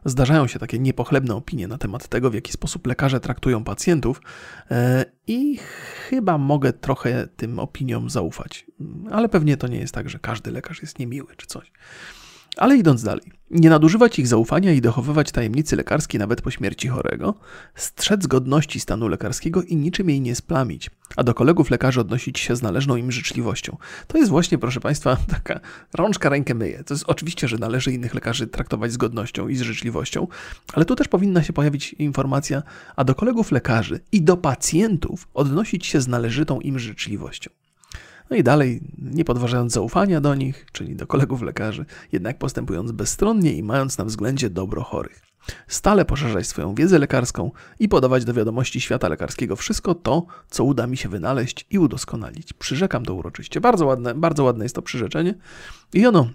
zdarzają 0.05 0.47
się 0.47 0.59
takie 0.59 0.79
niepochlebne 0.79 1.35
opinie 1.35 1.69
na 1.69 1.79
temat 1.79 2.09
tego, 2.09 2.31
w 2.31 2.35
jaki 2.35 2.53
sposób 2.53 2.87
lekarze 2.87 3.21
traktują 3.21 3.65
pacjentów, 3.65 4.21
e, 4.71 5.05
i 5.27 5.59
chyba 6.09 6.39
mogę 6.39 6.73
trochę 6.73 7.29
tym 7.37 7.59
opiniom 7.59 8.11
zaufać. 8.11 8.67
Ale 9.11 9.29
pewnie 9.29 9.57
to 9.57 9.69
nie 9.69 9.79
jest 9.79 9.95
tak, 9.95 10.09
że 10.11 10.19
każdy 10.19 10.51
lekarz 10.51 10.83
jest 10.83 10.99
niemiły 10.99 11.37
czy 11.37 11.47
coś. 11.47 11.73
Ale 12.59 12.77
idąc 12.77 13.03
dalej, 13.03 13.33
nie 13.51 13.71
nadużywać 13.71 14.19
ich 14.19 14.27
zaufania 14.27 14.73
i 14.73 14.81
dochowywać 14.81 15.33
tajemnicy 15.33 15.77
lekarskiej 15.77 16.19
nawet 16.19 16.43
po 16.43 16.51
śmierci 16.51 16.89
chorego, 16.89 17.35
strzec 17.75 18.27
godności 18.27 18.81
stanu 18.81 19.09
lekarskiego 19.09 19.63
i 19.63 19.77
niczym 19.77 20.11
jej 20.11 20.21
nie 20.21 20.35
splamić, 20.35 20.91
a 21.17 21.25
do 21.25 21.35
kolegów 21.35 21.71
lekarzy 21.71 22.01
odnosić 22.01 22.39
się 22.39 22.57
z 22.57 22.63
należną 22.63 22.97
im 22.97 23.13
życzliwością. 23.13 23.77
To 24.07 24.19
jest 24.19 24.31
właśnie, 24.31 24.59
proszę 24.59 24.81
Państwa, 24.81 25.17
taka 25.37 25.61
rączka 25.95 26.29
rękę 26.29 26.55
myje. 26.55 26.85
To 26.85 26.95
jest 26.95 27.05
oczywiście, 27.07 27.49
że 27.49 27.59
należy 27.59 27.93
innych 27.93 28.15
lekarzy 28.15 28.47
traktować 28.47 28.93
z 28.93 28.97
godnością 28.97 29.49
i 29.49 29.57
z 29.57 29.61
życzliwością, 29.61 30.27
ale 30.73 30.85
tu 30.85 30.97
też 30.97 31.09
powinna 31.09 31.43
się 31.43 31.53
pojawić 31.53 31.93
informacja, 31.93 32.63
a 32.97 33.05
do 33.05 33.15
kolegów 33.15 33.53
lekarzy 33.53 34.01
i 34.13 34.23
do 34.23 34.37
pacjentów 34.37 35.29
odnosić 35.35 35.87
się 35.87 36.01
z 36.01 36.09
należytą 36.09 36.61
im 36.61 36.79
życzliwością. 36.79 37.51
No 38.31 38.37
i 38.37 38.43
dalej, 38.43 38.81
nie 38.99 39.25
podważając 39.25 39.73
zaufania 39.73 40.21
do 40.21 40.35
nich, 40.35 40.67
czyli 40.73 40.97
do 40.97 41.07
kolegów 41.07 41.43
lekarzy, 41.43 41.85
jednak 42.13 42.39
postępując 42.39 42.93
bezstronnie 42.93 43.53
i 43.53 43.63
mając 43.63 43.99
na 43.99 44.05
względzie 44.05 44.51
dobro 44.51 44.83
chorych. 44.83 45.29
Stale 45.67 46.05
poszerzać 46.05 46.47
swoją 46.47 46.75
wiedzę 46.75 46.99
lekarską 46.99 47.51
i 47.79 47.89
podawać 47.89 48.25
do 48.25 48.35
wiadomości 48.35 48.81
świata 48.81 49.09
lekarskiego 49.09 49.57
wszystko 49.57 49.95
to, 49.95 50.27
co 50.49 50.65
uda 50.65 50.87
mi 50.87 50.97
się 50.97 51.09
wynaleźć 51.09 51.67
i 51.71 51.79
udoskonalić. 51.79 52.53
Przyrzekam 52.53 53.05
to 53.05 53.15
uroczyście. 53.15 53.61
Bardzo 53.61 53.87
ładne, 53.87 54.15
bardzo 54.15 54.45
ładne 54.45 54.65
jest 54.65 54.75
to 54.75 54.83
przyrzeczenie 54.83 55.35
i 55.95 56.07
ono 56.07 56.31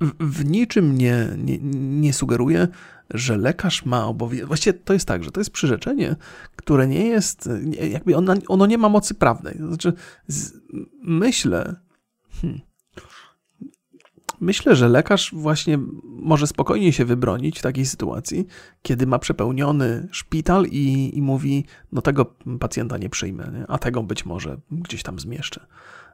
w, 0.00 0.12
w 0.20 0.44
niczym 0.44 0.98
nie, 0.98 1.28
nie, 1.36 1.58
nie 2.00 2.12
sugeruje, 2.12 2.68
że 3.14 3.36
lekarz 3.36 3.84
ma 3.84 4.06
obowiązek. 4.06 4.46
Właściwie 4.46 4.78
to 4.78 4.92
jest 4.92 5.08
tak, 5.08 5.24
że 5.24 5.30
to 5.30 5.40
jest 5.40 5.50
przyrzeczenie, 5.50 6.16
które 6.56 6.88
nie 6.88 7.06
jest, 7.06 7.48
jakby 7.90 8.16
ono, 8.16 8.34
ono 8.48 8.66
nie 8.66 8.78
ma 8.78 8.88
mocy 8.88 9.14
prawnej. 9.14 9.54
Znaczy, 9.56 9.92
z, 10.26 10.52
myślę, 11.02 11.76
hmm, 12.40 12.60
myślę, 14.40 14.76
że 14.76 14.88
lekarz 14.88 15.30
właśnie 15.34 15.78
może 16.04 16.46
spokojnie 16.46 16.92
się 16.92 17.04
wybronić 17.04 17.58
w 17.58 17.62
takiej 17.62 17.86
sytuacji, 17.86 18.46
kiedy 18.82 19.06
ma 19.06 19.18
przepełniony 19.18 20.08
szpital 20.12 20.66
i, 20.70 21.18
i 21.18 21.22
mówi, 21.22 21.64
no 21.92 22.02
tego 22.02 22.24
pacjenta 22.60 22.98
nie 22.98 23.10
przyjmę, 23.10 23.50
nie? 23.54 23.64
a 23.68 23.78
tego 23.78 24.02
być 24.02 24.26
może 24.26 24.60
gdzieś 24.70 25.02
tam 25.02 25.18
zmieszczę. 25.18 25.66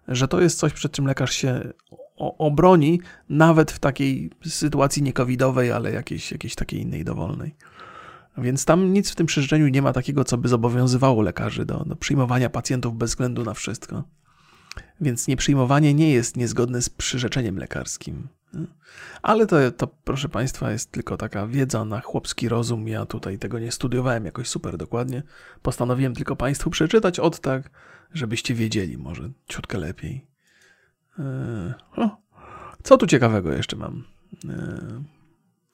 Że 0.09 0.29
to 0.29 0.41
jest 0.41 0.59
coś, 0.59 0.73
przed 0.73 0.93
czym 0.93 1.07
lekarz 1.07 1.33
się 1.33 1.73
obroni, 2.17 3.01
nawet 3.29 3.71
w 3.71 3.79
takiej 3.79 4.31
sytuacji 4.47 5.03
niekowidowej, 5.03 5.73
ale 5.73 5.93
jakiejś, 5.93 6.33
jakiejś 6.33 6.55
takiej 6.55 6.81
innej 6.81 7.05
dowolnej. 7.05 7.55
Więc 8.39 8.65
tam 8.65 8.93
nic 8.93 9.11
w 9.11 9.15
tym 9.15 9.27
przyrzeczeniu 9.27 9.69
nie 9.69 9.83
ma 9.83 9.93
takiego, 9.93 10.25
co 10.25 10.39
by 10.39 10.49
zobowiązywało 10.49 11.23
lekarzy 11.23 11.65
do, 11.65 11.85
do 11.85 11.97
przyjmowania 11.97 12.51
pacjentów 12.51 12.97
bez 12.97 13.11
względu 13.11 13.45
na 13.45 13.55
wszystko. 13.55 14.05
Więc 15.01 15.29
nieprzyjmowanie 15.29 15.95
nie 15.95 16.11
jest 16.11 16.37
niezgodne 16.37 16.83
z 16.83 16.91
przyrzeczeniem 16.91 17.59
lekarskim. 17.59 18.29
Ale 19.23 19.47
to, 19.47 19.71
to, 19.71 19.87
proszę 19.87 20.29
Państwa, 20.29 20.73
jest 20.73 20.93
tylko 20.93 21.17
taka 21.17 21.47
wiedza 21.47 21.85
na 21.85 22.01
chłopski 22.01 22.49
rozum. 22.49 22.89
Ja 22.89 23.07
tutaj 23.07 23.39
tego 23.39 23.59
nie 23.59 23.73
studiowałem 23.73 24.25
jakoś 24.25 24.49
super 24.49 24.77
dokładnie. 24.77 25.23
Postanowiłem 25.63 26.15
tylko 26.15 26.37
Państwu 26.37 26.71
przeczytać 26.71 27.21
od 27.21 27.41
tak, 27.41 27.71
żebyście 28.15 28.55
wiedzieli 28.55 28.99
może 28.99 29.31
ciutkę 29.49 29.79
lepiej. 29.79 30.36
E, 31.19 31.75
o, 31.97 32.17
co 32.83 32.97
tu 32.97 33.07
ciekawego 33.07 33.53
jeszcze 33.53 33.77
mam? 33.77 34.05
E, 34.49 35.03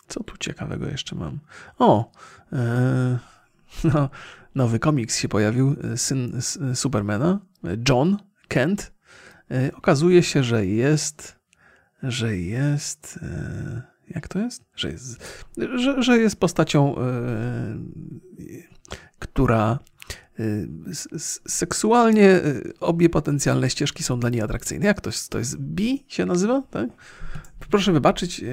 co 0.09 0.25
tu 0.25 0.37
ciekawego 0.37 0.87
jeszcze 0.87 1.17
mam? 1.17 1.39
O, 1.79 2.11
e, 2.53 3.19
no, 3.95 4.11
nowy 4.55 4.79
komiks 4.79 5.19
się 5.19 5.29
pojawił, 5.29 5.77
syn 5.97 6.41
Supermana, 6.75 7.39
John 7.89 8.17
Kent. 8.49 8.93
Okazuje 9.77 10.23
się, 10.23 10.43
że 10.43 10.67
jest, 10.67 11.39
że 12.03 12.37
jest, 12.37 13.19
jak 14.09 14.29
to 14.29 14.39
jest? 14.39 14.65
Że 14.77 14.91
jest, 14.91 15.45
że, 15.77 16.03
że 16.03 16.19
jest 16.19 16.37
postacią, 16.37 16.95
która 19.19 19.79
seksualnie 21.47 22.23
yy, 22.23 22.73
obie 22.81 23.09
potencjalne 23.09 23.71
ścieżki 23.71 24.03
są 24.03 24.21
dla 24.21 24.31
niej 24.31 24.41
atrakcyjne. 24.41 24.87
Jak 24.87 25.01
to 25.01 25.11
jest? 25.11 25.29
To 25.29 25.39
jest 25.39 25.59
bi 25.59 26.05
się 26.09 26.27
nazywa? 26.27 26.63
Tak? 26.71 26.89
Proszę 27.71 27.93
wybaczyć, 27.93 28.45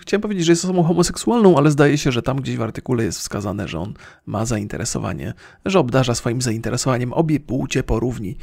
chciałem 0.00 0.22
powiedzieć, 0.22 0.46
że 0.46 0.52
jest 0.52 0.64
osobą 0.64 0.82
homoseksualną, 0.82 1.56
ale 1.56 1.70
zdaje 1.70 1.98
się, 1.98 2.12
że 2.12 2.22
tam 2.22 2.40
gdzieś 2.40 2.56
w 2.56 2.62
artykule 2.62 3.04
jest 3.04 3.18
wskazane, 3.18 3.68
że 3.68 3.80
on 3.80 3.94
ma 4.26 4.44
zainteresowanie, 4.44 5.34
że 5.64 5.78
obdarza 5.78 6.14
swoim 6.14 6.42
zainteresowaniem 6.42 7.12
obie 7.12 7.40
płcie 7.40 7.82
porówni. 7.82 8.36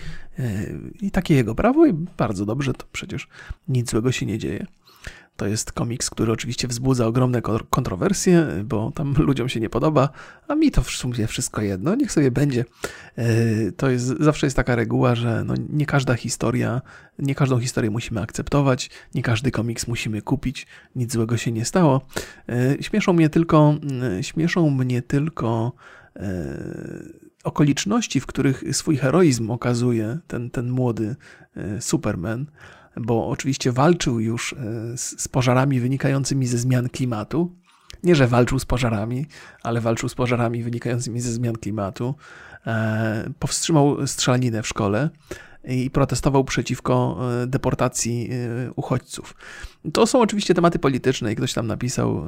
I 1.01 1.11
takie 1.11 1.35
jego 1.35 1.55
prawo 1.55 1.85
i 1.85 1.93
bardzo 1.93 2.45
dobrze, 2.45 2.73
to 2.73 2.85
przecież 2.91 3.27
nic 3.67 3.91
złego 3.91 4.11
się 4.11 4.25
nie 4.25 4.37
dzieje. 4.37 4.65
To 5.36 5.47
jest 5.47 5.71
komiks, 5.71 6.09
który 6.09 6.31
oczywiście 6.31 6.67
wzbudza 6.67 7.05
ogromne 7.05 7.41
kontrowersje, 7.69 8.47
bo 8.65 8.91
tam 8.91 9.13
ludziom 9.27 9.49
się 9.49 9.59
nie 9.59 9.69
podoba, 9.69 10.09
a 10.47 10.55
mi 10.55 10.71
to 10.71 10.81
w 10.81 10.89
sumie 10.89 11.27
wszystko 11.27 11.61
jedno, 11.61 11.95
niech 11.95 12.11
sobie 12.11 12.31
będzie. 12.31 12.65
E, 13.17 13.25
to 13.71 13.89
jest, 13.89 14.05
zawsze 14.05 14.47
jest 14.47 14.55
taka 14.55 14.75
reguła, 14.75 15.15
że 15.15 15.43
no 15.43 15.53
nie 15.69 15.86
każda 15.86 16.13
historia, 16.13 16.81
nie 17.19 17.36
każdą 17.36 17.59
historię 17.59 17.91
musimy 17.91 18.21
akceptować, 18.21 18.89
nie 19.15 19.21
każdy 19.21 19.51
komiks 19.51 19.88
musimy 19.88 20.21
kupić, 20.21 20.67
nic 20.95 21.13
złego 21.13 21.38
się 21.38 21.51
nie 21.51 21.65
stało. 21.65 22.01
E, 22.49 22.84
śmieszą 22.84 23.13
mnie 23.13 23.29
tylko, 23.29 23.75
e, 24.17 24.23
śmieszą 24.23 24.69
mnie 24.69 25.01
tylko 25.01 25.71
okoliczności, 27.43 28.19
w 28.19 28.25
których 28.25 28.63
swój 28.71 28.97
heroizm 28.97 29.51
okazuje 29.51 30.19
ten, 30.27 30.49
ten 30.49 30.69
młody 30.69 31.15
Superman 31.79 32.45
bo 32.97 33.27
oczywiście 33.27 33.71
walczył 33.71 34.19
już 34.19 34.53
e, 34.53 34.57
z, 34.97 35.27
pożarami 35.27 35.79
wynikającymi 35.79 36.47
ze 36.47 36.57
zmian 36.57 36.89
klimatu. 36.89 37.55
Nie, 38.03 38.15
że 38.15 38.27
walczył 38.27 38.59
z 38.59 38.65
pożarami, 38.65 39.25
ale 39.63 39.81
walczył 39.81 40.09
z 40.09 40.15
pożarami 40.15 40.63
wynikającymi 40.63 41.21
ze 41.21 41.31
zmian 41.31 41.55
klimatu. 41.55 42.15
E, 42.67 43.29
powstrzymał 43.39 44.07
strzelaninę 44.07 44.63
w 44.63 44.67
szkole 44.67 45.09
i 45.63 45.89
protestował 45.89 46.43
przeciwko 46.43 47.19
e, 47.43 47.47
deportacji 47.47 48.29
uchodźców. 48.75 49.35
To 49.93 50.07
są 50.07 50.21
oczywiście 50.21 50.53
tematy 50.53 50.79
polityczne 50.79 51.33
i 51.33 51.35
ktoś 51.35 51.53
tam 51.53 51.67
napisał, 51.67 52.25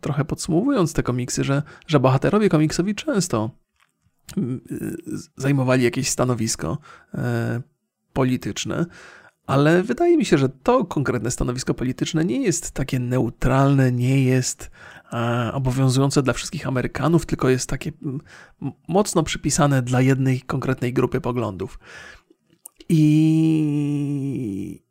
trochę 0.00 0.24
podsumowując 0.24 0.92
te 0.92 1.02
komiksy, 1.02 1.44
że, 1.44 1.62
że 1.86 2.00
bohaterowie 2.00 2.48
komiksowi 2.48 2.94
często 2.94 3.50
zajmowali 5.36 5.84
jakieś 5.84 6.08
stanowisko 6.08 6.78
polityczne, 8.12 8.86
ale 9.46 9.82
wydaje 9.82 10.16
mi 10.16 10.24
się, 10.24 10.38
że 10.38 10.48
to 10.48 10.84
konkretne 10.84 11.30
stanowisko 11.30 11.74
polityczne 11.74 12.24
nie 12.24 12.42
jest 12.42 12.70
takie 12.70 12.98
neutralne, 12.98 13.92
nie 13.92 14.24
jest 14.24 14.70
e, 15.12 15.50
obowiązujące 15.52 16.22
dla 16.22 16.32
wszystkich 16.32 16.66
Amerykanów, 16.66 17.26
tylko 17.26 17.48
jest 17.48 17.68
takie 17.70 17.92
mocno 18.88 19.22
przypisane 19.22 19.82
dla 19.82 20.00
jednej 20.00 20.40
konkretnej 20.40 20.92
grupy 20.92 21.20
poglądów. 21.20 21.78
I 22.88 24.82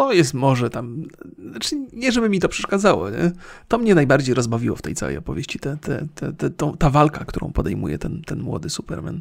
to 0.00 0.12
jest 0.12 0.34
może 0.34 0.70
tam, 0.70 1.02
znaczy 1.50 1.76
nie 1.92 2.12
żeby 2.12 2.28
mi 2.28 2.40
to 2.40 2.48
przeszkadzało, 2.48 3.10
nie? 3.10 3.32
to 3.68 3.78
mnie 3.78 3.94
najbardziej 3.94 4.34
rozbawiło 4.34 4.76
w 4.76 4.82
tej 4.82 4.94
całej 4.94 5.16
opowieści, 5.16 5.58
te, 5.58 5.76
te, 5.76 6.06
te, 6.14 6.32
te, 6.32 6.50
ta 6.78 6.90
walka, 6.90 7.24
którą 7.24 7.52
podejmuje 7.52 7.98
ten, 7.98 8.22
ten 8.22 8.40
młody 8.40 8.70
Superman. 8.70 9.20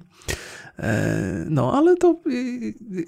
E, 0.79 1.45
no, 1.49 1.73
ale 1.73 1.95
to 1.95 2.15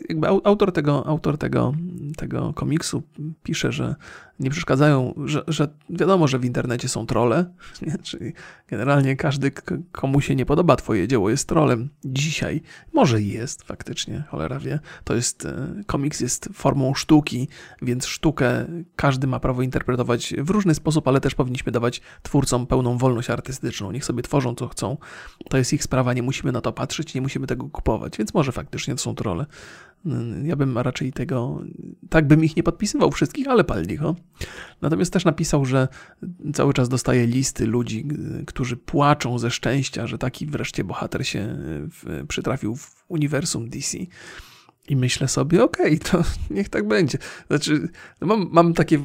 jakby 0.09 0.27
autor 0.27 0.71
tego, 0.71 1.07
autor 1.07 1.37
tego, 1.37 1.73
tego 2.17 2.53
komiksu 2.53 3.03
pisze, 3.43 3.71
że 3.71 3.95
nie 4.41 4.49
przeszkadzają, 4.49 5.13
że, 5.25 5.43
że 5.47 5.67
wiadomo, 5.89 6.27
że 6.27 6.39
w 6.39 6.45
internecie 6.45 6.89
są 6.89 7.05
trole, 7.05 7.45
nie? 7.81 7.97
czyli 7.97 8.33
generalnie 8.67 9.15
każdy, 9.15 9.51
komu 9.91 10.21
się 10.21 10.35
nie 10.35 10.45
podoba 10.45 10.75
twoje 10.75 11.07
dzieło 11.07 11.29
jest 11.29 11.47
trolem 11.47 11.89
dzisiaj. 12.05 12.61
Może 12.93 13.21
jest 13.21 13.63
faktycznie, 13.63 14.23
cholera 14.29 14.59
wie. 14.59 14.79
To 15.03 15.15
jest, 15.15 15.45
e, 15.45 15.83
komiks 15.85 16.19
jest 16.19 16.49
formą 16.53 16.93
sztuki, 16.93 17.47
więc 17.81 18.05
sztukę 18.05 18.65
każdy 18.95 19.27
ma 19.27 19.39
prawo 19.39 19.61
interpretować 19.61 20.33
w 20.37 20.49
różny 20.49 20.75
sposób, 20.75 21.07
ale 21.07 21.21
też 21.21 21.35
powinniśmy 21.35 21.71
dawać 21.71 22.01
twórcom 22.21 22.67
pełną 22.67 22.97
wolność 22.97 23.29
artystyczną. 23.29 23.91
Niech 23.91 24.05
sobie 24.05 24.23
tworzą, 24.23 24.55
co 24.55 24.67
chcą. 24.67 24.97
To 25.49 25.57
jest 25.57 25.73
ich 25.73 25.83
sprawa, 25.83 26.13
nie 26.13 26.23
musimy 26.23 26.51
na 26.51 26.61
to 26.61 26.73
patrzeć, 26.73 27.13
nie 27.13 27.21
musimy 27.21 27.47
tego 27.47 27.69
kupować, 27.69 28.17
więc 28.17 28.33
może 28.33 28.51
faktycznie 28.51 28.95
to 28.95 29.01
są 29.01 29.15
trole. 29.15 29.45
Ja 30.43 30.55
bym 30.55 30.77
raczej 30.77 31.13
tego, 31.13 31.61
tak 32.09 32.27
bym 32.27 32.43
ich 32.43 32.55
nie 32.55 32.63
podpisywał 32.63 33.11
wszystkich, 33.11 33.47
ale 33.47 33.63
pal 33.63 33.83
licho. 33.83 34.15
Natomiast 34.81 35.13
też 35.13 35.25
napisał, 35.25 35.65
że 35.65 35.87
cały 36.53 36.73
czas 36.73 36.89
dostaje 36.89 37.27
listy 37.27 37.65
ludzi, 37.65 38.07
którzy 38.47 38.77
płaczą 38.77 39.39
ze 39.39 39.51
szczęścia, 39.51 40.07
że 40.07 40.17
taki 40.17 40.45
wreszcie 40.45 40.83
bohater 40.83 41.27
się 41.27 41.57
w, 41.63 42.25
przytrafił 42.27 42.75
w 42.75 43.05
uniwersum 43.07 43.69
DC. 43.69 43.97
I 44.89 44.95
myślę 44.95 45.27
sobie, 45.27 45.63
okej, 45.63 45.99
okay, 45.99 46.11
to 46.11 46.23
niech 46.55 46.69
tak 46.69 46.87
będzie. 46.87 47.17
Znaczy, 47.47 47.89
no 48.21 48.27
mam, 48.27 48.49
mam 48.51 48.73
takie, 48.73 48.99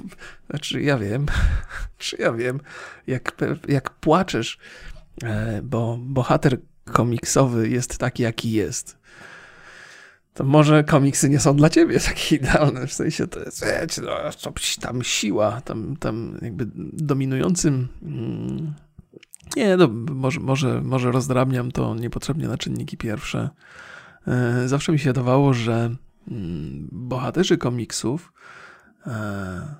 znaczy 0.50 0.82
ja 0.82 0.98
wiem, 0.98 1.26
czy 1.98 2.16
ja 2.16 2.32
wiem, 2.32 2.60
jak, 3.06 3.36
jak 3.68 3.90
płaczesz, 3.90 4.58
e, 5.22 5.60
bo 5.62 5.98
bohater 6.00 6.58
komiksowy 6.84 7.68
jest 7.68 7.98
taki, 7.98 8.22
jaki 8.22 8.52
jest 8.52 8.95
to 10.36 10.44
może 10.44 10.84
komiksy 10.84 11.28
nie 11.28 11.40
są 11.40 11.56
dla 11.56 11.70
ciebie 11.70 12.00
takie 12.00 12.36
idealne, 12.36 12.86
w 12.86 12.92
sensie 12.92 13.26
to 13.26 13.40
jest, 13.40 13.64
wiecie, 13.64 14.02
no, 14.02 14.10
tam 14.80 15.02
siła, 15.02 15.60
tam, 15.60 15.96
tam 15.96 16.38
jakby 16.42 16.66
dominującym... 16.92 17.88
Mm, 18.02 18.74
nie, 19.56 19.76
no, 19.76 19.88
może, 20.10 20.40
może, 20.40 20.80
może 20.80 21.12
rozdrabniam 21.12 21.72
to 21.72 21.94
niepotrzebnie 21.94 22.48
na 22.48 22.58
czynniki 22.58 22.96
pierwsze. 22.96 23.50
E, 24.26 24.68
zawsze 24.68 24.92
mi 24.92 24.98
się 24.98 25.10
wydawało, 25.10 25.54
że 25.54 25.94
mm, 26.30 26.88
bohaterzy 26.92 27.58
komiksów 27.58 28.32
e, 29.06 29.74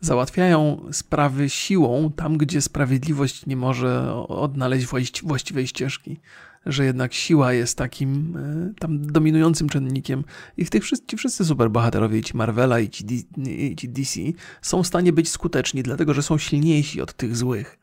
załatwiają 0.00 0.86
sprawy 0.92 1.50
siłą 1.50 2.12
tam, 2.16 2.38
gdzie 2.38 2.60
sprawiedliwość 2.60 3.46
nie 3.46 3.56
może 3.56 4.14
odnaleźć 4.28 4.86
właściwej 5.22 5.66
ścieżki 5.66 6.20
że 6.66 6.84
jednak 6.84 7.14
siła 7.14 7.52
jest 7.52 7.78
takim 7.78 8.36
e, 8.36 8.80
tam 8.80 9.06
dominującym 9.06 9.68
czynnikiem 9.68 10.24
i 10.56 10.66
tych 10.66 10.82
wszyscy, 10.82 11.06
ci 11.06 11.16
wszyscy 11.16 11.44
superbohaterowie, 11.44 12.22
ci 12.22 12.36
Marvela, 12.36 12.80
i 12.80 12.88
ci, 12.88 13.04
i 13.46 13.76
ci 13.76 13.88
DC 13.88 14.20
są 14.62 14.82
w 14.82 14.86
stanie 14.86 15.12
być 15.12 15.28
skuteczni, 15.28 15.82
dlatego 15.82 16.14
że 16.14 16.22
są 16.22 16.38
silniejsi 16.38 17.00
od 17.00 17.12
tych 17.12 17.36
złych. 17.36 17.78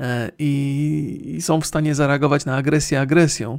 E, 0.00 0.30
I, 0.38 1.34
i 1.36 1.42
są 1.42 1.60
w 1.60 1.66
stanie 1.66 1.94
zareagować 1.94 2.44
na 2.44 2.56
agresję 2.56 3.00
agresją. 3.00 3.58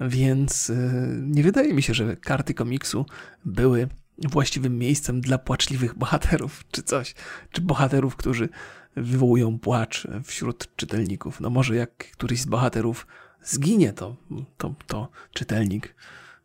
Więc 0.00 0.70
e, 0.70 0.92
nie 1.20 1.42
wydaje 1.42 1.74
mi 1.74 1.82
się, 1.82 1.94
że 1.94 2.16
karty 2.16 2.54
komiksu 2.54 3.06
były 3.44 3.88
właściwym 4.18 4.78
miejscem 4.78 5.20
dla 5.20 5.38
płaczliwych 5.38 5.98
bohaterów, 5.98 6.64
czy 6.70 6.82
coś, 6.82 7.14
czy 7.52 7.60
bohaterów, 7.60 8.16
którzy 8.16 8.48
wywołują 8.96 9.58
płacz 9.58 10.06
wśród 10.24 10.76
czytelników. 10.76 11.40
No 11.40 11.50
może 11.50 11.76
jak 11.76 11.96
któryś 11.96 12.40
z 12.40 12.46
bohaterów 12.46 13.06
zginie, 13.44 13.92
to, 13.92 14.16
to, 14.56 14.74
to 14.86 15.08
czytelnik 15.32 15.94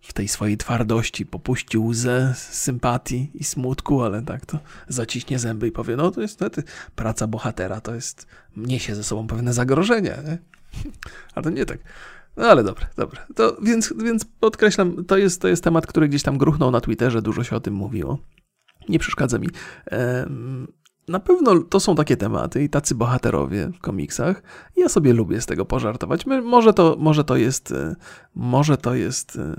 w 0.02 0.14
tej 0.14 0.28
swojej 0.28 0.58
twardości 0.58 1.26
popuści 1.26 1.78
łzę 1.78 2.34
sympatii 2.38 3.32
i 3.34 3.44
smutku, 3.44 4.02
ale 4.02 4.22
tak 4.22 4.46
to 4.46 4.60
zaciśnie 4.88 5.40
zęby 5.40 5.68
i 5.68 5.72
powie, 5.72 5.96
no 5.96 6.12
to 6.12 6.22
jest 6.22 6.34
niestety 6.34 6.64
praca 6.96 7.28
bohatera, 7.28 7.82
to 7.82 7.96
jest, 7.96 8.28
niesie 8.58 8.96
ze 8.96 9.04
sobą 9.04 9.28
pewne 9.28 9.54
zagrożenia, 9.54 10.16
nie? 10.22 10.38
A 11.36 11.42
to 11.42 11.50
nie 11.50 11.66
tak. 11.66 11.80
No 12.38 12.46
ale 12.46 12.64
dobra, 12.64 12.88
dobra. 12.98 13.26
To 13.36 13.58
więc, 13.62 13.94
więc 14.04 14.26
podkreślam, 14.26 15.06
to 15.06 15.18
jest, 15.18 15.42
to 15.42 15.48
jest 15.48 15.64
temat, 15.64 15.88
który 15.88 16.10
gdzieś 16.10 16.24
tam 16.24 16.38
gruchnął 16.38 16.72
na 16.72 16.82
Twitterze, 16.82 17.22
dużo 17.22 17.44
się 17.44 17.56
o 17.56 17.60
tym 17.60 17.74
mówiło. 17.74 18.18
Nie 18.90 19.00
przeszkadza 19.00 19.40
mi. 19.40 19.48
Na 21.08 21.20
pewno 21.20 21.62
to 21.62 21.80
są 21.80 21.96
takie 21.96 22.18
tematy 22.18 22.64
i 22.64 22.70
tacy 22.70 22.96
bohaterowie 22.96 23.68
w 23.68 23.80
komiksach. 23.80 24.44
Ja 24.76 24.90
sobie 24.90 25.14
lubię 25.14 25.42
z 25.42 25.46
tego 25.46 25.66
pożartować. 25.66 26.26
Może 26.44 26.74
to, 26.74 26.96
może 27.00 27.24
to 27.24 27.36
jest, 27.36 27.72
e, 27.72 27.96
może 28.36 28.78
to 28.78 28.96
jest 28.96 29.36
e, 29.36 29.56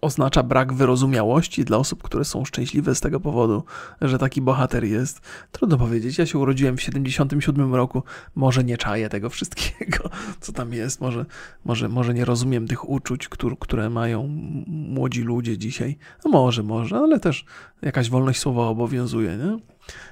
oznacza 0.00 0.42
brak 0.42 0.72
wyrozumiałości 0.72 1.64
dla 1.64 1.76
osób, 1.76 2.02
które 2.02 2.24
są 2.24 2.44
szczęśliwe 2.44 2.94
z 2.94 3.00
tego 3.00 3.20
powodu, 3.20 3.64
że 4.00 4.18
taki 4.18 4.42
bohater 4.42 4.84
jest. 4.84 5.20
Trudno 5.52 5.78
powiedzieć. 5.78 6.18
Ja 6.18 6.26
się 6.26 6.38
urodziłem 6.38 6.76
w 6.76 6.82
77 6.82 7.74
roku. 7.74 8.02
Może 8.34 8.64
nie 8.64 8.78
czaję 8.78 9.08
tego 9.08 9.30
wszystkiego, 9.30 10.10
co 10.40 10.52
tam 10.52 10.72
jest. 10.72 11.00
Może, 11.00 11.26
może, 11.64 11.88
może 11.88 12.14
nie 12.14 12.24
rozumiem 12.24 12.66
tych 12.68 12.88
uczuć, 12.88 13.28
które, 13.28 13.56
które 13.60 13.90
mają 13.90 14.28
młodzi 14.66 15.22
ludzie 15.22 15.58
dzisiaj. 15.58 15.98
No 16.24 16.30
może, 16.30 16.62
może, 16.62 16.96
ale 16.96 17.20
też 17.20 17.44
jakaś 17.82 18.10
wolność 18.10 18.40
słowa 18.40 18.66
obowiązuje, 18.66 19.36
nie? 19.36 19.58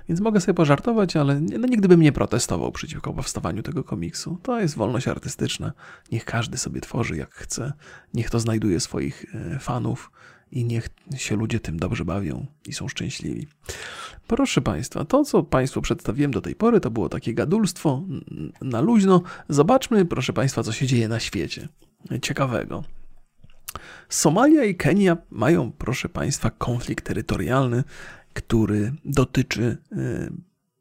Więc 0.09 0.21
mogę 0.21 0.41
sobie 0.41 0.55
pożartować, 0.55 1.17
ale 1.17 1.41
no, 1.41 1.67
nigdy 1.67 1.89
bym 1.89 2.03
nie 2.03 2.13
protestował 2.13 2.73
przeciwko 2.73 3.13
powstawaniu 3.13 3.63
tego 3.63 3.85
komiksu. 3.85 4.39
To 4.43 4.61
jest 4.61 4.77
wolność 4.77 5.09
artystyczna. 5.09 5.73
Niech 6.13 6.25
każdy 6.25 6.59
sobie 6.59 6.81
tworzy 6.81 7.17
jak 7.17 7.35
chce. 7.35 7.73
Niech 8.15 8.31
to 8.31 8.41
znajduje 8.41 8.81
swoich 8.81 9.27
e, 9.35 9.59
fanów 9.59 10.11
i 10.53 10.65
niech 10.65 10.89
się 11.17 11.37
ludzie 11.37 11.61
tym 11.61 11.79
dobrze 11.79 12.05
bawią 12.05 12.47
i 12.67 12.73
są 12.73 12.89
szczęśliwi. 12.89 13.49
Proszę 14.27 14.61
Państwa, 14.61 15.05
to 15.05 15.25
co 15.25 15.43
Państwu 15.43 15.83
przedstawiłem 15.83 16.31
do 16.31 16.41
tej 16.41 16.55
pory, 16.55 16.81
to 16.81 16.91
było 16.91 17.09
takie 17.09 17.35
gadulstwo 17.35 18.03
na 18.63 18.81
luźno. 18.81 19.23
Zobaczmy, 19.49 20.05
proszę 20.05 20.33
Państwa, 20.33 20.63
co 20.63 20.73
się 20.73 20.87
dzieje 20.87 21.09
na 21.09 21.21
świecie. 21.21 21.69
Ciekawego. 22.23 22.85
Somalia 24.09 24.65
i 24.65 24.75
Kenia 24.75 25.17
mają, 25.31 25.73
proszę 25.73 26.09
Państwa, 26.09 26.51
konflikt 26.51 27.05
terytorialny, 27.05 27.85
który 28.39 28.93
dotyczy 29.05 29.79
y, 29.93 30.33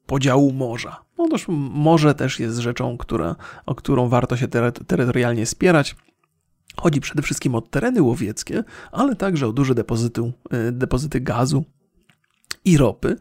podziału 0.06 0.54
morza. 0.54 1.06
Też 1.32 1.46
morze 1.50 2.16
też 2.16 2.40
jest 2.40 2.58
rzeczą, 2.58 2.98
która, 2.98 3.36
o 3.66 3.76
którą 3.76 4.10
warto 4.10 4.38
się 4.38 4.48
terytorialnie 4.88 5.46
spierać. 5.46 5.96
Chodzi 6.78 7.02
przede 7.02 7.22
wszystkim 7.22 7.56
o 7.56 7.62
tereny 7.62 8.02
łowieckie, 8.02 8.64
ale 8.92 9.16
także 9.16 9.48
o 9.48 9.54
duże 9.54 9.76
depozyty, 9.76 10.32
depozyty 10.72 11.22
gazu 11.22 11.64
i 12.66 12.78
ropy, 12.78 13.16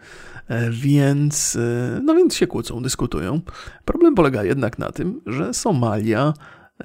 e, 0.48 0.70
więc, 0.70 1.56
y, 1.56 2.00
no 2.04 2.14
więc 2.14 2.34
się 2.34 2.46
kłócą, 2.46 2.82
dyskutują. 2.82 3.40
Problem 3.84 4.14
polega 4.14 4.44
jednak 4.44 4.78
na 4.78 4.92
tym, 4.92 5.20
że 5.26 5.54
Somalia 5.54 6.34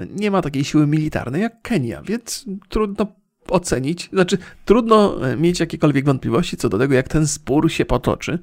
nie 0.09 0.31
ma 0.31 0.41
takiej 0.41 0.63
siły 0.63 0.87
militarnej 0.87 1.41
jak 1.41 1.61
Kenia, 1.61 2.01
więc 2.01 2.45
trudno 2.69 3.20
ocenić, 3.51 4.09
znaczy 4.13 4.37
trudno 4.65 5.27
e, 5.29 5.37
mieć 5.37 5.59
jakiekolwiek 5.59 6.05
wątpliwości 6.05 6.57
co 6.57 6.69
do 6.69 6.77
tego, 6.77 6.93
jak 6.93 7.07
ten 7.07 7.27
spór 7.27 7.71
się 7.71 7.85
potoczy. 7.85 8.39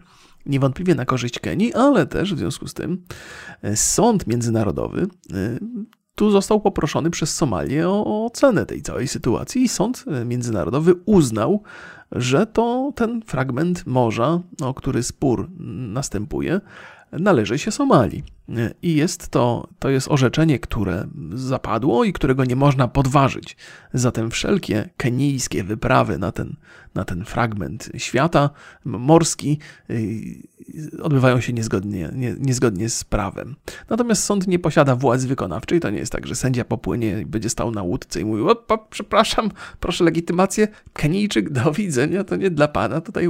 Niewątpliwie 0.46 0.94
na 0.94 1.04
korzyść 1.04 1.38
Kenii, 1.38 1.74
ale 1.74 2.06
też 2.06 2.34
w 2.34 2.38
związku 2.38 2.68
z 2.68 2.74
tym 2.74 3.02
e, 3.62 3.76
sąd 3.76 4.26
międzynarodowy 4.26 5.02
e, 5.32 5.58
tu 6.14 6.30
został 6.30 6.60
poproszony 6.60 7.10
przez 7.10 7.34
Somalię 7.34 7.88
o 7.88 8.26
ocenę 8.26 8.66
tej 8.66 8.82
całej 8.82 9.08
sytuacji 9.08 9.62
i 9.62 9.68
sąd 9.68 10.04
międzynarodowy 10.24 10.94
uznał, 11.04 11.62
że 12.12 12.46
to 12.46 12.92
ten 12.94 13.22
fragment 13.22 13.86
morza, 13.86 14.40
o 14.62 14.74
który 14.74 15.02
spór 15.02 15.48
następuje, 15.88 16.60
należy 17.12 17.58
się 17.58 17.70
Somalii. 17.70 18.22
I 18.82 18.94
jest 18.96 19.28
to, 19.28 19.68
to 19.78 19.90
jest 19.90 20.08
orzeczenie, 20.10 20.58
które 20.58 21.06
zapadło 21.34 22.04
i 22.04 22.12
którego 22.12 22.44
nie 22.44 22.56
można 22.56 22.88
podważyć. 22.88 23.56
Zatem 23.94 24.30
wszelkie 24.30 24.90
kenijskie 24.96 25.64
wyprawy 25.64 26.18
na 26.18 26.32
ten, 26.32 26.56
na 26.94 27.04
ten 27.04 27.24
fragment 27.24 27.90
świata 27.96 28.50
morski 28.84 29.58
y, 29.90 31.02
odbywają 31.02 31.40
się 31.40 31.52
niezgodnie, 31.52 32.10
nie, 32.14 32.34
niezgodnie 32.38 32.88
z 32.88 33.04
prawem. 33.04 33.56
Natomiast 33.88 34.24
sąd 34.24 34.46
nie 34.46 34.58
posiada 34.58 34.96
władzy 34.96 35.28
wykonawczej. 35.28 35.80
To 35.80 35.90
nie 35.90 35.98
jest 35.98 36.12
tak, 36.12 36.26
że 36.26 36.34
sędzia 36.34 36.64
popłynie 36.64 37.20
i 37.20 37.26
będzie 37.26 37.50
stał 37.50 37.70
na 37.70 37.82
łódce 37.82 38.20
i 38.20 38.24
mówił: 38.24 38.48
o, 38.48 38.66
o, 38.68 38.78
przepraszam, 38.90 39.50
proszę 39.80 40.04
legitymację, 40.04 40.68
Kenijczyk, 40.92 41.50
do 41.50 41.72
widzenia, 41.72 42.24
to 42.24 42.36
nie 42.36 42.50
dla 42.50 42.68
pana, 42.68 43.00
tutaj 43.00 43.28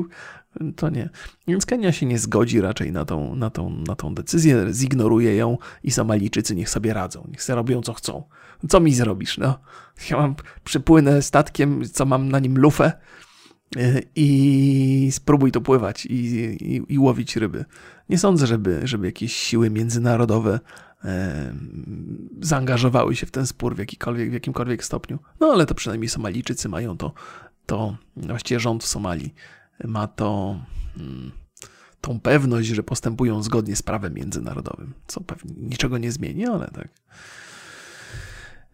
to 0.77 0.91
nie. 0.91 1.09
Więc 1.49 1.67
Kenia 1.67 1.93
się 1.93 2.07
nie 2.07 2.19
zgodzi 2.19 2.61
raczej 2.61 2.93
na 2.93 3.05
tą, 3.05 3.37
na 3.37 3.51
tą, 3.51 3.71
na 3.71 3.95
tą 3.95 4.15
decyzję, 4.15 4.67
zignoruje 4.73 5.37
ją 5.37 5.59
i 5.83 5.91
Somalijczycy 5.91 6.55
niech 6.55 6.71
sobie 6.71 6.95
radzą, 6.95 7.29
niech 7.31 7.43
sobie 7.43 7.57
robią 7.57 7.83
co 7.83 7.95
chcą. 7.95 8.23
Co 8.69 8.81
mi 8.81 8.95
zrobisz? 8.95 9.39
No, 9.39 9.59
ja 10.11 10.17
mam, 10.17 10.35
przypłynę 10.65 11.23
statkiem, 11.23 11.85
co 11.93 12.07
mam 12.07 12.29
na 12.29 12.39
nim 12.39 12.59
lufę 12.59 12.93
y, 13.77 14.03
i 14.17 15.09
spróbuj 15.13 15.53
tu 15.53 15.61
pływać 15.61 16.07
i, 16.07 16.15
i, 16.15 16.95
i 16.95 16.99
łowić 16.99 17.37
ryby. 17.37 17.65
Nie 18.09 18.19
sądzę, 18.19 18.47
żeby, 18.47 18.81
żeby 18.85 19.07
jakieś 19.07 19.37
siły 19.37 19.71
międzynarodowe 19.71 20.61
zaangażowały 22.41 23.17
się 23.17 23.27
w 23.27 23.31
ten 23.31 23.47
spór 23.47 23.77
w, 23.77 23.79
jakikolwiek, 23.79 24.31
w 24.31 24.33
jakimkolwiek 24.33 24.85
stopniu. 24.85 25.19
No 25.41 25.47
ale 25.47 25.67
to 25.67 25.75
przynajmniej 25.75 26.09
Somalijczycy 26.09 26.69
mają 26.69 26.97
to, 26.97 27.13
to 27.67 27.97
właściwie 28.17 28.61
rząd 28.61 28.85
w 28.85 28.87
Somalii 28.87 29.35
ma 29.85 30.07
to 30.07 30.61
hmm, 30.97 31.31
tą 32.01 32.21
pewność, 32.21 32.69
że 32.69 32.83
postępują 32.83 33.43
zgodnie 33.43 33.77
z 33.77 33.83
prawem 33.83 34.15
międzynarodowym, 34.15 34.95
co 35.07 35.21
pewnie 35.21 35.55
niczego 35.57 35.99
nie 35.99 36.13
zmieni, 36.13 36.47
ale 36.47 36.69
tak. 36.69 36.89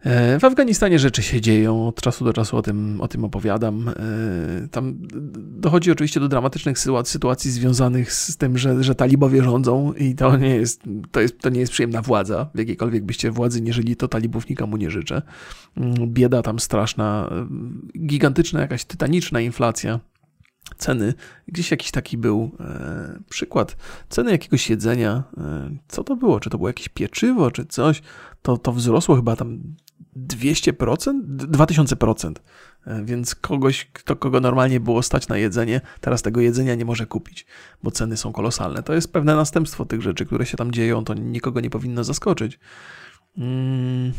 E, 0.05 0.39
w 0.39 0.43
Afganistanie 0.43 0.99
rzeczy 0.99 1.23
się 1.23 1.41
dzieją, 1.41 1.87
od 1.87 2.01
czasu 2.01 2.25
do 2.25 2.33
czasu 2.33 2.57
o 2.57 2.61
tym, 2.61 3.01
o 3.01 3.07
tym 3.07 3.23
opowiadam. 3.23 3.89
E, 3.89 3.93
tam 4.67 4.97
dochodzi 5.35 5.91
oczywiście 5.91 6.19
do 6.19 6.27
dramatycznych 6.27 6.77
sytuacji 7.03 7.51
związanych 7.51 8.13
z 8.13 8.37
tym, 8.37 8.57
że, 8.57 8.83
że 8.83 8.95
talibowie 8.95 9.43
rządzą 9.43 9.93
i 9.93 10.15
to 10.15 10.37
nie, 10.37 10.55
jest, 10.55 10.81
to, 11.11 11.21
jest, 11.21 11.39
to 11.39 11.49
nie 11.49 11.59
jest 11.59 11.71
przyjemna 11.71 12.01
władza. 12.01 12.49
W 12.55 12.59
jakiejkolwiek 12.59 13.03
byście 13.03 13.31
władzy 13.31 13.61
nie 13.61 13.73
żyli, 13.73 13.95
to 13.95 14.07
talibów 14.07 14.49
nikomu 14.49 14.77
nie 14.77 14.91
życzę. 14.91 15.21
Mm, 15.77 15.93
bieda 16.13 16.41
tam 16.41 16.59
straszna, 16.59 17.29
gigantyczna, 18.05 18.61
jakaś 18.61 18.85
tytaniczna 18.85 19.41
inflacja 19.41 19.99
ceny. 20.77 21.13
Gdzieś 21.47 21.71
jakiś 21.71 21.91
taki 21.91 22.17
był 22.17 22.51
e, 22.59 23.19
przykład 23.29 23.77
ceny 24.09 24.31
jakiegoś 24.31 24.69
jedzenia. 24.69 25.23
E, 25.37 25.69
co 25.87 26.03
to 26.03 26.15
było? 26.15 26.39
Czy 26.39 26.49
to 26.49 26.57
było 26.57 26.69
jakieś 26.69 26.89
pieczywo, 26.89 27.51
czy 27.51 27.65
coś? 27.65 28.01
To, 28.41 28.57
to 28.57 28.71
wzrosło 28.71 29.15
chyba 29.15 29.35
tam 29.35 29.75
200%? 30.15 31.21
2000%. 31.25 32.33
E, 32.85 33.05
więc 33.05 33.35
kogoś, 33.35 33.85
kto, 33.93 34.15
kogo 34.15 34.39
normalnie 34.39 34.79
było 34.79 35.03
stać 35.03 35.27
na 35.27 35.37
jedzenie, 35.37 35.81
teraz 36.01 36.21
tego 36.21 36.41
jedzenia 36.41 36.75
nie 36.75 36.85
może 36.85 37.05
kupić, 37.05 37.45
bo 37.83 37.91
ceny 37.91 38.17
są 38.17 38.31
kolosalne. 38.31 38.83
To 38.83 38.93
jest 38.93 39.13
pewne 39.13 39.35
następstwo 39.35 39.85
tych 39.85 40.01
rzeczy, 40.01 40.25
które 40.25 40.45
się 40.45 40.57
tam 40.57 40.71
dzieją, 40.71 41.03
to 41.03 41.13
nikogo 41.13 41.59
nie 41.59 41.69
powinno 41.69 42.03
zaskoczyć. 42.03 42.59
Mm. 43.37 44.13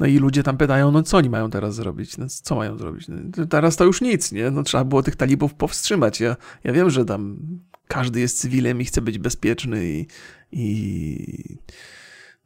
No 0.00 0.06
i 0.06 0.18
ludzie 0.18 0.42
tam 0.42 0.56
pytają, 0.56 0.90
no 0.90 1.02
co 1.02 1.16
oni 1.16 1.30
mają 1.30 1.50
teraz 1.50 1.74
zrobić? 1.74 2.18
No, 2.18 2.26
co 2.28 2.56
mają 2.56 2.78
zrobić? 2.78 3.06
No, 3.08 3.46
teraz 3.46 3.76
to 3.76 3.84
już 3.84 4.00
nic, 4.00 4.32
nie? 4.32 4.50
No 4.50 4.62
trzeba 4.62 4.84
było 4.84 5.02
tych 5.02 5.16
talibów 5.16 5.54
powstrzymać. 5.54 6.20
Ja, 6.20 6.36
ja 6.64 6.72
wiem, 6.72 6.90
że 6.90 7.04
tam 7.04 7.36
każdy 7.88 8.20
jest 8.20 8.38
cywilem 8.38 8.80
i 8.80 8.84
chce 8.84 9.02
być 9.02 9.18
bezpieczny 9.18 9.86
i... 9.86 10.06
i... 10.52 11.58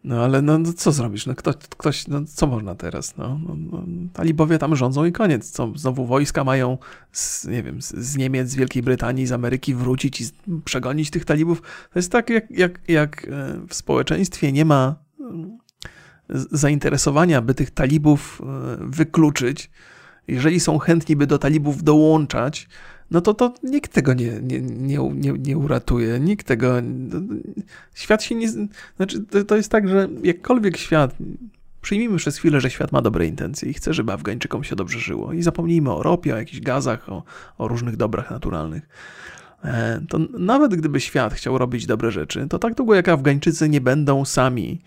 No 0.05 0.25
ale 0.25 0.43
no, 0.43 0.59
no, 0.59 0.73
co 0.73 0.93
zrobisz? 0.93 1.27
No 1.27 1.35
ktoś, 1.35 1.55
ktoś 1.57 2.09
no 2.09 2.25
co 2.25 2.47
można 2.47 2.75
teraz? 2.75 3.17
No, 3.17 3.41
no, 3.49 3.57
no, 3.57 3.85
talibowie 4.13 4.59
tam 4.59 4.77
rządzą 4.77 5.05
i 5.05 5.13
koniec. 5.13 5.51
Co, 5.51 5.73
znowu 5.77 6.07
wojska 6.07 6.45
mają 6.45 6.79
z, 7.13 7.45
nie 7.47 7.63
wiem, 7.63 7.83
z 7.83 8.17
Niemiec, 8.17 8.49
z 8.49 8.55
Wielkiej 8.55 8.83
Brytanii, 8.83 9.27
z 9.27 9.33
Ameryki 9.33 9.75
wrócić 9.75 10.21
i 10.21 10.25
przegonić 10.65 11.11
tych 11.11 11.25
talibów. 11.25 11.63
To 11.93 11.99
jest 11.99 12.13
tak, 12.13 12.31
jak, 12.31 12.51
jak, 12.51 12.81
jak 12.89 13.29
e, 13.31 13.61
w 13.69 13.75
społeczeństwie 13.75 14.53
nie 14.53 14.65
ma 14.65 15.05
zainteresowania, 16.29 17.43
by 17.43 17.55
tych 17.55 17.71
talibów 17.71 18.43
e, 18.43 18.77
wykluczyć, 18.81 19.71
jeżeli 20.29 20.61
są 20.61 20.79
chętni, 20.79 21.17
by 21.17 21.27
do 21.27 21.39
talibów 21.39 21.83
dołączać, 21.83 22.69
no 23.11 23.21
to, 23.21 23.35
to 23.35 23.55
nikt 23.63 23.93
tego 23.93 24.15
nie, 24.15 24.41
nie, 24.43 24.61
nie, 24.61 24.99
nie, 25.15 25.33
nie 25.33 25.59
uratuje. 25.59 26.21
Nikt 26.21 26.47
tego. 26.47 26.75
Świat 27.95 28.23
się 28.23 28.35
nie. 28.35 28.49
Znaczy, 28.97 29.25
to, 29.31 29.45
to 29.45 29.57
jest 29.57 29.71
tak, 29.71 29.89
że 29.89 30.09
jakkolwiek 30.23 30.77
świat. 30.77 31.17
Przyjmijmy 31.83 32.17
przez 32.17 32.37
chwilę, 32.39 32.61
że 32.61 32.71
świat 32.71 32.93
ma 32.93 33.03
dobre 33.03 33.27
intencje 33.27 33.71
i 33.71 33.75
chce, 33.75 33.95
żeby 33.95 34.13
Afgańczykom 34.13 34.65
się 34.65 34.77
dobrze 34.77 34.99
żyło. 34.99 35.33
I 35.33 35.43
zapomnijmy 35.43 35.93
o 35.93 36.03
ropie, 36.03 36.35
o 36.35 36.39
jakichś 36.39 36.61
gazach, 36.61 37.09
o, 37.09 37.23
o 37.59 37.69
różnych 37.69 37.97
dobrach 37.97 38.31
naturalnych. 38.31 38.89
E, 39.65 40.01
to 40.09 40.19
nawet 40.39 40.75
gdyby 40.75 41.01
świat 41.01 41.35
chciał 41.35 41.59
robić 41.59 41.87
dobre 41.87 42.11
rzeczy, 42.11 42.47
to 42.51 42.59
tak 42.59 42.75
długo 42.75 42.95
jak 42.95 43.09
Afgańczycy 43.09 43.69
nie 43.69 43.81
będą 43.81 44.25
sami 44.25 44.81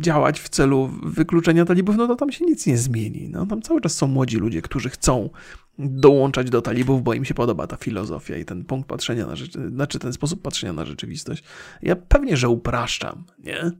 działać 0.00 0.40
w 0.40 0.48
celu 0.48 0.90
wykluczenia 1.02 1.64
talibów, 1.64 1.96
no 1.96 2.06
to 2.06 2.16
tam 2.16 2.32
się 2.32 2.44
nic 2.44 2.66
nie 2.66 2.78
zmieni. 2.78 3.28
No, 3.28 3.46
tam 3.46 3.62
cały 3.62 3.80
czas 3.80 3.94
są 3.94 4.06
młodzi 4.06 4.36
ludzie, 4.36 4.62
którzy 4.62 4.90
chcą 4.90 5.30
dołączać 5.78 6.50
do 6.50 6.62
talibów, 6.62 7.02
bo 7.02 7.14
im 7.14 7.24
się 7.24 7.34
podoba 7.34 7.66
ta 7.66 7.76
filozofia 7.76 8.36
i 8.36 8.44
ten 8.44 8.64
punkt 8.64 8.88
patrzenia 8.88 9.26
na 9.26 9.36
rzeczywistość, 9.36 9.74
znaczy 9.74 9.98
ten 9.98 10.12
sposób 10.12 10.42
patrzenia 10.42 10.72
na 10.72 10.84
rzeczywistość. 10.84 11.44
Ja 11.82 11.96
pewnie, 11.96 12.36
że 12.36 12.48
upraszczam, 12.48 13.24
nie? 13.44 13.70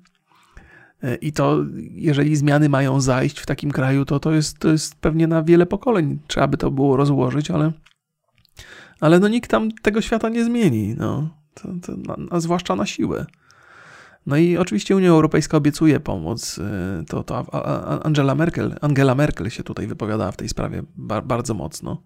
E, 1.02 1.14
I 1.14 1.32
to, 1.32 1.64
jeżeli 1.90 2.36
zmiany 2.36 2.68
mają 2.68 3.00
zajść 3.00 3.40
w 3.40 3.46
takim 3.46 3.70
kraju, 3.70 4.04
to 4.04 4.20
to 4.20 4.32
jest, 4.32 4.58
to 4.58 4.68
jest 4.68 4.94
pewnie 4.94 5.26
na 5.26 5.42
wiele 5.42 5.66
pokoleń. 5.66 6.18
Trzeba 6.26 6.48
by 6.48 6.56
to 6.56 6.70
było 6.70 6.96
rozłożyć, 6.96 7.50
ale, 7.50 7.72
ale 9.00 9.20
no 9.20 9.28
nikt 9.28 9.50
tam 9.50 9.72
tego 9.72 10.00
świata 10.00 10.28
nie 10.28 10.44
zmieni, 10.44 10.94
no. 10.98 11.28
To, 11.54 11.68
to, 11.82 12.16
a 12.30 12.40
zwłaszcza 12.40 12.76
na 12.76 12.86
siłę. 12.86 13.26
No 14.26 14.36
i 14.36 14.56
oczywiście 14.56 14.96
Unia 14.96 15.08
Europejska 15.08 15.56
obiecuje 15.56 16.00
pomoc. 16.00 16.58
Y, 16.58 16.62
to, 17.08 17.22
to 17.22 17.54
Angela 18.04 18.34
Merkel, 18.34 18.74
Angela 18.80 19.14
Merkel 19.14 19.50
się 19.50 19.62
tutaj 19.62 19.86
wypowiadała 19.86 20.32
w 20.32 20.36
tej 20.36 20.48
sprawie 20.48 20.82
bardzo 21.24 21.54
mocno. 21.54 22.02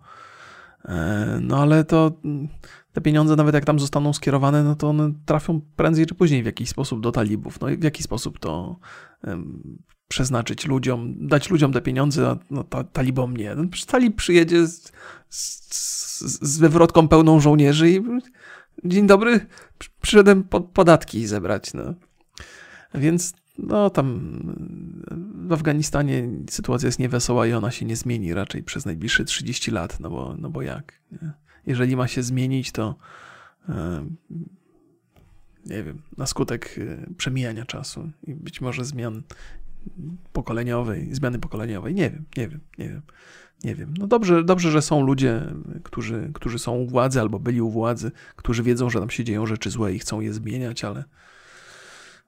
E, 0.84 1.38
no 1.42 1.56
ale 1.56 1.84
to 1.84 2.12
mm, 2.24 2.48
te 2.92 3.00
pieniądze, 3.00 3.36
nawet 3.36 3.54
jak 3.54 3.64
tam 3.64 3.80
zostaną 3.80 4.12
skierowane, 4.12 4.64
no 4.64 4.76
to 4.76 4.88
one 4.88 5.12
trafią 5.26 5.60
prędzej 5.76 6.06
czy 6.06 6.14
później 6.14 6.42
w 6.42 6.46
jakiś 6.46 6.68
sposób 6.68 7.00
do 7.00 7.12
talibów. 7.12 7.60
No 7.60 7.68
i 7.68 7.76
w 7.76 7.82
jaki 7.82 8.02
sposób 8.02 8.38
to 8.38 8.78
przeznaczyć 10.08 10.66
ludziom, 10.66 11.14
dać 11.28 11.50
ludziom 11.50 11.72
te 11.72 11.80
pieniądze, 11.80 12.28
a 12.28 12.36
no, 12.50 12.64
ta, 12.64 12.84
talibom 12.84 13.36
nie. 13.36 13.54
No, 13.54 13.64
talib 13.86 14.16
przyjedzie 14.16 14.66
z, 14.66 14.92
z, 15.28 16.20
z 16.20 16.58
wywrotką 16.58 17.08
pełną 17.08 17.40
żołnierzy 17.40 17.90
i 17.90 18.00
dzień 18.84 19.06
dobry, 19.06 19.46
przyszedłem 20.00 20.44
podatki 20.74 21.26
zebrać. 21.26 21.74
No. 21.74 21.94
Więc 22.94 23.32
no 23.58 23.90
tam 23.90 24.20
w 25.48 25.52
Afganistanie 25.52 26.28
sytuacja 26.50 26.86
jest 26.86 26.98
niewesoła 26.98 27.46
i 27.46 27.52
ona 27.52 27.70
się 27.70 27.86
nie 27.86 27.96
zmieni 27.96 28.34
raczej 28.34 28.62
przez 28.62 28.86
najbliższe 28.86 29.24
30 29.24 29.70
lat, 29.70 30.00
no 30.00 30.10
bo, 30.10 30.34
no 30.38 30.50
bo 30.50 30.62
jak? 30.62 31.00
Nie? 31.12 31.32
Jeżeli 31.66 31.96
ma 31.96 32.08
się 32.08 32.22
zmienić, 32.22 32.72
to 32.72 32.94
nie 35.66 35.82
wiem, 35.82 36.02
na 36.16 36.26
skutek 36.26 36.78
e, 36.78 37.14
przemijania 37.14 37.64
czasu 37.64 38.10
i 38.26 38.34
być 38.34 38.60
może 38.60 38.84
zmian 38.84 39.22
pokoleniowej, 40.32 41.14
zmiany 41.14 41.38
pokoleniowej. 41.38 41.94
Nie 41.94 42.10
wiem, 42.10 42.24
nie 42.36 42.48
wiem, 42.48 42.60
nie 42.78 42.88
wiem, 42.88 43.02
nie 43.64 43.74
wiem. 43.74 43.94
No 43.98 44.06
dobrze, 44.06 44.44
dobrze, 44.44 44.70
że 44.70 44.82
są 44.82 45.02
ludzie, 45.02 45.42
którzy, 45.82 46.30
którzy 46.34 46.58
są 46.58 46.76
u 46.76 46.86
władzy 46.86 47.20
albo 47.20 47.38
byli 47.38 47.60
u 47.60 47.70
władzy, 47.70 48.12
którzy 48.36 48.62
wiedzą, 48.62 48.90
że 48.90 49.00
tam 49.00 49.10
się 49.10 49.24
dzieją 49.24 49.46
rzeczy 49.46 49.70
złe 49.70 49.94
i 49.94 49.98
chcą 49.98 50.20
je 50.20 50.32
zmieniać, 50.32 50.84
ale 50.84 51.04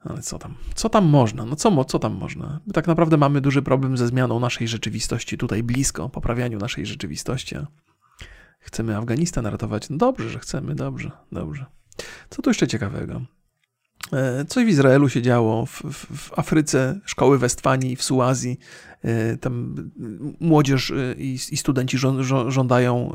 ale 0.05 0.23
co 0.23 0.39
tam? 0.39 0.55
Co 0.75 0.89
tam 0.89 1.05
można? 1.05 1.45
No 1.45 1.57
co, 1.57 1.85
co 1.85 1.99
tam 1.99 2.15
można? 2.15 2.61
My 2.67 2.73
tak 2.73 2.87
naprawdę 2.87 3.17
mamy 3.17 3.41
duży 3.41 3.63
problem 3.63 3.97
ze 3.97 4.07
zmianą 4.07 4.41
naszej 4.41 4.69
rzeczywistości 4.69 5.39
tutaj 5.39 5.63
blisko, 5.63 6.09
poprawianiu 6.09 6.59
naszej 6.59 6.87
rzeczywistości. 6.87 7.57
Chcemy 8.61 8.97
Afganistan 8.97 9.47
ratować? 9.47 9.91
No 9.91 9.97
dobrze, 9.97 10.29
że 10.29 10.39
chcemy, 10.39 10.75
dobrze, 10.75 11.11
dobrze. 11.33 11.67
Co 12.31 12.43
tu 12.43 12.51
jeszcze 12.51 12.69
ciekawego? 12.69 13.23
E, 14.13 14.45
coś 14.45 14.65
w 14.65 14.69
Izraelu 14.69 15.09
się 15.09 15.23
działo, 15.23 15.67
w, 15.67 15.83
w, 15.83 16.19
w 16.19 16.39
Afryce, 16.39 17.01
szkoły 17.05 17.39
w 17.39 17.45
Estwanii, 17.45 17.97
w 17.97 18.03
Suazji. 18.03 18.59
E, 19.03 19.37
tam 19.37 19.75
młodzież 20.41 20.91
e, 20.91 21.15
i, 21.15 21.39
studenci 21.39 21.99
żądają 22.49 23.13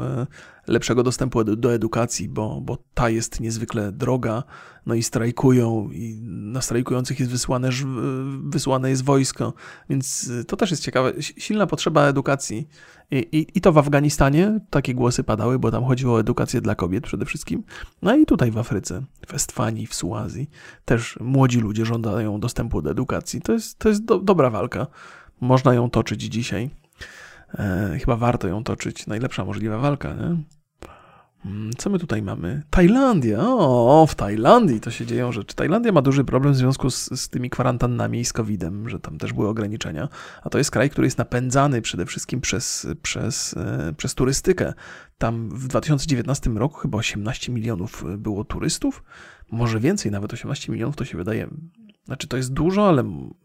lepszego 0.67 1.03
dostępu 1.03 1.43
do 1.43 1.73
edukacji, 1.73 2.29
bo, 2.29 2.61
bo 2.61 2.77
ta 2.93 3.09
jest 3.09 3.39
niezwykle 3.39 3.91
droga, 3.91 4.43
no 4.85 4.95
i 4.95 5.03
strajkują, 5.03 5.89
i 5.91 6.21
na 6.23 6.61
strajkujących 6.61 7.19
jest 7.19 7.31
wysłane, 7.31 7.69
wysłane 8.43 8.89
jest 8.89 9.03
wojsko, 9.03 9.53
więc 9.89 10.31
to 10.47 10.57
też 10.57 10.71
jest 10.71 10.83
ciekawe. 10.83 11.13
Silna 11.19 11.67
potrzeba 11.67 12.07
edukacji. 12.07 12.67
I, 13.11 13.15
i, 13.15 13.47
I 13.55 13.61
to 13.61 13.71
w 13.71 13.77
Afganistanie 13.77 14.59
takie 14.69 14.95
głosy 14.95 15.23
padały, 15.23 15.59
bo 15.59 15.71
tam 15.71 15.83
chodziło 15.83 16.15
o 16.15 16.19
edukację 16.19 16.61
dla 16.61 16.75
kobiet 16.75 17.03
przede 17.03 17.25
wszystkim. 17.25 17.63
No 18.01 18.15
i 18.15 18.25
tutaj 18.25 18.51
w 18.51 18.57
Afryce, 18.57 19.03
w 19.27 19.33
Estwanii, 19.33 19.87
w 19.87 19.93
Suazji, 19.93 20.49
też 20.85 21.17
młodzi 21.21 21.59
ludzie 21.59 21.85
żądają 21.85 22.39
dostępu 22.39 22.81
do 22.81 22.91
edukacji. 22.91 23.41
To 23.41 23.53
jest, 23.53 23.79
to 23.79 23.89
jest 23.89 24.05
do, 24.05 24.19
dobra 24.19 24.49
walka. 24.49 24.87
Można 25.41 25.73
ją 25.73 25.89
toczyć 25.89 26.21
dzisiaj. 26.21 26.69
E, 27.59 27.97
chyba 27.99 28.15
warto 28.15 28.47
ją 28.47 28.63
toczyć. 28.63 29.07
Najlepsza 29.07 29.45
możliwa 29.45 29.77
walka, 29.77 30.13
nie? 30.13 30.37
Mm, 31.45 31.71
co 31.77 31.89
my 31.89 31.99
tutaj 31.99 32.21
mamy? 32.21 32.63
Tajlandia. 32.69 33.39
O, 33.47 34.05
w 34.09 34.15
Tajlandii 34.15 34.79
to 34.79 34.91
się 34.91 35.05
dzieją 35.05 35.31
rzeczy. 35.31 35.55
Tajlandia 35.55 35.91
ma 35.91 36.01
duży 36.01 36.23
problem 36.23 36.53
w 36.53 36.57
związku 36.57 36.89
z, 36.89 37.21
z 37.21 37.29
tymi 37.29 37.49
kwarantannami 37.49 38.19
i 38.19 38.25
z 38.25 38.33
COVID-em, 38.33 38.89
że 38.89 38.99
tam 38.99 39.17
też 39.17 39.33
były 39.33 39.47
ograniczenia. 39.47 40.09
A 40.43 40.49
to 40.49 40.57
jest 40.57 40.71
kraj, 40.71 40.89
który 40.89 41.07
jest 41.07 41.17
napędzany 41.17 41.81
przede 41.81 42.05
wszystkim 42.05 42.41
przez, 42.41 42.87
przez, 43.01 43.55
e, 43.57 43.93
przez 43.97 44.15
turystykę. 44.15 44.73
Tam 45.17 45.49
w 45.49 45.67
2019 45.67 46.49
roku 46.49 46.77
chyba 46.77 46.97
18 46.97 47.51
milionów 47.51 48.03
było 48.17 48.43
turystów. 48.43 49.03
Może 49.51 49.79
więcej, 49.79 50.11
nawet 50.11 50.33
18 50.33 50.71
milionów 50.71 50.95
to 50.95 51.05
się 51.05 51.17
wydaje 51.17 51.47
znaczy 52.07 52.27
to 52.27 52.37
jest 52.37 52.53
dużo, 52.53 52.89
ale 52.89 53.03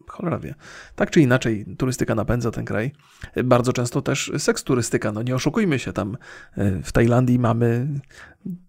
cholera 0.08 0.38
wie. 0.38 0.54
Tak 0.96 1.10
czy 1.10 1.20
inaczej, 1.20 1.66
turystyka 1.78 2.14
napędza 2.14 2.50
ten 2.50 2.64
kraj. 2.64 2.92
Bardzo 3.44 3.72
często 3.72 4.02
też 4.02 4.32
seks 4.38 4.62
turystyka. 4.64 5.12
No 5.12 5.22
nie 5.22 5.34
oszukujmy 5.34 5.78
się, 5.78 5.92
tam 5.92 6.16
e, 6.56 6.82
w 6.82 6.92
Tajlandii 6.92 7.38
mamy 7.38 7.88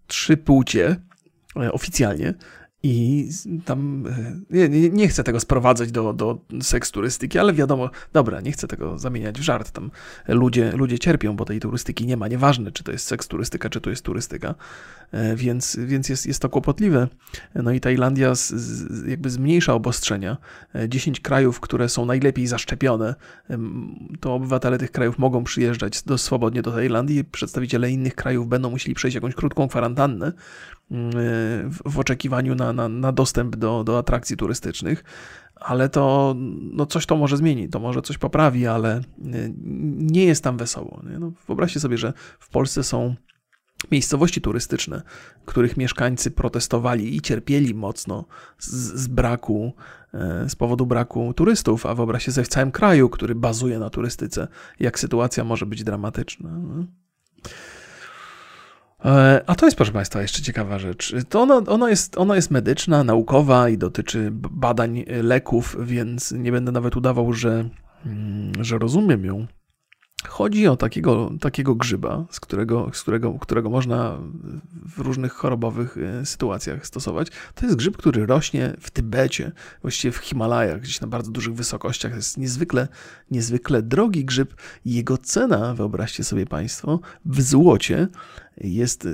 trzy 0.06 0.36
płcie 0.36 0.96
e, 1.56 1.72
oficjalnie 1.72 2.34
i 2.86 3.28
tam 3.64 4.04
e, 4.06 4.68
nie, 4.68 4.90
nie, 4.90 5.08
chcę 5.08 5.24
tego 5.24 5.40
sprowadzać 5.40 5.92
do, 5.92 6.12
do 6.12 6.38
seks 6.62 6.90
turystyki, 6.90 7.38
ale 7.38 7.52
wiadomo, 7.52 7.90
dobra, 8.12 8.40
nie 8.40 8.52
chcę 8.52 8.68
tego 8.68 8.98
zamieniać 8.98 9.38
w 9.38 9.42
żart. 9.42 9.70
Tam 9.70 9.90
ludzie, 10.28 10.72
ludzie 10.72 10.98
cierpią, 10.98 11.36
bo 11.36 11.44
tej 11.44 11.60
turystyki 11.60 12.06
nie 12.06 12.16
ma. 12.16 12.28
Nieważne, 12.28 12.72
czy 12.72 12.84
to 12.84 12.92
jest 12.92 13.06
seks 13.06 13.28
turystyka, 13.28 13.70
czy 13.70 13.80
to 13.80 13.90
jest 13.90 14.02
turystyka. 14.02 14.54
E, 15.12 15.36
więc, 15.36 15.76
więc 15.86 16.08
jest, 16.08 16.26
jest 16.26 16.42
to 16.42 16.48
kłopotliwe. 16.48 17.08
No 17.54 17.72
i 17.72 17.80
Tajlandia 17.80 18.34
z, 18.34 18.48
z, 18.48 19.06
jakby 19.06 19.30
zmniejsza 19.30 19.74
obostrzenia. 19.74 20.36
10 20.88 21.18
e, 21.18 21.22
krajów, 21.22 21.60
które 21.60 21.88
są 21.88 22.06
najlepiej 22.06 22.46
zaszczepione, 22.46 23.14
to 24.20 24.34
obywatele 24.34 24.78
tych 24.78 24.90
krajów 24.90 25.18
mogą 25.18 25.44
przyjeżdżać 25.44 26.02
do, 26.02 26.18
swobodnie 26.18 26.62
do 26.62 26.72
Tajlandii. 26.72 27.24
Przedstawiciele 27.24 27.90
innych 27.90 28.14
krajów 28.14 28.48
będą 28.48 28.70
musieli 28.70 28.94
przejść 28.94 29.14
jakąś 29.14 29.34
krótką 29.34 29.68
kwarantannę 29.68 30.32
w 31.84 31.98
oczekiwaniu 31.98 32.54
na, 32.54 32.72
na, 32.72 32.88
na 32.88 33.12
dostęp 33.12 33.56
do, 33.56 33.84
do 33.84 33.98
atrakcji 33.98 34.36
turystycznych 34.36 35.04
ale 35.54 35.88
to 35.88 36.34
no 36.72 36.86
coś 36.86 37.06
to 37.06 37.16
może 37.16 37.36
zmieni, 37.36 37.68
to 37.68 37.80
może 37.80 38.02
coś 38.02 38.18
poprawi, 38.18 38.66
ale 38.66 39.00
nie 39.96 40.24
jest 40.24 40.44
tam 40.44 40.56
wesoło. 40.56 41.02
Nie? 41.10 41.18
No, 41.18 41.32
wyobraźcie 41.46 41.80
sobie, 41.80 41.98
że 41.98 42.12
w 42.40 42.48
Polsce 42.48 42.82
są 42.82 43.14
miejscowości 43.90 44.40
turystyczne, 44.40 45.02
których 45.44 45.76
mieszkańcy 45.76 46.30
protestowali 46.30 47.16
i 47.16 47.20
cierpieli 47.20 47.74
mocno 47.74 48.24
z, 48.58 48.70
z, 48.72 49.06
braku, 49.06 49.72
e, 50.14 50.48
z 50.48 50.56
powodu 50.56 50.86
braku 50.86 51.34
turystów, 51.34 51.86
a 51.86 51.94
wyobraźcie 51.94 52.32
sobie 52.32 52.44
w 52.44 52.48
całym 52.48 52.72
kraju, 52.72 53.08
który 53.08 53.34
bazuje 53.34 53.78
na 53.78 53.90
turystyce, 53.90 54.48
jak 54.80 54.98
sytuacja 54.98 55.44
może 55.44 55.66
być 55.66 55.84
dramatyczna. 55.84 56.50
No. 56.50 56.86
E, 59.04 59.42
a 59.46 59.54
to 59.54 59.66
jest, 59.66 59.76
proszę 59.76 59.92
Państwa, 59.92 60.22
jeszcze 60.22 60.42
ciekawa 60.42 60.78
rzecz. 60.78 61.14
To 61.28 61.42
ona, 61.42 61.54
ona, 61.54 61.90
jest, 61.90 62.18
ona 62.18 62.36
jest 62.36 62.50
medyczna, 62.50 63.04
naukowa 63.04 63.68
i 63.68 63.78
dotyczy 63.78 64.28
badań 64.32 65.04
leków, 65.06 65.76
więc 65.80 66.32
nie 66.32 66.52
będę 66.52 66.72
nawet 66.72 66.96
udawał, 66.96 67.32
że, 67.32 67.68
mm, 68.06 68.52
że 68.64 68.78
rozumiem 68.78 69.24
ją. 69.24 69.46
Chodzi 70.28 70.68
o 70.68 70.76
takiego, 70.76 71.30
takiego 71.40 71.74
grzyba, 71.74 72.24
z 72.30 72.40
którego, 72.40 72.90
z 72.92 73.02
którego, 73.02 73.38
którego 73.38 73.70
można 73.70 74.18
w 74.96 74.98
różnych 74.98 75.32
chorobowych 75.32 75.96
e, 75.98 76.26
sytuacjach 76.26 76.86
stosować. 76.86 77.28
To 77.54 77.66
jest 77.66 77.78
grzyb, 77.78 77.96
który 77.96 78.26
rośnie 78.26 78.76
w 78.80 78.90
Tybecie, 78.90 79.52
właściwie 79.82 80.12
w 80.12 80.16
Himalajach, 80.16 80.80
gdzieś 80.80 81.00
na 81.00 81.06
bardzo 81.06 81.30
dużych 81.30 81.54
wysokościach. 81.54 82.12
To 82.12 82.16
jest 82.16 82.38
niezwykle, 82.38 82.88
niezwykle 83.30 83.82
drogi 83.82 84.24
grzyb. 84.24 84.54
Jego 84.84 85.18
cena, 85.18 85.74
wyobraźcie 85.74 86.24
sobie 86.24 86.46
Państwo, 86.46 87.00
w 87.24 87.42
złocie 87.42 88.08
jest 88.56 89.08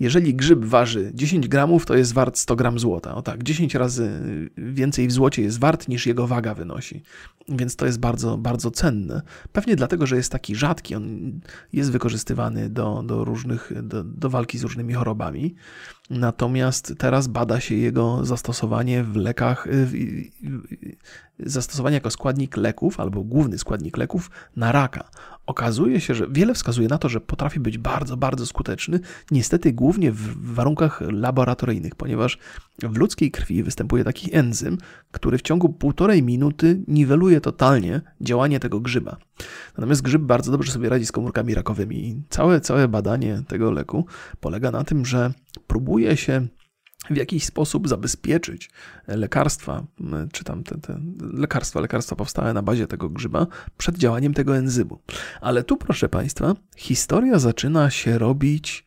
jeżeli 0.00 0.34
grzyb 0.34 0.64
waży 0.64 1.10
10 1.14 1.48
gramów, 1.48 1.86
to 1.86 1.96
jest 1.96 2.14
wart 2.14 2.38
100 2.38 2.56
gram 2.56 2.78
złota. 2.78 3.14
O 3.14 3.22
tak, 3.22 3.42
10 3.42 3.74
razy 3.74 4.10
więcej 4.56 5.08
w 5.08 5.12
złocie 5.12 5.42
jest 5.42 5.60
wart 5.60 5.88
niż 5.88 6.06
jego 6.06 6.26
waga 6.26 6.54
wynosi. 6.54 7.02
Więc 7.48 7.76
to 7.76 7.86
jest 7.86 8.00
bardzo, 8.00 8.38
bardzo 8.38 8.70
cenne. 8.70 9.22
Pewnie 9.52 9.76
dlatego, 9.76 10.06
że 10.06 10.16
jest 10.16 10.32
taki 10.32 10.54
rzadki, 10.54 10.94
on 10.94 11.32
jest 11.72 11.90
wykorzystywany 11.90 12.70
do, 12.70 13.02
do 13.06 13.24
różnych, 13.24 13.72
do, 13.82 14.04
do 14.04 14.30
walki 14.30 14.58
z 14.58 14.62
różnymi 14.62 14.94
chorobami. 14.94 15.54
Natomiast 16.10 16.94
teraz 16.98 17.28
bada 17.28 17.60
się 17.60 17.74
jego 17.74 18.24
zastosowanie 18.24 19.04
w 19.04 19.16
lekach, 19.16 19.68
zastosowanie 21.38 21.94
jako 21.94 22.10
składnik 22.10 22.56
leków 22.56 23.00
albo 23.00 23.24
główny 23.24 23.58
składnik 23.58 23.96
leków 23.96 24.30
na 24.56 24.72
raka. 24.72 25.10
Okazuje 25.46 26.00
się, 26.00 26.14
że 26.14 26.26
wiele 26.30 26.54
wskazuje 26.54 26.88
na 26.88 26.98
to, 26.98 27.08
że 27.08 27.20
potrafi 27.20 27.60
być 27.60 27.78
bardzo, 27.78 28.16
bardzo 28.16 28.46
skuteczny, 28.46 29.00
niestety 29.30 29.72
głównie 29.72 30.12
w 30.12 30.54
warunkach 30.54 31.00
laboratoryjnych, 31.00 31.94
ponieważ 31.94 32.38
w 32.82 32.96
ludzkiej 32.96 33.30
krwi 33.30 33.62
występuje 33.62 34.04
taki 34.04 34.36
enzym, 34.36 34.78
który 35.12 35.38
w 35.38 35.42
ciągu 35.42 35.68
półtorej 35.68 36.22
minuty 36.22 36.82
niweluje 36.88 37.40
totalnie 37.40 38.00
działanie 38.20 38.60
tego 38.60 38.80
grzyba. 38.80 39.16
Natomiast 39.76 40.02
grzyb 40.02 40.22
bardzo 40.22 40.52
dobrze 40.52 40.72
sobie 40.72 40.88
radzi 40.88 41.06
z 41.06 41.12
komórkami 41.12 41.54
rakowymi 41.54 42.08
i 42.08 42.22
całe, 42.28 42.60
całe 42.60 42.88
badanie 42.88 43.42
tego 43.48 43.70
leku 43.70 44.06
polega 44.40 44.70
na 44.70 44.84
tym, 44.84 45.06
że 45.06 45.32
próbuje 45.66 46.16
się 46.16 46.46
w 47.10 47.16
jakiś 47.16 47.44
sposób 47.44 47.88
zabezpieczyć 47.88 48.70
lekarstwa, 49.06 49.84
czy 50.32 50.44
tam 50.44 50.64
te, 50.64 50.78
te 50.78 51.00
lekarstwa, 51.32 51.80
lekarstwa 51.80 52.16
powstałe 52.16 52.52
na 52.52 52.62
bazie 52.62 52.86
tego 52.86 53.08
grzyba 53.08 53.46
przed 53.76 53.98
działaniem 53.98 54.34
tego 54.34 54.56
enzymu. 54.56 54.98
Ale 55.40 55.64
tu, 55.64 55.76
proszę 55.76 56.08
Państwa, 56.08 56.54
historia 56.76 57.38
zaczyna 57.38 57.90
się 57.90 58.18
robić 58.18 58.86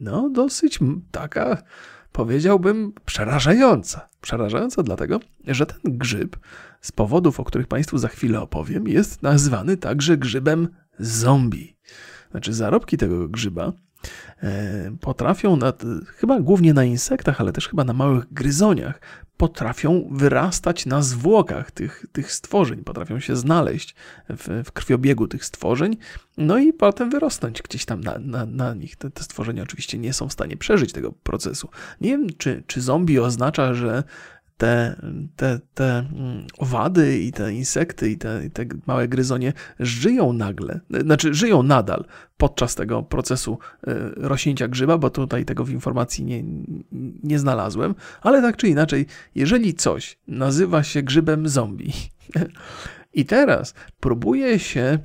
no 0.00 0.30
dosyć 0.30 0.78
taka, 1.10 1.62
powiedziałbym, 2.12 2.92
przerażająca. 3.04 4.08
Przerażająca 4.20 4.82
dlatego, 4.82 5.20
że 5.46 5.66
ten 5.66 5.98
grzyb 5.98 6.36
z 6.80 6.92
powodów, 6.92 7.40
o 7.40 7.44
których 7.44 7.66
Państwu 7.66 7.98
za 7.98 8.08
chwilę 8.08 8.40
opowiem, 8.40 8.88
jest 8.88 9.22
nazwany 9.22 9.76
także 9.76 10.16
grzybem 10.16 10.68
zombie. 10.98 11.76
Znaczy 12.30 12.52
zarobki 12.52 12.96
tego 12.96 13.28
grzyba 13.28 13.72
potrafią, 15.00 15.56
na, 15.56 15.72
chyba 16.16 16.40
głównie 16.40 16.74
na 16.74 16.84
insektach, 16.84 17.40
ale 17.40 17.52
też 17.52 17.68
chyba 17.68 17.84
na 17.84 17.92
małych 17.92 18.32
gryzoniach, 18.32 19.00
potrafią 19.36 20.08
wyrastać 20.10 20.86
na 20.86 21.02
zwłokach 21.02 21.70
tych, 21.70 22.06
tych 22.12 22.32
stworzeń, 22.32 22.84
potrafią 22.84 23.20
się 23.20 23.36
znaleźć 23.36 23.94
w, 24.28 24.62
w 24.64 24.72
krwiobiegu 24.72 25.28
tych 25.28 25.44
stworzeń, 25.44 25.96
no 26.36 26.58
i 26.58 26.72
potem 26.72 27.10
wyrosnąć 27.10 27.62
gdzieś 27.62 27.84
tam 27.84 28.00
na, 28.00 28.18
na, 28.18 28.46
na 28.46 28.74
nich. 28.74 28.96
Te, 28.96 29.10
te, 29.10 29.22
stworzenia 29.22 29.62
oczywiście 29.62 29.98
nie 29.98 30.12
są 30.12 30.28
w 30.28 30.32
stanie 30.32 30.56
przeżyć 30.56 30.92
tego 30.92 31.12
procesu. 31.12 31.68
Nie 32.00 32.10
wiem, 32.10 32.26
czy, 32.38 32.62
czy 32.66 32.80
zombie 32.80 33.18
oznacza, 33.18 33.74
że 33.74 34.04
te, 34.56 34.96
te, 35.36 35.60
te 35.74 35.98
mm, 35.98 36.46
owady 36.58 37.18
i 37.18 37.32
te 37.32 37.52
insekty 37.52 38.10
i 38.10 38.18
te, 38.18 38.46
i 38.46 38.50
te 38.50 38.66
małe 38.86 39.08
gryzonie 39.08 39.52
żyją 39.80 40.32
nagle, 40.32 40.80
znaczy 40.90 41.34
żyją 41.34 41.62
nadal 41.62 42.04
podczas 42.36 42.74
tego 42.74 43.02
procesu 43.02 43.58
e, 43.86 43.94
rośnięcia 44.16 44.68
grzyba, 44.68 44.98
bo 44.98 45.10
tutaj 45.10 45.44
tego 45.44 45.64
w 45.64 45.70
informacji 45.70 46.24
nie, 46.24 46.44
nie 47.22 47.38
znalazłem, 47.38 47.94
ale 48.22 48.42
tak 48.42 48.56
czy 48.56 48.68
inaczej, 48.68 49.06
jeżeli 49.34 49.74
coś 49.74 50.18
nazywa 50.28 50.82
się 50.82 51.02
grzybem 51.02 51.48
zombie 51.48 51.92
i 53.12 53.24
teraz 53.24 53.74
próbuje 54.00 54.58
się 54.58 54.98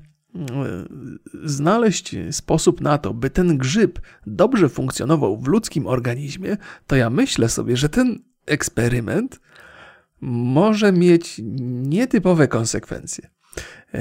znaleźć 1.44 2.16
sposób 2.32 2.82
na 2.82 2.98
to, 2.98 3.14
by 3.14 3.30
ten 3.30 3.58
grzyb 3.58 4.00
dobrze 4.28 4.70
funkcjonował 4.70 5.38
w 5.38 5.48
ludzkim 5.48 5.88
organizmie, 5.88 6.58
to 6.88 6.96
ja 6.96 7.10
myślę 7.10 7.50
sobie, 7.50 7.78
że 7.78 7.90
ten 7.90 8.20
eksperyment 8.50 9.40
może 10.22 10.92
mieć 10.92 11.42
nietypowe 11.84 12.48
konsekwencje. 12.48 13.30
E, 13.94 14.00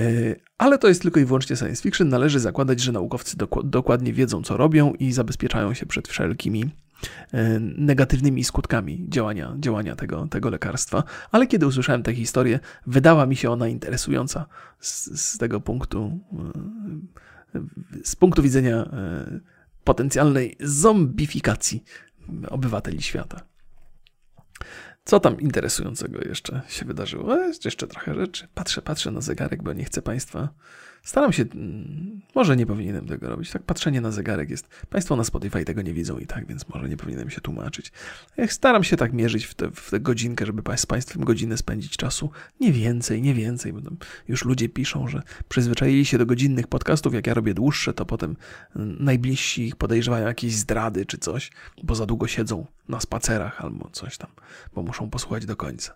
ale 0.59 0.79
to 0.79 0.89
jest 0.89 1.03
tylko 1.03 1.21
i 1.21 1.25
wyłącznie 1.25 1.57
science 1.57 1.83
fiction. 1.83 2.09
Należy 2.09 2.41
zakładać, 2.41 2.81
że 2.81 2.93
naukowcy 2.93 3.37
dokładnie 3.65 4.13
wiedzą, 4.13 4.43
co 4.43 4.57
robią 4.57 4.93
i 4.93 5.13
zabezpieczają 5.13 5.75
się 5.75 5.87
przed 5.87 6.09
wszelkimi 6.09 6.71
E, 7.33 7.61
negatywnymi 7.61 8.45
skutkami 8.45 9.07
działania, 9.09 9.57
działania 9.59 9.97
tego, 9.97 10.27
tego 10.27 10.51
lekarstwa. 10.51 11.03
Ale 11.31 11.47
kiedy 11.47 11.67
usłyszałem 11.67 12.03
tę 12.03 12.15
historię, 12.15 12.61
wydała 12.87 13.27
mi 13.27 13.37
się 13.37 13.51
ona 13.51 13.69
interesująca 13.69 14.47
z, 14.81 15.21
z 15.21 15.39
tego 15.39 15.61
punktu, 15.61 16.21
e, 17.55 17.61
z 18.05 18.17
punktu 18.17 18.43
widzenia 18.43 18.91
potencjalnej 19.85 20.57
zombifikacji 20.61 21.85
obywateli 22.49 23.03
świata. 23.03 23.41
Co 25.05 25.21
tam 25.21 25.41
interesującego 25.41 26.21
jeszcze 26.29 26.63
się 26.69 26.85
wydarzyło? 26.85 27.37
Jeszcze 27.65 27.87
trochę 27.87 28.15
rzeczy. 28.15 28.49
Patrzę, 28.55 28.83
patrzę 28.83 29.11
na 29.11 29.21
zegarek, 29.21 29.63
bo 29.63 29.73
nie 29.73 29.85
chcę 29.85 30.03
Państwa 30.03 30.49
Staram 31.03 31.33
się, 31.33 31.43
mm, 31.55 32.21
może 32.35 32.57
nie 32.57 32.67
powinienem 32.67 33.07
tego 33.07 33.29
robić. 33.29 33.51
Tak 33.51 33.63
patrzenie 33.63 34.01
na 34.01 34.11
zegarek 34.11 34.51
jest. 34.51 34.69
Państwo 34.91 35.17
na 35.17 35.25
Spotify 35.25 35.65
tego 35.65 35.83
nie 35.83 35.95
widzą 35.95 36.19
i 36.19 36.27
tak, 36.27 36.47
więc 36.47 36.69
może 36.69 36.89
nie 36.89 36.97
powinienem 36.97 37.31
się 37.31 37.41
tłumaczyć. 37.41 37.93
Jak 38.37 38.53
staram 38.53 38.85
się 38.85 38.97
tak 38.97 39.13
mierzyć 39.13 39.45
w 39.45 39.55
tę, 39.55 39.71
w 39.71 39.93
godzinkę, 40.01 40.47
żeby 40.47 40.63
z 40.77 40.87
Państwem 40.87 41.25
godzinę 41.25 41.57
spędzić 41.57 41.97
czasu. 41.97 42.31
Nie 42.61 42.73
więcej, 42.73 43.23
nie 43.23 43.35
więcej, 43.35 43.73
bo 43.73 43.81
już 44.29 44.45
ludzie 44.45 44.69
piszą, 44.69 45.09
że 45.09 45.23
przyzwyczaili 45.49 46.05
się 46.05 46.19
do 46.19 46.27
godzinnych 46.27 46.67
podcastów. 46.67 47.15
Jak 47.15 47.27
ja 47.27 47.35
robię 47.35 47.55
dłuższe, 47.55 47.95
to 47.95 48.07
potem 48.07 48.37
mm, 48.77 48.97
najbliżsi 49.01 49.63
ich 49.67 49.77
podejrzewają 49.77 50.27
jakieś 50.27 50.55
zdrady 50.55 51.07
czy 51.07 51.19
coś, 51.19 51.51
bo 51.83 51.95
za 51.95 52.07
długo 52.07 52.27
siedzą 52.27 52.67
na 52.89 53.01
spacerach 53.01 53.61
albo 53.61 53.91
coś 53.93 54.19
tam, 54.19 54.31
bo 54.75 54.83
muszą 54.83 55.11
posłuchać 55.11 55.47
do 55.47 55.57
końca. 55.57 55.95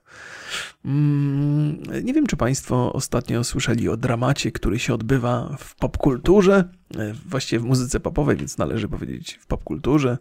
Mm, 0.85 1.83
nie 2.03 2.15
wiem, 2.15 2.27
czy 2.27 2.37
Państwo 2.37 2.93
ostatnio 2.93 3.45
słyszeli 3.45 3.89
o 3.89 3.97
dramacie, 3.97 4.53
który 4.53 4.79
się 4.79 4.92
odbywa 4.93 5.57
w 5.59 5.75
popkulturze, 5.77 6.69
e, 6.99 7.13
właściwie 7.27 7.61
w 7.61 7.65
muzyce 7.65 8.01
popowej, 8.01 8.37
więc 8.37 8.59
należy 8.59 8.89
powiedzieć 8.89 9.39
w 9.41 9.47
popkulturze. 9.47 10.19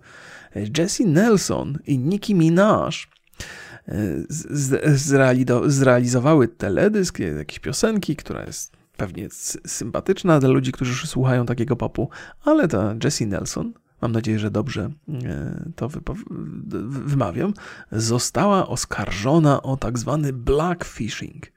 Jesse 0.77 1.05
Nelson 1.05 1.77
i 1.87 1.99
Nicki 1.99 2.35
Minaj 2.35 2.91
e, 3.87 3.93
zrealizowały 5.67 6.47
teledysk, 6.47 7.19
jakieś 7.19 7.59
piosenki, 7.59 8.15
która 8.15 8.45
jest 8.45 8.81
pewnie 8.97 9.27
sympatyczna 9.65 10.39
dla 10.39 10.49
ludzi, 10.49 10.71
którzy 10.71 11.07
słuchają 11.07 11.45
takiego 11.45 11.75
popu, 11.75 12.09
ale 12.45 12.67
ta 12.67 12.95
Jessie 13.03 13.27
Nelson, 13.27 13.73
mam 14.01 14.11
nadzieję, 14.11 14.39
że 14.39 14.51
dobrze 14.51 14.91
e, 15.23 15.71
to 15.75 15.89
wymawiam, 16.89 17.53
została 17.91 18.67
oskarżona 18.67 19.61
o 19.61 19.77
tak 19.77 19.99
zwany 19.99 20.33
blackfishing. 20.33 21.47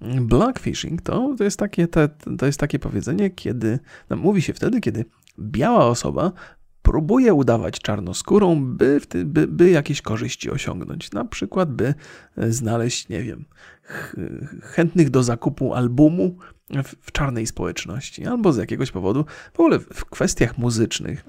Blackfishing 0.00 1.02
to, 1.02 1.34
to, 1.38 1.44
jest 1.44 1.58
takie, 1.58 1.88
to, 1.88 2.08
to 2.38 2.46
jest 2.46 2.60
takie 2.60 2.78
powiedzenie, 2.78 3.30
kiedy 3.30 3.78
no, 4.10 4.16
mówi 4.16 4.42
się 4.42 4.52
wtedy, 4.52 4.80
kiedy 4.80 5.04
biała 5.38 5.86
osoba 5.86 6.32
próbuje 6.82 7.34
udawać 7.34 7.78
czarnoskórą, 7.78 8.64
by, 8.64 9.00
by, 9.24 9.46
by 9.46 9.70
jakieś 9.70 10.02
korzyści 10.02 10.50
osiągnąć. 10.50 11.12
Na 11.12 11.24
przykład, 11.24 11.72
by 11.72 11.94
znaleźć, 12.36 13.08
nie 13.08 13.22
wiem, 13.22 13.44
chętnych 14.62 15.10
do 15.10 15.22
zakupu 15.22 15.74
albumu 15.74 16.36
w, 16.70 16.94
w 17.00 17.12
czarnej 17.12 17.46
społeczności, 17.46 18.26
albo 18.26 18.52
z 18.52 18.56
jakiegoś 18.56 18.90
powodu. 18.90 19.24
W 19.54 19.60
ogóle 19.60 19.78
w 19.78 20.04
kwestiach 20.04 20.58
muzycznych 20.58 21.24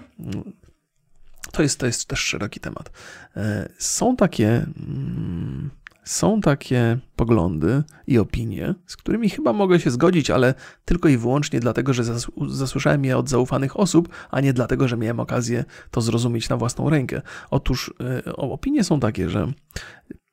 to 1.52 1.64
jest, 1.64 1.80
to 1.80 1.86
jest 1.86 2.06
też 2.06 2.20
szeroki 2.20 2.60
temat. 2.60 2.92
E, 3.36 3.70
są 3.78 4.16
takie. 4.16 4.48
Mm, 4.48 5.70
są 6.04 6.42
takie 6.42 6.98
poglądy 7.16 7.84
i 8.08 8.18
opinie, 8.18 8.76
z 8.86 8.98
którymi 8.98 9.30
chyba 9.30 9.54
mogę 9.54 9.80
się 9.80 9.92
zgodzić, 9.92 10.30
ale 10.30 10.54
tylko 10.86 11.10
i 11.10 11.18
wyłącznie 11.18 11.60
dlatego, 11.60 11.94
że 11.94 12.04
zasłyszałem 12.48 13.06
je 13.06 13.18
od 13.18 13.30
zaufanych 13.30 13.80
osób, 13.80 14.10
a 14.32 14.42
nie 14.42 14.54
dlatego, 14.54 14.88
że 14.88 14.98
miałem 14.98 15.20
okazję 15.20 15.66
to 15.92 16.02
zrozumieć 16.02 16.50
na 16.50 16.58
własną 16.58 16.90
rękę. 16.90 17.22
Otóż 17.50 17.94
y, 18.28 18.36
opinie 18.36 18.84
są 18.84 19.00
takie, 19.00 19.30
że 19.30 19.52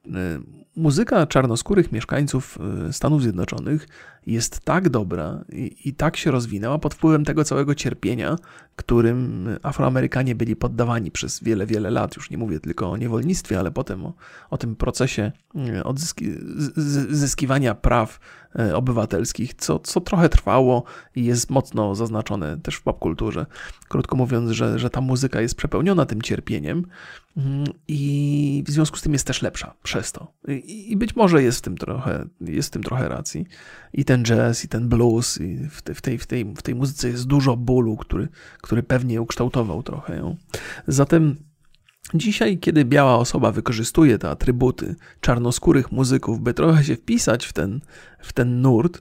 y, 0.06 0.10
muzyka 0.76 1.26
czarnoskórych 1.26 1.92
mieszkańców 1.92 2.58
y, 2.88 2.92
Stanów 2.92 3.22
Zjednoczonych 3.22 3.88
jest 4.26 4.60
tak 4.60 4.88
dobra 4.88 5.44
i, 5.52 5.76
i, 5.84 5.94
tak 5.94 6.16
się 6.16 6.30
rozwinęła 6.30 6.78
pod 6.78 6.94
wpływem 6.94 7.24
tego 7.24 7.44
całego 7.44 7.74
cierpienia, 7.74 8.36
którym 8.76 9.48
Afroamerykanie 9.62 10.34
byli 10.34 10.56
poddawani 10.56 11.10
przez 11.10 11.42
wiele, 11.42 11.66
wiele 11.66 11.90
lat. 11.90 12.16
Już 12.16 12.30
nie 12.30 12.38
mówię 12.38 12.60
tylko 12.60 12.90
o 12.90 12.96
niewolnictwie, 12.96 13.58
ale 13.58 13.70
potem 13.70 14.06
o, 14.06 14.14
o 14.50 14.58
tym 14.58 14.76
procesie 14.76 15.32
y, 15.78 15.84
odzyskiwania 15.84 17.74
praw 17.74 18.20
y, 18.60 18.76
obywatelskich, 18.76 19.54
co, 19.54 19.78
co 19.78 20.00
trochę 20.00 20.28
trwało 20.28 20.84
i 21.14 21.24
jest 21.24 21.50
mocno 21.50 21.94
zaznaczone 21.94 22.56
też 22.56 22.74
w 22.74 22.82
popkulturze. 22.82 23.46
Krótko 23.88 24.16
mówiąc, 24.16 24.50
że, 24.50 24.78
że 24.78 24.90
ta 24.90 25.00
muzyka 25.00 25.40
jest 25.40 25.54
przepełniona 25.54 26.06
tym 26.06 26.22
cierpieniem 26.22 26.86
mm, 27.36 27.64
i 27.88 28.64
w 28.66 28.70
związku 28.70 28.96
z 28.96 29.02
tym 29.02 29.12
jest 29.12 29.26
też 29.26 29.42
lepsza 29.42 29.74
przez 29.82 30.12
to. 30.12 30.32
I, 30.48 30.92
i 30.92 30.96
być 30.96 31.16
może 31.16 31.42
jest 31.42 31.58
w 31.58 31.62
tym 31.62 31.76
trochę, 31.76 32.24
jest 32.40 32.68
w 32.68 32.72
tym 32.72 32.82
trochę 32.82 33.08
racji. 33.08 33.46
I 33.92 34.04
ten 34.04 34.15
ten 34.16 34.24
jazz 34.24 34.64
i 34.64 34.68
ten 34.68 34.88
blues 34.88 35.40
i 35.40 35.68
w, 35.70 35.82
tej, 35.82 35.94
w, 35.94 36.00
tej, 36.00 36.18
w, 36.18 36.26
tej, 36.26 36.44
w 36.44 36.62
tej 36.62 36.74
muzyce 36.74 37.08
jest 37.08 37.26
dużo 37.26 37.56
bólu, 37.56 37.96
który, 37.96 38.28
który 38.62 38.82
pewnie 38.82 39.22
ukształtował 39.22 39.82
trochę 39.82 40.16
ją. 40.16 40.36
Zatem 40.88 41.36
Dzisiaj, 42.14 42.58
kiedy 42.58 42.84
biała 42.84 43.16
osoba 43.16 43.52
wykorzystuje 43.52 44.18
te 44.18 44.30
atrybuty 44.30 44.94
czarnoskórych 45.20 45.92
muzyków, 45.92 46.40
by 46.40 46.54
trochę 46.54 46.84
się 46.84 46.96
wpisać 46.96 47.46
w 47.46 47.52
ten, 47.52 47.80
w 48.20 48.32
ten 48.32 48.60
nurt, 48.60 49.00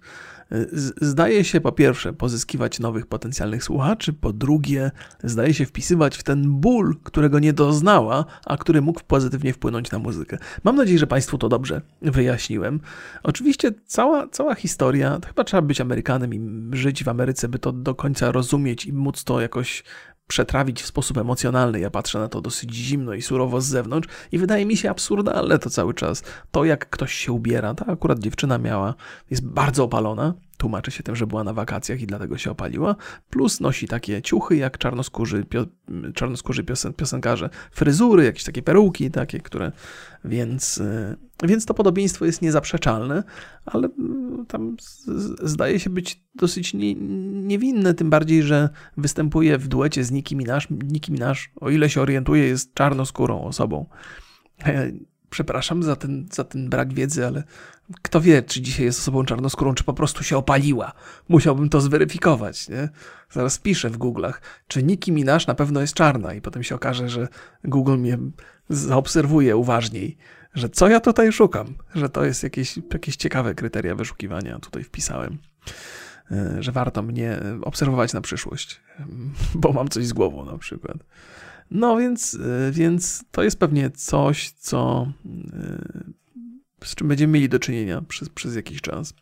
zdaje 1.01 1.43
się 1.43 1.61
po 1.61 1.71
pierwsze 1.71 2.13
pozyskiwać 2.13 2.79
nowych 2.79 3.07
potencjalnych 3.07 3.63
słuchaczy, 3.63 4.13
po 4.13 4.33
drugie 4.33 4.91
zdaje 5.23 5.53
się 5.53 5.65
wpisywać 5.65 6.17
w 6.17 6.23
ten 6.23 6.51
ból, 6.51 6.95
którego 7.03 7.39
nie 7.39 7.53
doznała, 7.53 8.25
a 8.45 8.57
który 8.57 8.81
mógł 8.81 9.01
pozytywnie 9.07 9.53
wpłynąć 9.53 9.91
na 9.91 9.99
muzykę. 9.99 10.37
Mam 10.63 10.75
nadzieję, 10.75 10.99
że 10.99 11.07
Państwu 11.07 11.37
to 11.37 11.49
dobrze 11.49 11.81
wyjaśniłem. 12.01 12.79
Oczywiście 13.23 13.71
cała, 13.85 14.27
cała 14.27 14.55
historia, 14.55 15.19
to 15.19 15.27
chyba 15.27 15.43
trzeba 15.43 15.61
być 15.61 15.81
Amerykanem 15.81 16.33
i 16.33 16.41
żyć 16.77 17.03
w 17.03 17.07
Ameryce, 17.09 17.47
by 17.47 17.59
to 17.59 17.71
do 17.71 17.95
końca 17.95 18.31
rozumieć 18.31 18.85
i 18.85 18.93
móc 18.93 19.23
to 19.23 19.41
jakoś 19.41 19.83
przetrawić 20.27 20.81
w 20.81 20.85
sposób 20.85 21.17
emocjonalny. 21.17 21.79
Ja 21.79 21.89
patrzę 21.89 22.19
na 22.19 22.27
to 22.27 22.41
dosyć 22.41 22.75
zimno 22.75 23.13
i 23.13 23.21
surowo 23.21 23.61
z 23.61 23.65
zewnątrz 23.65 24.07
i 24.31 24.37
wydaje 24.37 24.65
mi 24.65 24.77
się 24.77 24.89
absurdalne 24.89 25.59
to 25.59 25.69
cały 25.69 25.93
czas. 25.93 26.23
To, 26.51 26.65
jak 26.65 26.89
ktoś 26.89 27.13
się 27.13 27.31
ubiera, 27.31 27.73
ta 27.73 27.85
akurat 27.85 28.19
dziewczyna 28.19 28.57
miała, 28.57 28.93
jest 29.31 29.47
bardzo 29.47 29.83
opalona, 29.83 30.33
tłumaczy 30.57 30.91
się 30.91 31.03
tym, 31.03 31.15
że 31.15 31.27
była 31.27 31.43
na 31.43 31.53
wakacjach 31.53 32.01
i 32.01 32.07
dlatego 32.07 32.37
się 32.37 32.51
opaliła, 32.51 32.95
plus 33.29 33.59
nosi 33.59 33.87
takie 33.87 34.21
ciuchy 34.21 34.55
jak 34.55 34.77
czarnoskórzy, 34.77 35.43
pio, 35.43 35.65
czarnoskórzy 36.13 36.63
piosen, 36.63 36.93
piosenkarze, 36.93 37.49
fryzury, 37.71 38.23
jakieś 38.25 38.43
takie 38.43 38.61
peruki 38.61 39.11
takie, 39.11 39.39
które, 39.39 39.71
więc, 40.25 40.77
e, 40.77 41.15
więc 41.43 41.65
to 41.65 41.73
podobieństwo 41.73 42.25
jest 42.25 42.41
niezaprzeczalne, 42.41 43.23
ale 43.65 43.87
mm, 43.99 44.45
tam 44.45 44.77
zdaje 45.43 45.79
się 45.79 45.89
być 45.89 46.23
dosyć 46.35 46.73
nie, 46.73 46.95
niewinne, 47.43 47.93
tym 47.93 48.09
bardziej, 48.09 48.43
że 48.43 48.69
występuje 48.97 49.57
w 49.57 49.67
duecie 49.67 50.03
z 50.03 50.11
Nicki 50.11 50.35
Minaj. 50.35 50.61
Nicki 50.69 51.11
Minaj, 51.11 51.35
o 51.55 51.69
ile 51.69 51.89
się 51.89 52.01
orientuje, 52.01 52.47
jest 52.47 52.73
czarnoskórą 52.73 53.43
osobą. 53.43 53.85
E, 54.65 54.91
przepraszam 55.29 55.83
za 55.83 55.95
ten, 55.95 56.27
za 56.31 56.43
ten 56.43 56.69
brak 56.69 56.93
wiedzy, 56.93 57.27
ale 57.27 57.43
kto 58.01 58.21
wie, 58.21 58.43
czy 58.43 58.61
dzisiaj 58.61 58.85
jest 58.85 58.99
osobą 58.99 59.25
czarnoskórą, 59.25 59.73
czy 59.73 59.83
po 59.83 59.93
prostu 59.93 60.23
się 60.23 60.37
opaliła. 60.37 60.91
Musiałbym 61.29 61.69
to 61.69 61.81
zweryfikować, 61.81 62.69
nie? 62.69 62.89
Zaraz 63.29 63.59
piszę 63.59 63.89
w 63.89 63.97
Google'ach, 63.97 64.33
czy 64.67 64.83
Nicki 64.83 65.11
Minaj 65.11 65.39
na 65.47 65.55
pewno 65.55 65.81
jest 65.81 65.93
czarna 65.93 66.33
i 66.33 66.41
potem 66.41 66.63
się 66.63 66.75
okaże, 66.75 67.09
że 67.09 67.27
Google 67.63 67.97
mnie 67.97 68.17
zaobserwuje 68.69 69.57
uważniej, 69.57 70.17
że 70.55 70.69
co 70.69 70.87
ja 70.87 70.99
tutaj 70.99 71.31
szukam, 71.31 71.73
że 71.95 72.09
to 72.09 72.25
jest 72.25 72.43
jakieś, 72.43 72.79
jakieś 72.93 73.15
ciekawe 73.15 73.55
kryteria 73.55 73.95
wyszukiwania 73.95 74.59
tutaj 74.59 74.83
wpisałem, 74.83 75.37
e, 76.31 76.63
że 76.63 76.71
warto 76.71 77.01
mnie 77.01 77.39
obserwować 77.61 78.13
na 78.13 78.21
przyszłość, 78.21 78.81
bo 79.55 79.73
mam 79.73 79.87
coś 79.87 80.05
z 80.05 80.13
głową 80.13 80.45
na 80.45 80.57
przykład. 80.57 80.97
No 81.71 81.97
więc, 81.97 82.35
e, 82.35 82.71
więc 82.71 83.23
to 83.31 83.43
jest 83.43 83.59
pewnie 83.59 83.89
coś, 83.89 84.51
co 84.51 85.11
e, 85.25 86.87
z 86.87 86.95
czym 86.95 87.07
będziemy 87.07 87.33
mieli 87.33 87.49
do 87.49 87.59
czynienia 87.59 88.01
przez, 88.01 88.29
przez 88.29 88.55
jakiś 88.55 88.81
czas. 88.81 89.13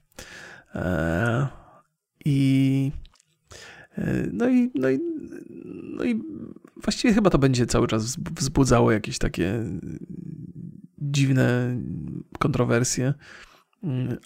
I 2.26 2.92
no 4.32 4.50
i, 4.50 4.72
no, 4.76 4.90
i, 4.90 5.00
no 5.84 6.04
i 6.04 6.22
właściwie 6.78 7.14
chyba 7.14 7.30
to 7.30 7.40
będzie 7.40 7.66
cały 7.66 7.88
czas 7.88 8.18
wzbudzało 8.36 8.92
jakieś 8.92 9.18
takie 9.18 9.64
dziwne 11.04 11.78
kontrowersje. 12.40 13.14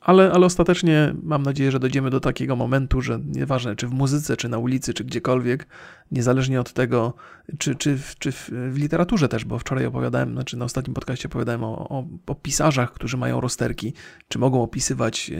Ale, 0.01 0.31
ale 0.31 0.45
ostatecznie 0.45 1.15
mam 1.23 1.43
nadzieję, 1.43 1.71
że 1.71 1.79
dojdziemy 1.79 2.09
do 2.09 2.19
takiego 2.19 2.55
momentu, 2.55 3.01
że 3.01 3.19
nieważne 3.25 3.75
czy 3.75 3.87
w 3.87 3.91
muzyce, 3.91 4.37
czy 4.37 4.49
na 4.49 4.57
ulicy, 4.57 4.93
czy 4.93 5.03
gdziekolwiek, 5.03 5.67
niezależnie 6.11 6.61
od 6.61 6.73
tego, 6.73 7.13
czy, 7.57 7.75
czy, 7.75 7.97
w, 7.97 8.15
czy 8.19 8.31
w, 8.31 8.51
literaturze 8.75 9.27
też, 9.29 9.45
bo 9.45 9.59
wczoraj 9.59 9.85
opowiadałem, 9.85 10.33
znaczy 10.33 10.57
na 10.57 10.65
ostatnim 10.65 10.93
podcaście 10.93 11.27
opowiadałem 11.27 11.63
o, 11.63 11.89
o, 11.89 12.07
o 12.27 12.35
pisarzach, 12.35 12.93
którzy 12.93 13.17
mają 13.17 13.41
rozterki, 13.41 13.93
czy 14.27 14.39
mogą 14.39 14.61
opisywać 14.63 15.31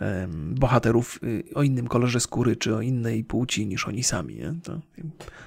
e, 0.00 0.28
bohaterów 0.30 1.20
e, 1.50 1.54
o 1.54 1.62
innym 1.62 1.88
kolorze 1.88 2.20
skóry, 2.20 2.56
czy 2.56 2.76
o 2.76 2.80
innej 2.80 3.24
płci 3.24 3.66
niż 3.66 3.88
oni 3.88 4.02
sami. 4.02 4.38
To, 4.62 4.80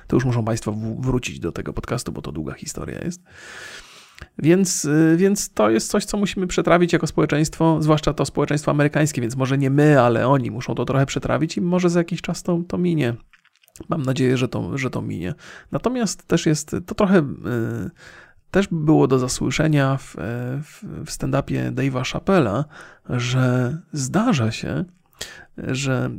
to 0.07 0.15
już 0.15 0.25
muszą 0.25 0.45
Państwo 0.45 0.75
wrócić 0.99 1.39
do 1.39 1.51
tego 1.51 1.73
podcastu, 1.73 2.11
bo 2.11 2.21
to 2.21 2.31
długa 2.31 2.53
historia 2.53 2.99
jest. 2.99 3.21
Więc, 4.37 4.85
y, 4.85 5.15
więc 5.17 5.49
to 5.53 5.69
jest 5.69 5.91
coś, 5.91 6.05
co 6.05 6.17
musimy 6.17 6.47
przetrawić 6.47 6.93
jako 6.93 7.07
społeczeństwo, 7.07 7.81
zwłaszcza 7.81 8.13
to 8.13 8.25
społeczeństwo 8.25 8.71
amerykańskie, 8.71 9.21
więc 9.21 9.35
może 9.35 9.57
nie 9.57 9.69
my, 9.69 10.01
ale 10.01 10.27
oni 10.27 10.51
muszą 10.51 10.75
to 10.75 10.85
trochę 10.85 11.05
przetrawić 11.05 11.57
i 11.57 11.61
może 11.61 11.89
za 11.89 11.99
jakiś 11.99 12.21
czas 12.21 12.43
to, 12.43 12.61
to 12.67 12.77
minie. 12.77 13.13
Mam 13.89 14.01
nadzieję, 14.01 14.37
że 14.37 14.47
to, 14.47 14.77
że 14.77 14.89
to 14.89 15.01
minie. 15.01 15.33
Natomiast 15.71 16.27
też 16.27 16.45
jest 16.45 16.75
to 16.85 16.95
trochę. 16.95 17.15
Yy, 17.15 17.91
też 18.51 18.67
było 18.71 19.07
do 19.07 19.19
zasłyszenia 19.19 19.97
w, 19.97 20.15
w, 20.63 20.83
w 21.05 21.09
stand-upie 21.09 21.71
Dave'a 21.71 22.11
Chappella, 22.13 22.65
że 23.09 23.77
zdarza 23.93 24.51
się, 24.51 24.85
że 25.57 26.11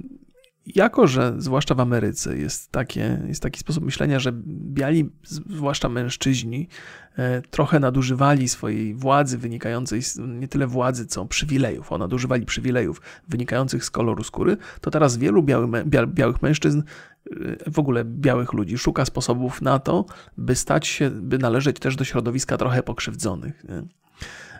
jako, 0.66 1.06
że 1.06 1.34
zwłaszcza 1.38 1.74
w 1.74 1.80
Ameryce 1.80 2.38
jest, 2.38 2.72
takie, 2.72 3.22
jest 3.28 3.42
taki 3.42 3.60
sposób 3.60 3.84
myślenia, 3.84 4.18
że 4.20 4.32
biali, 4.46 5.10
zwłaszcza 5.24 5.88
mężczyźni, 5.88 6.68
e, 7.16 7.42
trochę 7.42 7.80
nadużywali 7.80 8.48
swojej 8.48 8.94
władzy 8.94 9.38
wynikającej 9.38 10.02
z 10.02 10.18
nie 10.18 10.48
tyle 10.48 10.66
władzy, 10.66 11.06
co 11.06 11.26
przywilejów. 11.26 11.92
O, 11.92 11.98
nadużywali 11.98 12.46
przywilejów 12.46 13.00
wynikających 13.28 13.84
z 13.84 13.90
koloru 13.90 14.24
skóry, 14.24 14.56
to 14.80 14.90
teraz 14.90 15.16
wielu 15.16 15.42
białych, 15.42 15.86
białych 16.06 16.42
mężczyzn, 16.42 16.82
e, 17.30 17.70
w 17.70 17.78
ogóle 17.78 18.04
białych 18.04 18.52
ludzi, 18.52 18.78
szuka 18.78 19.04
sposobów 19.04 19.62
na 19.62 19.78
to, 19.78 20.04
by 20.38 20.54
stać 20.54 20.86
się, 20.86 21.10
by 21.10 21.38
należeć 21.38 21.78
też 21.78 21.96
do 21.96 22.04
środowiska 22.04 22.56
trochę 22.56 22.82
pokrzywdzonych. 22.82 23.64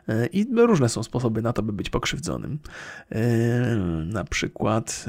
E, 0.08 0.26
I 0.26 0.46
różne 0.56 0.88
są 0.88 1.02
sposoby 1.02 1.42
na 1.42 1.52
to, 1.52 1.62
by 1.62 1.72
być 1.72 1.90
pokrzywdzonym. 1.90 2.58
Na 4.06 4.24
przykład 4.24 5.06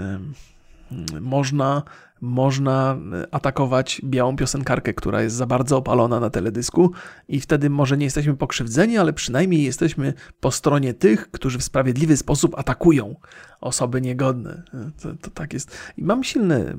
można, 1.21 1.83
można 2.21 2.97
atakować 3.31 4.01
białą 4.03 4.35
piosenkarkę, 4.35 4.93
która 4.93 5.21
jest 5.21 5.35
za 5.35 5.45
bardzo 5.45 5.77
opalona 5.77 6.19
na 6.19 6.29
teledysku 6.29 6.91
i 7.27 7.39
wtedy 7.39 7.69
może 7.69 7.97
nie 7.97 8.05
jesteśmy 8.05 8.37
pokrzywdzeni, 8.37 8.97
ale 8.97 9.13
przynajmniej 9.13 9.63
jesteśmy 9.63 10.13
po 10.39 10.51
stronie 10.51 10.93
tych, 10.93 11.31
którzy 11.31 11.59
w 11.59 11.63
sprawiedliwy 11.63 12.17
sposób 12.17 12.59
atakują 12.59 13.15
osoby 13.61 14.01
niegodne. 14.01 14.63
To, 15.01 15.15
to 15.15 15.29
tak 15.31 15.53
jest. 15.53 15.77
I 15.97 16.03
mam 16.03 16.23
silne, 16.23 16.77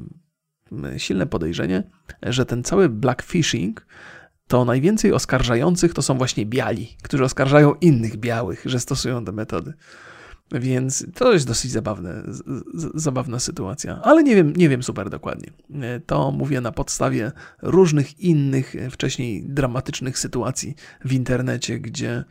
silne 0.96 1.26
podejrzenie, 1.26 1.82
że 2.22 2.46
ten 2.46 2.62
cały 2.62 2.88
blackfishing 2.88 3.86
to 4.46 4.64
najwięcej 4.64 5.12
oskarżających 5.12 5.94
to 5.94 6.02
są 6.02 6.18
właśnie 6.18 6.46
biali, 6.46 6.96
którzy 7.02 7.24
oskarżają 7.24 7.74
innych 7.74 8.16
białych, 8.16 8.62
że 8.64 8.80
stosują 8.80 9.24
te 9.24 9.32
metody. 9.32 9.72
Więc 10.52 11.06
to 11.14 11.32
jest 11.32 11.46
dosyć 11.46 11.70
zabawne, 11.70 12.22
zabawna 12.94 13.38
sytuacja, 13.38 14.00
ale 14.02 14.22
nie 14.22 14.36
wiem, 14.36 14.52
nie 14.56 14.68
wiem 14.68 14.82
super 14.82 15.10
dokładnie. 15.10 15.50
To 16.06 16.30
mówię 16.30 16.60
na 16.60 16.72
podstawie 16.72 17.32
różnych 17.62 18.20
innych 18.20 18.74
wcześniej 18.90 19.42
dramatycznych 19.42 20.18
sytuacji 20.18 20.74
w 21.04 21.12
internecie, 21.12 21.78
gdzie 21.78 22.24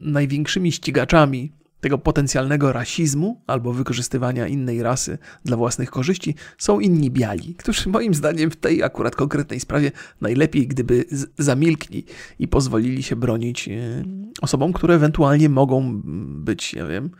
największymi 0.00 0.72
ścigaczami 0.72 1.52
tego 1.84 1.98
potencjalnego 1.98 2.72
rasizmu 2.72 3.42
albo 3.46 3.72
wykorzystywania 3.72 4.48
innej 4.48 4.82
rasy 4.82 5.18
dla 5.44 5.56
własnych 5.56 5.90
korzyści 5.90 6.34
są 6.58 6.80
inni 6.80 7.10
biali, 7.10 7.54
którzy 7.54 7.88
moim 7.88 8.14
zdaniem 8.14 8.50
w 8.50 8.56
tej 8.56 8.82
akurat 8.82 9.16
konkretnej 9.16 9.60
sprawie 9.60 9.92
najlepiej 10.20 10.66
gdyby 10.66 11.04
zamilkli 11.38 12.04
i 12.38 12.48
pozwolili 12.48 13.02
się 13.02 13.16
bronić 13.16 13.68
e, 13.68 14.04
osobom, 14.42 14.72
które 14.72 14.94
ewentualnie 14.94 15.48
mogą 15.48 16.00
być, 16.44 16.74
ja 16.74 16.86
wiem, 16.86 17.10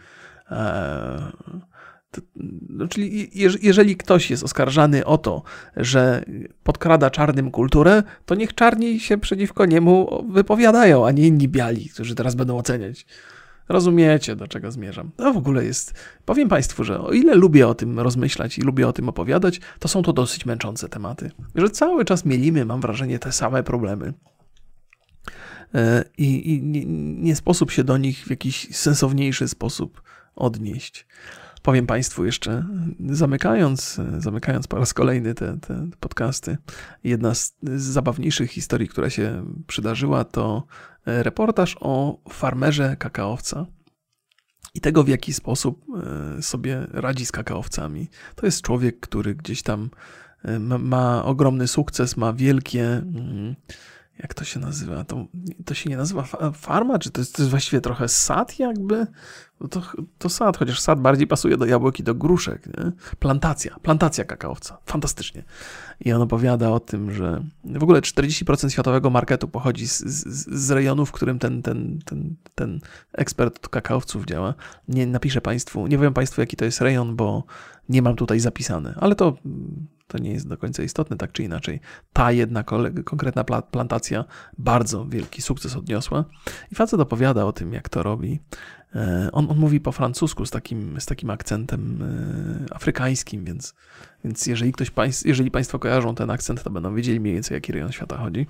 e, 0.51 1.33
no, 2.69 2.89
czyli 2.89 3.31
jeżeli 3.63 3.97
ktoś 3.97 4.31
jest 4.31 4.43
oskarżany 4.43 5.05
o 5.05 5.19
to, 5.19 5.43
że 5.77 6.25
podkrada 6.63 7.11
czarnym 7.11 7.51
kulturę, 7.51 8.03
to 8.27 8.35
niech 8.35 8.55
czarni 8.55 9.01
się 9.01 9.19
przeciwko 9.19 9.67
niemu 9.67 10.25
wypowiadają, 10.33 11.07
a 11.07 11.11
nie 11.11 11.27
inni 11.27 11.49
biali, 11.49 11.89
którzy 11.89 12.15
teraz 12.15 12.35
będą 12.35 12.59
oceniać. 12.59 13.07
Rozumiecie, 13.69 14.37
do 14.37 14.49
czego 14.49 14.73
zmierzam. 14.73 15.11
To 15.17 15.33
w 15.33 15.37
ogóle 15.37 15.65
jest. 15.65 15.95
Powiem 16.25 16.49
Państwu, 16.49 16.85
że 16.85 17.01
o 17.01 17.13
ile 17.13 17.35
lubię 17.35 17.69
o 17.69 17.75
tym 17.75 18.01
rozmyślać 18.01 18.59
i 18.59 18.63
lubię 18.63 18.89
o 18.89 18.93
tym 18.93 19.09
opowiadać, 19.09 19.61
to 19.79 19.89
są 19.89 20.03
to 20.03 20.13
dosyć 20.13 20.47
męczące 20.47 20.89
tematy. 20.89 21.31
Że 21.55 21.71
cały 21.71 22.05
czas 22.05 22.25
mielimy, 22.25 22.65
mam 22.65 22.81
wrażenie, 22.81 23.19
te 23.19 23.33
same 23.33 23.63
problemy. 23.63 24.13
E, 25.75 26.05
I, 26.19 26.55
i 26.55 26.63
nie, 26.63 26.85
nie 27.23 27.37
sposób 27.37 27.71
się 27.71 27.85
do 27.85 27.97
nich 27.97 28.25
w 28.25 28.31
jakiś 28.31 28.77
sensowniejszy 28.77 29.49
sposób 29.49 30.03
odnieść 30.37 31.07
powiem 31.65 31.87
Państwu 31.87 32.25
jeszcze, 32.25 32.65
zamykając, 33.11 34.01
zamykając 34.19 34.67
po 34.67 34.79
raz 34.79 34.95
kolejny 34.95 35.35
te, 35.35 35.59
te 35.61 35.89
podcasty, 36.01 36.57
jedna 37.05 37.35
z, 37.35 37.57
z 37.63 37.83
zabawniejszych 37.83 38.51
historii, 38.51 38.89
która 38.89 39.11
się 39.11 39.47
przydarzyła, 39.67 40.25
to 40.25 40.67
reportaż 41.07 41.77
o 41.81 42.19
farmerze 42.29 42.97
kakaowca 42.97 43.67
i 44.75 44.81
tego, 44.81 45.05
w 45.05 45.09
jaki 45.09 45.33
sposób 45.33 45.85
e, 46.39 46.43
sobie 46.43 46.87
radzi 46.91 47.27
z 47.27 47.33
kakaowcami. 47.33 48.09
To 48.35 48.47
jest 48.47 48.63
człowiek, 48.63 49.01
który 49.01 49.35
gdzieś 49.35 49.63
tam 49.63 49.91
e, 50.45 50.59
ma, 50.59 51.25
ogromny 51.25 51.69
sukces, 51.69 52.17
ma 52.17 52.33
wielkie. 52.33 52.85
Mm, 52.85 53.55
jak 54.19 54.35
to 54.35 54.45
się 54.45 54.61
nazywa? 54.61 55.05
To, 55.05 55.27
to 55.65 55.75
się 55.75 55.91
nie 55.91 55.97
nazywa 55.97 56.23
farma, 56.55 56.99
czy 56.99 57.11
to 57.11 57.21
jest, 57.21 57.37
to 57.37 57.43
jest 57.43 57.51
właściwie 57.51 57.81
trochę 57.81 58.09
sad 58.09 58.59
jakby? 58.59 59.07
No 59.61 59.69
to, 59.69 59.83
to 60.19 60.29
sad, 60.29 60.57
chociaż 60.57 60.81
sad 60.81 61.01
bardziej 61.01 61.27
pasuje 61.27 61.57
do 61.57 61.67
jabłek 61.67 62.01
i 62.01 62.03
do 62.03 62.15
gruszek. 62.15 62.67
Nie? 62.67 62.93
Plantacja, 63.19 63.77
plantacja 63.83 64.25
kakaowca. 64.25 64.79
Fantastycznie. 64.87 65.43
I 66.01 66.13
on 66.13 66.23
opowiada 66.23 66.71
o 66.71 66.81
tym, 66.81 67.13
że 67.15 67.45
w 67.65 67.83
ogóle 67.83 68.01
40% 68.01 68.69
światowego 68.69 69.11
marketu 69.11 69.49
pochodzi 69.49 69.89
z, 69.89 70.01
z, 70.01 70.49
z 70.49 70.71
rejonu, 70.71 71.07
w 71.07 71.13
którym 71.13 71.39
ten, 71.39 71.63
ten, 71.63 71.99
ten, 72.05 72.35
ten 72.55 72.81
ekspert 73.13 73.57
od 73.57 73.69
kakaowców 73.69 74.25
działa. 74.25 74.55
Nie 74.89 75.07
napiszę 75.07 75.41
Państwu, 75.41 75.87
nie 75.87 75.97
powiem 75.97 76.15
Państwu, 76.15 76.41
jaki 76.41 76.57
to 76.57 76.65
jest 76.65 76.81
rejon, 76.81 77.17
bo 77.17 77.45
nie 77.89 78.03
mam 78.03 78.17
tutaj 78.17 78.41
zapisane, 78.41 78.95
ale 79.01 79.15
to 79.15 79.37
to 80.15 80.23
nie 80.23 80.33
jest 80.33 80.49
do 80.49 80.57
końca 80.57 80.83
istotne, 80.83 81.17
tak 81.17 81.33
czy 81.33 81.43
inaczej. 81.43 81.81
Ta 82.13 82.33
jedna 82.33 82.65
konkretna 83.05 83.45
plantacja 83.45 84.25
bardzo 84.59 85.07
wielki 85.07 85.43
sukces 85.43 85.77
odniosła 85.77 86.25
i 86.73 86.75
facet 86.75 87.01
opowiada 87.01 87.45
o 87.45 87.53
tym, 87.53 87.73
jak 87.73 87.89
to 87.89 88.03
robi. 88.03 88.41
E, 88.95 89.29
on, 89.33 89.51
on 89.51 89.59
mówi 89.59 89.81
po 89.81 89.93
francusku 89.93 90.47
z 90.47 90.51
takim, 90.51 91.01
z 91.01 91.07
takim 91.07 91.31
akcentem 91.31 92.03
e, 92.71 92.75
afrykańskim, 92.75 93.45
więc, 93.45 93.75
więc 94.25 94.47
jeżeli, 94.47 94.73
ktoś, 94.73 94.91
jeżeli 95.25 95.51
Państwo 95.51 95.79
kojarzą 95.79 96.15
ten 96.15 96.31
akcent, 96.31 96.63
to 96.63 96.71
będą 96.71 96.95
wiedzieli 96.95 97.21
mniej 97.21 97.35
więcej, 97.35 97.55
jaki 97.55 97.73
rejon 97.73 97.93
świata 97.93 98.17
chodzi. 98.17 98.47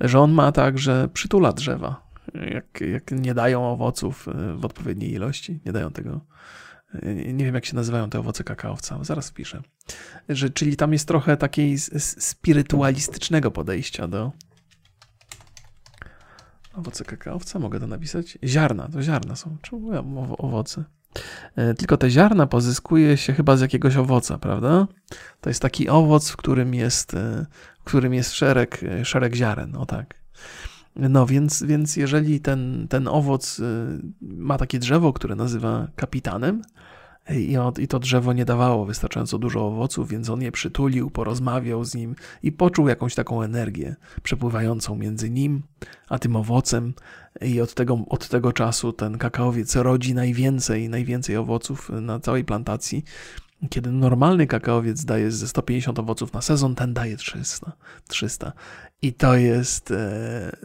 Że 0.00 0.20
on 0.20 0.32
ma 0.32 0.52
tak, 0.52 0.78
że 0.78 1.08
przytula 1.08 1.52
drzewa, 1.52 2.02
jak, 2.34 2.80
jak 2.80 3.10
nie 3.10 3.34
dają 3.34 3.70
owoców 3.70 4.28
e, 4.28 4.56
w 4.56 4.64
odpowiedniej 4.64 5.12
ilości, 5.12 5.60
nie 5.66 5.72
dają 5.72 5.90
tego 5.90 6.20
nie 7.32 7.44
wiem 7.44 7.54
jak 7.54 7.66
się 7.66 7.76
nazywają 7.76 8.10
te 8.10 8.18
owoce 8.18 8.44
kakaowca, 8.44 9.04
zaraz 9.04 9.30
wpiszę. 9.30 9.62
Że, 10.28 10.50
czyli 10.50 10.76
tam 10.76 10.92
jest 10.92 11.08
trochę 11.08 11.36
takiej 11.36 11.78
spirytualistycznego 11.98 13.50
podejścia 13.50 14.08
do 14.08 14.32
owoce 16.74 17.04
kakaowca, 17.04 17.58
mogę 17.58 17.80
to 17.80 17.86
napisać? 17.86 18.38
Ziarna, 18.44 18.88
to 18.88 19.02
ziarna 19.02 19.36
są, 19.36 19.56
czemu 19.62 19.92
ja 19.92 20.02
owoce? 20.38 20.84
E, 21.56 21.74
tylko 21.74 21.96
te 21.96 22.10
ziarna 22.10 22.46
pozyskuje 22.46 23.16
się 23.16 23.32
chyba 23.32 23.56
z 23.56 23.60
jakiegoś 23.60 23.96
owoca, 23.96 24.38
prawda? 24.38 24.86
To 25.40 25.50
jest 25.50 25.62
taki 25.62 25.88
owoc, 25.88 26.30
w 26.30 26.36
którym 26.36 26.74
jest, 26.74 27.14
e, 27.14 27.46
w 27.80 27.84
którym 27.84 28.14
jest 28.14 28.32
szereg, 28.32 28.82
e, 28.82 29.04
szereg 29.04 29.34
ziaren, 29.34 29.76
o 29.76 29.86
tak. 29.86 30.14
No 30.96 31.26
więc, 31.26 31.62
więc 31.62 31.96
jeżeli 31.96 32.40
ten, 32.40 32.86
ten 32.88 33.08
owoc 33.08 33.60
ma 34.20 34.58
takie 34.58 34.78
drzewo, 34.78 35.12
które 35.12 35.34
nazywa 35.34 35.88
kapitanem, 35.96 36.62
I, 37.30 37.56
on, 37.56 37.72
I 37.78 37.88
to 37.88 37.98
drzewo 37.98 38.32
nie 38.32 38.44
dawało 38.44 38.86
wystarczająco 38.86 39.38
dużo 39.38 39.66
owoców, 39.66 40.08
więc 40.08 40.30
on 40.30 40.42
je 40.42 40.52
przytulił, 40.52 41.10
porozmawiał 41.10 41.84
z 41.84 41.94
nim 41.94 42.14
i 42.42 42.52
poczuł 42.52 42.88
jakąś 42.88 43.14
taką 43.14 43.42
energię 43.42 43.96
przepływającą 44.22 44.96
między 44.96 45.30
nim 45.30 45.62
a 46.08 46.18
tym 46.18 46.36
owocem. 46.36 46.94
I 47.40 47.60
od 47.60 47.74
tego, 47.74 48.04
od 48.08 48.28
tego 48.28 48.52
czasu 48.52 48.92
ten 48.92 49.18
kakaowiec 49.18 49.76
rodzi 49.76 50.14
najwięcej, 50.14 50.88
najwięcej 50.88 51.36
owoców 51.36 51.90
na 51.90 52.20
całej 52.20 52.44
plantacji. 52.44 53.04
Kiedy 53.70 53.92
normalny 53.92 54.46
kakaowiec 54.46 55.04
daje 55.04 55.30
ze 55.30 55.48
150 55.48 55.98
owoców 55.98 56.32
na 56.32 56.42
sezon, 56.42 56.74
ten 56.74 56.94
daje 56.94 57.16
300. 57.16 57.72
300. 58.08 58.52
I 59.02 59.12
to 59.12 59.36
jest. 59.36 59.90
E, 59.90 60.56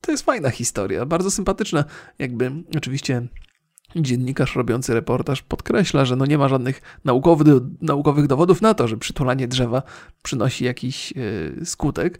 to 0.00 0.12
jest 0.12 0.24
fajna 0.24 0.50
historia, 0.50 1.06
bardzo 1.06 1.30
sympatyczna. 1.30 1.84
Jakby 2.18 2.52
oczywiście 2.76 3.26
dziennikarz 3.96 4.56
robiący 4.56 4.94
reportaż 4.94 5.42
podkreśla, 5.42 6.04
że 6.04 6.16
no 6.16 6.26
nie 6.26 6.38
ma 6.38 6.48
żadnych 6.48 6.82
naukowych, 7.04 8.26
dowodów 8.26 8.62
na 8.62 8.74
to, 8.74 8.88
że 8.88 8.96
przytulanie 8.96 9.48
drzewa 9.48 9.82
przynosi 10.22 10.64
jakiś 10.64 11.12
yy, 11.12 11.64
skutek, 11.64 12.18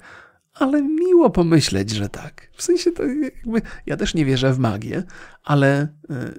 ale 0.58 0.82
miło 0.82 1.30
pomyśleć, 1.30 1.90
że 1.90 2.08
tak. 2.08 2.48
W 2.56 2.62
sensie 2.62 2.92
to 2.92 3.02
jakby, 3.04 3.62
ja 3.86 3.96
też 3.96 4.14
nie 4.14 4.24
wierzę 4.24 4.52
w 4.52 4.58
magię, 4.58 5.02
ale 5.44 5.88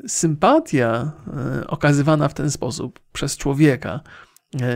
y, 0.05 0.09
sympatia 0.09 1.11
y, 1.61 1.67
okazywana 1.67 2.27
w 2.27 2.33
ten 2.33 2.51
sposób 2.51 2.99
przez 3.13 3.37
człowieka 3.37 3.99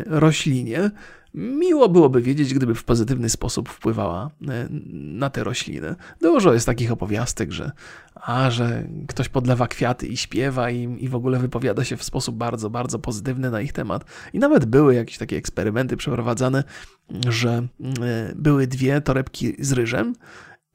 roślinie 0.05 0.91
Miło 1.33 1.89
byłoby 1.89 2.21
wiedzieć, 2.21 2.53
gdyby 2.53 2.75
w 2.75 2.83
pozytywny 2.83 3.29
sposób 3.29 3.69
wpływała 3.69 4.29
e, 4.47 4.67
na 4.91 5.29
tę 5.29 5.43
roślinę. 5.43 5.95
Dużo 6.21 6.53
jest 6.53 6.65
takich 6.65 6.91
opowiastek, 6.91 7.51
że, 7.51 7.71
a, 8.15 8.51
że 8.51 8.83
ktoś 9.07 9.29
podlewa 9.29 9.67
kwiaty 9.67 10.07
i 10.07 10.17
śpiewa 10.17 10.69
im 10.69 10.99
i 10.99 11.09
w 11.09 11.15
ogóle 11.15 11.39
wypowiada 11.39 11.83
się 11.83 11.97
w 11.97 12.03
sposób 12.03 12.35
bardzo, 12.35 12.69
bardzo 12.69 12.99
pozytywny 12.99 13.51
na 13.51 13.61
ich 13.61 13.73
temat. 13.73 14.05
I 14.33 14.39
nawet 14.39 14.65
były 14.65 14.95
jakieś 14.95 15.17
takie 15.17 15.37
eksperymenty 15.37 15.97
przeprowadzane, 15.97 16.63
że 17.29 17.49
e, 17.49 18.33
były 18.35 18.67
dwie 18.67 19.01
torebki 19.01 19.53
z 19.59 19.71
ryżem 19.71 20.13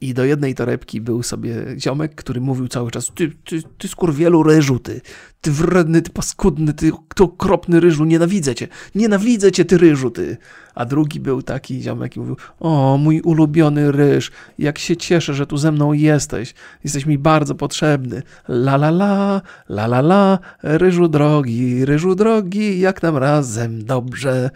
i 0.01 0.15
do 0.15 0.25
jednej 0.25 0.55
torebki 0.55 1.01
był 1.01 1.23
sobie 1.23 1.55
ziomek, 1.79 2.15
który 2.15 2.41
mówił 2.41 2.69
cały 2.69 2.91
czas 2.91 3.11
ty, 3.15 3.33
ty, 3.45 3.63
ty 3.79 3.89
skurwielu 3.89 4.43
ryżu, 4.43 4.79
ty, 4.79 5.01
ty 5.41 5.51
wredny, 5.51 6.03
ty 6.03 6.11
paskudny, 6.11 6.75
ty, 6.75 6.91
ty 7.15 7.23
okropny 7.23 7.81
ryżu, 7.81 8.05
nienawidzę 8.05 8.55
cię, 8.55 8.69
nienawidzę 8.95 9.53
cię, 9.53 9.65
ty 9.65 9.79
ryżu, 9.79 10.11
ty. 10.11 10.37
A 10.75 10.85
drugi 10.85 11.21
był 11.21 11.43
taki 11.43 11.83
ziomek 11.83 12.17
i 12.17 12.21
mówił, 12.21 12.37
o 12.61 12.99
mój 12.99 13.21
ulubiony 13.21 13.93
ryż, 13.93 14.31
jak 14.59 14.79
się 14.79 14.97
cieszę, 14.97 15.35
że 15.35 15.47
tu 15.47 15.57
ze 15.57 15.73
mną 15.73 15.93
jesteś, 15.93 16.55
jesteś 16.85 17.07
mi 17.07 17.19
bardzo 17.19 17.55
potrzebny, 17.55 18.23
la 18.49 18.75
la 18.75 18.89
la, 18.89 19.43
la 19.69 19.85
la 19.85 19.99
la, 19.99 20.39
ryżu 20.63 21.09
drogi, 21.09 21.85
ryżu 21.85 22.15
drogi, 22.15 22.81
jak 22.81 23.03
nam 23.03 23.17
razem 23.17 23.85
dobrze. 23.85 24.51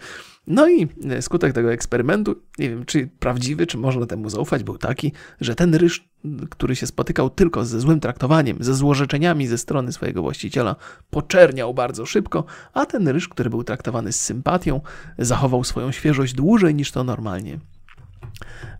No 0.47 0.69
i 0.69 0.87
e, 1.09 1.21
skutek 1.21 1.53
tego 1.53 1.73
eksperymentu, 1.73 2.35
nie 2.59 2.69
wiem 2.69 2.85
czy 2.85 3.09
prawdziwy, 3.19 3.67
czy 3.67 3.77
można 3.77 4.05
temu 4.05 4.29
zaufać, 4.29 4.63
był 4.63 4.77
taki, 4.77 5.11
że 5.41 5.55
ten 5.55 5.75
ryż, 5.75 6.09
który 6.49 6.75
się 6.75 6.87
spotykał 6.87 7.29
tylko 7.29 7.65
ze 7.65 7.79
złym 7.79 7.99
traktowaniem, 7.99 8.57
ze 8.59 8.73
złorzeczeniami 8.75 9.47
ze 9.47 9.57
strony 9.57 9.91
swojego 9.91 10.21
właściciela, 10.21 10.75
poczerniał 11.09 11.73
bardzo 11.73 12.05
szybko, 12.05 12.45
a 12.73 12.85
ten 12.85 13.07
ryż, 13.07 13.27
który 13.27 13.49
był 13.49 13.63
traktowany 13.63 14.11
z 14.11 14.21
sympatią, 14.21 14.81
zachował 15.17 15.63
swoją 15.63 15.91
świeżość 15.91 16.33
dłużej 16.33 16.75
niż 16.75 16.91
to 16.91 17.03
normalnie 17.03 17.59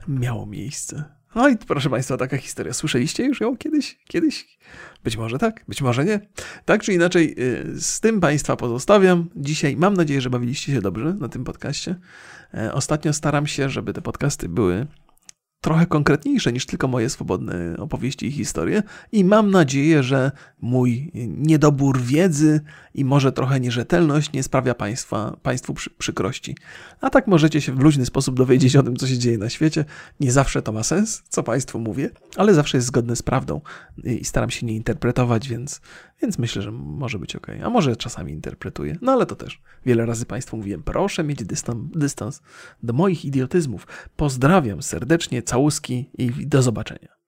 miało 0.07 0.45
miejsce. 0.45 1.20
No 1.35 1.49
i 1.49 1.57
proszę 1.57 1.89
Państwa, 1.89 2.17
taka 2.17 2.37
historia. 2.37 2.73
Słyszeliście 2.73 3.25
już 3.25 3.41
ją 3.41 3.57
kiedyś? 3.57 3.99
Kiedyś? 4.07 4.57
Być 5.03 5.17
może 5.17 5.37
tak, 5.37 5.63
być 5.67 5.81
może 5.81 6.05
nie. 6.05 6.19
Tak 6.65 6.83
czy 6.83 6.93
inaczej, 6.93 7.35
y, 7.39 7.81
z 7.81 7.99
tym 7.99 8.19
Państwa 8.19 8.55
pozostawiam. 8.55 9.29
Dzisiaj 9.35 9.77
mam 9.77 9.93
nadzieję, 9.93 10.21
że 10.21 10.29
bawiliście 10.29 10.73
się 10.73 10.81
dobrze 10.81 11.13
na 11.13 11.29
tym 11.29 11.43
podcaście. 11.43 11.95
E, 12.53 12.73
ostatnio 12.73 13.13
staram 13.13 13.47
się, 13.47 13.69
żeby 13.69 13.93
te 13.93 14.01
podcasty 14.01 14.49
były 14.49 14.87
trochę 15.61 15.85
konkretniejsze 15.85 16.53
niż 16.53 16.65
tylko 16.65 16.87
moje 16.87 17.09
swobodne 17.09 17.77
opowieści 17.77 18.27
i 18.27 18.31
historie 18.31 18.83
i 19.11 19.23
mam 19.25 19.51
nadzieję, 19.51 20.03
że 20.03 20.31
mój 20.61 21.11
niedobór 21.27 22.01
wiedzy 22.01 22.61
i 22.93 23.05
może 23.05 23.31
trochę 23.31 23.59
nierzetelność 23.59 24.33
nie 24.33 24.43
sprawia 24.43 24.75
państwa, 24.75 25.37
Państwu 25.43 25.73
przy, 25.73 25.89
przykrości. 25.89 26.55
A 27.01 27.09
tak 27.09 27.27
możecie 27.27 27.61
się 27.61 27.71
w 27.71 27.79
luźny 27.79 28.05
sposób 28.05 28.35
dowiedzieć 28.35 28.75
o 28.75 28.83
tym, 28.83 28.95
co 28.95 29.07
się 29.07 29.17
dzieje 29.17 29.37
na 29.37 29.49
świecie. 29.49 29.85
Nie 30.19 30.31
zawsze 30.31 30.61
to 30.61 30.71
ma 30.71 30.83
sens, 30.83 31.23
co 31.29 31.43
Państwu 31.43 31.79
mówię, 31.79 32.09
ale 32.35 32.53
zawsze 32.53 32.77
jest 32.77 32.87
zgodne 32.87 33.15
z 33.15 33.21
prawdą 33.21 33.61
i 34.03 34.25
staram 34.25 34.49
się 34.49 34.65
nie 34.65 34.75
interpretować, 34.75 35.49
więc, 35.49 35.81
więc 36.21 36.37
myślę, 36.37 36.61
że 36.61 36.71
może 36.71 37.19
być 37.19 37.35
ok. 37.35 37.47
A 37.63 37.69
może 37.69 37.95
czasami 37.95 38.33
interpretuję, 38.33 38.97
no 39.01 39.11
ale 39.11 39.25
to 39.25 39.35
też. 39.35 39.61
Wiele 39.85 40.05
razy 40.05 40.25
Państwu 40.25 40.57
mówiłem, 40.57 40.83
proszę 40.83 41.23
mieć 41.23 41.43
dystans, 41.43 41.91
dystans 41.91 42.41
do 42.83 42.93
moich 42.93 43.25
idiotyzmów. 43.25 43.87
Pozdrawiam 44.15 44.81
serdecznie, 44.81 45.41
całuski 45.43 46.09
i 46.17 46.47
do 46.47 46.61
zobaczenia. 46.61 47.20